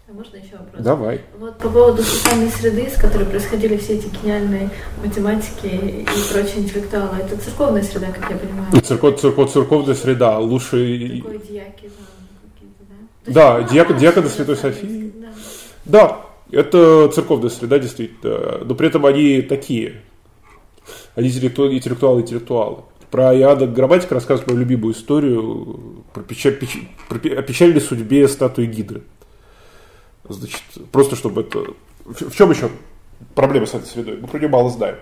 А 0.08 0.12
можно 0.12 0.36
еще 0.36 0.56
вопрос? 0.56 0.82
Давай. 0.82 1.20
Вот 1.38 1.58
по 1.58 1.68
поводу 1.68 2.02
социальной 2.02 2.48
среды, 2.50 2.88
с 2.88 2.94
которой 2.94 3.26
происходили 3.26 3.76
все 3.76 3.94
эти 3.94 4.06
гениальные 4.06 4.70
математики 5.04 5.66
и 5.66 6.06
прочие 6.32 6.60
интеллектуалы, 6.60 7.16
это 7.16 7.36
церковная 7.36 7.82
среда, 7.82 8.12
как 8.12 8.30
я 8.30 8.36
понимаю. 8.36 8.82
Церков, 8.82 9.20
церков, 9.20 9.52
церковная 9.52 9.94
среда, 9.94 10.38
лучше... 10.38 11.22
Такой 11.22 11.38
там 11.38 11.50
какие-то, 12.54 12.84
да? 13.26 13.32
Да, 13.32 13.62
диакон, 13.62 13.98
диакон 13.98 14.28
Святой 14.28 14.56
Софии. 14.56 15.05
Да. 15.86 16.22
Это 16.50 17.08
церковная 17.08 17.50
среда, 17.50 17.78
действительно. 17.78 18.58
Но 18.64 18.74
при 18.74 18.88
этом 18.88 19.04
они 19.06 19.42
такие. 19.42 20.02
Они 21.14 21.28
интеллектуалы, 21.28 22.20
интеллектуалы. 22.20 22.82
Про 23.10 23.36
Иоанна 23.36 23.66
Грамматика 23.66 24.14
рассказывает 24.14 24.48
мою 24.48 24.60
любимую 24.60 24.94
историю 24.94 26.04
про, 26.12 26.22
печаль, 26.22 26.56
печ, 26.56 26.78
про 27.08 27.16
о 27.16 27.42
печальной 27.42 27.80
судьбе 27.80 28.28
статуи 28.28 28.66
Гидры. 28.66 29.02
Значит, 30.28 30.62
просто 30.92 31.16
чтобы 31.16 31.42
это... 31.42 31.64
В, 32.04 32.30
в 32.30 32.36
чем 32.36 32.50
еще 32.50 32.68
проблема 33.34 33.66
с 33.66 33.74
этой 33.74 33.86
средой? 33.86 34.18
Мы 34.18 34.28
про 34.28 34.38
нее 34.38 34.48
мало 34.48 34.70
знаем. 34.70 34.96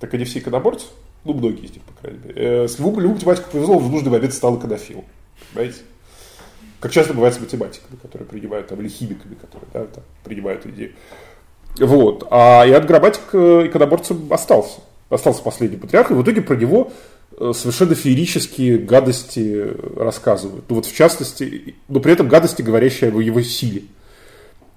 Так 0.00 0.14
они 0.14 0.24
все 0.24 0.38
иконоборцы, 0.40 0.86
ну, 1.24 1.34
многие 1.34 1.66
из 1.66 1.72
них, 1.72 1.82
по 1.82 2.00
крайней 2.00 2.20
мере. 2.24 2.34
Э, 2.36 2.68
с 2.68 2.78
любым, 2.78 3.00
любым 3.00 3.18
повезло, 3.20 3.78
в 3.78 3.90
нужный 3.90 4.10
момент 4.10 4.32
стал 4.32 4.58
иконофилом. 4.58 5.04
Понимаете? 5.52 5.78
Как 6.80 6.92
часто 6.92 7.12
бывает 7.12 7.34
с 7.34 7.40
математиками, 7.40 7.96
которые 8.00 8.28
принимают, 8.28 8.68
там, 8.68 8.80
или 8.80 8.88
химиками, 8.88 9.34
которые 9.34 9.68
да, 9.72 9.84
там, 9.86 10.04
принимают 10.22 10.64
идею. 10.66 10.92
Вот. 11.78 12.26
А 12.30 12.64
Иоанн 12.66 12.86
Грамматик 12.86 13.22
э, 13.32 13.66
иконоборцем 13.66 14.32
остался. 14.32 14.80
Остался 15.10 15.42
последний 15.42 15.76
патриарх, 15.76 16.10
и 16.10 16.14
в 16.14 16.22
итоге 16.22 16.42
про 16.42 16.54
него 16.54 16.92
э, 17.36 17.52
совершенно 17.54 17.94
феерические 17.94 18.78
гадости 18.78 19.74
рассказывают. 19.96 20.64
Ну 20.68 20.76
вот 20.76 20.86
в 20.86 20.94
частности, 20.94 21.74
но 21.88 22.00
при 22.00 22.12
этом 22.12 22.28
гадости, 22.28 22.62
говорящие 22.62 23.10
о 23.10 23.20
его 23.20 23.42
силе. 23.42 23.84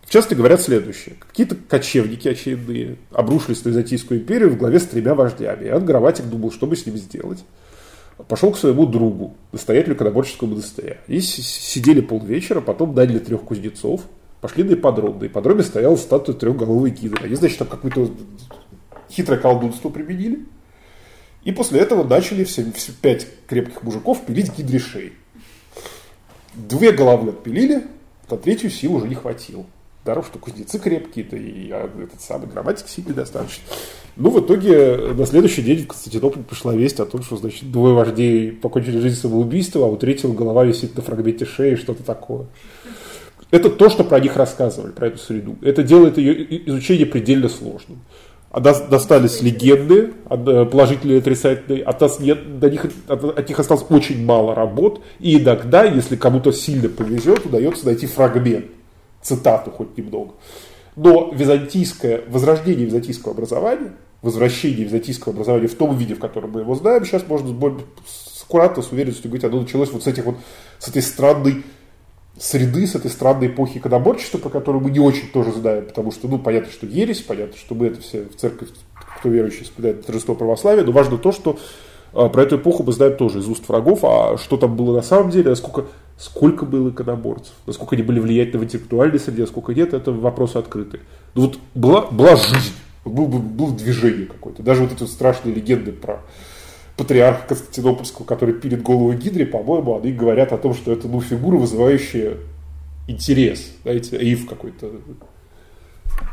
В 0.04 0.10
частности, 0.12 0.36
говорят 0.36 0.62
следующее. 0.62 1.16
Какие-то 1.26 1.56
кочевники 1.56 2.28
очередные 2.28 2.97
обрушились 3.12 3.64
на 3.64 3.70
Византийскую 3.70 4.20
империю 4.20 4.49
в 4.49 4.58
главе 4.58 4.80
с 4.80 4.86
тремя 4.86 5.16
вождями. 5.16 5.68
Иоанн 5.68 5.86
Грамматик 5.86 6.26
думал, 6.26 6.52
что 6.52 6.66
бы 6.66 6.76
с 6.76 6.86
ними 6.86 6.97
сделать. 6.97 7.39
Пошел 8.28 8.52
к 8.52 8.58
своему 8.58 8.86
другу, 8.86 9.36
настоятелю 9.52 9.96
Коноборческого 9.96 10.50
монастыря. 10.50 10.98
И 11.08 11.20
сидели 11.22 12.02
полвечера, 12.02 12.62
потом 12.62 12.94
наняли 12.94 13.20
трех 13.20 13.42
кузнецов, 13.42 14.02
пошли 14.42 14.64
на 14.64 14.74
ипподром. 14.74 15.20
На 15.20 15.28
ипподроме 15.28 15.64
стояла 15.64 15.96
статуя 15.96 16.36
трехголовой 16.36 16.92
гидры. 16.92 17.26
Они, 17.26 17.36
значит, 17.36 17.60
там 17.60 17.68
какое-то 17.68 18.12
хитрое 19.10 19.40
колдунство 19.40 19.90
применили. 19.90 20.46
И 21.44 21.52
после 21.52 21.80
этого 21.80 22.04
начали 22.04 22.44
все, 22.44 22.72
все 22.74 22.92
пять 22.92 23.28
крепких 23.48 23.82
мужиков 23.84 24.26
пилить 24.26 24.56
гидре 24.56 24.80
шеи. 24.80 25.14
Две 26.54 26.92
головы 26.92 27.30
отпилили, 27.30 27.88
на 28.30 28.38
третью 28.38 28.70
силу 28.70 28.98
уже 28.98 29.08
не 29.08 29.16
хватило. 29.16 29.66
Даров, 30.04 30.26
что 30.26 30.39
кузнецы 30.39 30.80
крепкие, 30.80 31.26
да 31.30 31.38
и 31.38 31.70
а, 31.70 31.88
этот 32.04 32.22
самый 32.22 32.47
грамматик 32.47 32.88
сильный 32.88 33.14
достаточно. 33.14 33.64
Ну, 34.16 34.32
в 34.32 34.39
итоге, 34.43 34.97
на 35.14 35.26
следующий 35.28 35.62
день 35.62 35.84
в 35.84 35.88
Константинополь 35.88 36.43
пришла 36.43 36.74
весть 36.74 36.99
о 36.99 37.06
том, 37.06 37.22
что, 37.22 37.38
значит, 37.38 37.72
двое 37.72 37.93
вождей 37.93 38.52
покончили 38.52 38.99
жизнь 38.99 39.20
самоубийством, 39.20 39.84
а 39.84 39.88
у 39.88 39.97
третьего 39.97 40.34
голова 40.34 40.66
висит 40.66 40.95
на 40.95 41.04
фрагменте 41.04 41.45
шеи, 41.45 41.76
что-то 41.76 42.04
такое. 42.04 42.47
Это 43.52 43.70
то, 43.70 43.89
что 43.89 44.04
про 44.04 44.20
них 44.20 44.36
рассказывали, 44.36 44.91
про 44.91 45.08
эту 45.08 45.20
среду. 45.20 45.58
Это 45.62 45.84
делает 45.84 46.18
ее 46.18 46.68
изучение 46.68 47.06
предельно 47.06 47.47
сложным. 47.47 48.02
А 48.49 48.60
достались 48.60 49.41
легенды, 49.41 50.14
положительные 50.28 51.18
и 51.18 51.20
отрицательные, 51.20 51.84
от, 51.84 52.02
нас 52.02 52.20
нет, 52.20 52.60
до 52.60 52.70
них, 52.70 52.86
от, 53.08 53.24
от 53.24 53.47
них 53.47 53.60
осталось 53.60 53.86
очень 53.89 54.26
мало 54.26 54.56
работ, 54.56 55.02
и 55.20 55.38
иногда, 55.38 55.86
если 55.86 56.18
кому-то 56.18 56.52
сильно 56.52 56.89
повезет, 56.89 57.45
удается 57.45 57.86
найти 57.86 58.08
фрагмент 58.08 58.66
цитату 59.22 59.72
хоть 59.72 59.98
немного. 59.98 60.34
Но 60.96 61.32
византийское, 61.34 62.24
возрождение 62.28 62.86
византийского 62.86 63.34
образования, 63.34 63.94
возвращение 64.22 64.86
византийского 64.86 65.34
образования 65.34 65.68
в 65.68 65.76
том 65.76 65.96
виде, 65.98 66.16
в 66.16 66.20
котором 66.20 66.52
мы 66.52 66.62
его 66.62 66.76
знаем, 66.76 67.06
сейчас 67.06 67.26
можно 67.28 67.50
с, 68.06 68.44
аккуратно, 68.44 68.84
с 68.84 68.92
уверенностью 68.92 69.30
говорить, 69.30 69.46
оно 69.46 69.62
началось 69.62 69.92
вот 69.92 70.04
с 70.04 70.08
этих 70.08 70.26
вот, 70.26 70.36
с 70.80 70.90
этой 70.90 71.02
странной 71.02 71.64
среды, 72.38 72.88
с 72.88 72.96
этой 72.96 73.10
странной 73.10 73.48
эпохи 73.48 73.78
иконоборчества, 73.78 74.38
про 74.38 74.50
которую 74.50 74.84
мы 74.84 74.92
не 74.92 75.00
очень 75.00 75.30
тоже 75.30 75.52
знаем, 75.52 75.86
потому 75.86 76.12
что, 76.12 76.28
ну, 76.28 76.40
понятно, 76.40 76.72
что 76.72 76.86
ересь, 76.86 77.22
понятно, 77.22 77.58
что 77.58 77.76
мы 77.76 77.88
это 77.88 78.02
все 78.02 78.24
в 78.24 78.36
церковь, 78.36 78.70
кто 79.20 79.30
верующий, 79.30 79.64
исповедает 79.64 80.06
торжество 80.06 80.36
православия, 80.36 80.84
но 80.84 80.92
важно 80.92 81.18
то, 81.18 81.32
что 81.32 81.60
а, 82.14 82.30
про 82.30 82.44
эту 82.44 82.58
эпоху 82.58 82.84
мы 82.84 82.94
знаем 82.94 83.16
тоже 83.16 83.40
из 83.40 83.48
уст 83.48 83.68
врагов, 83.68 84.04
а 84.04 84.38
что 84.38 84.58
там 84.58 84.76
было 84.76 84.96
на 84.96 85.02
самом 85.02 85.30
деле, 85.30 85.50
насколько 85.50 85.86
Сколько 86.22 86.68
было 86.68 86.92
иконоборцев, 86.92 87.56
насколько 87.66 87.96
они 87.96 88.04
были 88.04 88.20
влиятельны 88.20 88.60
в 88.60 88.64
интеллектуальной 88.64 89.20
среде, 89.20 89.48
сколько 89.48 89.74
нет, 89.74 89.96
это 89.96 90.12
вопросы 90.12 90.58
открытые. 90.58 91.02
Ну 91.34 91.48
вот 91.48 91.58
была, 91.74 92.02
была 92.12 92.36
жизнь, 92.36 92.74
был, 93.04 93.26
был, 93.26 93.40
было 93.40 93.76
движение 93.76 94.28
какое-то. 94.28 94.62
Даже 94.62 94.84
вот 94.84 94.92
эти 94.92 95.04
страшные 95.10 95.56
легенды 95.56 95.92
про 95.92 96.22
патриарха 96.96 97.48
Константинопольского, 97.48 98.28
который 98.28 98.54
перед 98.54 98.84
головой 98.84 99.18
Гидре, 99.18 99.48
по-моему, 99.48 99.98
они 99.98 100.12
говорят 100.12 100.52
о 100.54 100.60
том, 100.60 100.76
что 100.76 100.92
это 100.92 101.08
ну, 101.08 101.22
фигура, 101.22 101.56
вызывающая 101.56 102.38
интерес, 103.08 103.72
знаете, 103.82 104.18
ив 104.18 104.48
какой-то, 104.48 104.92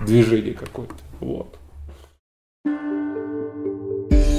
движение 0.07 0.53
какое-то. 0.53 0.97
Вот. 1.21 1.59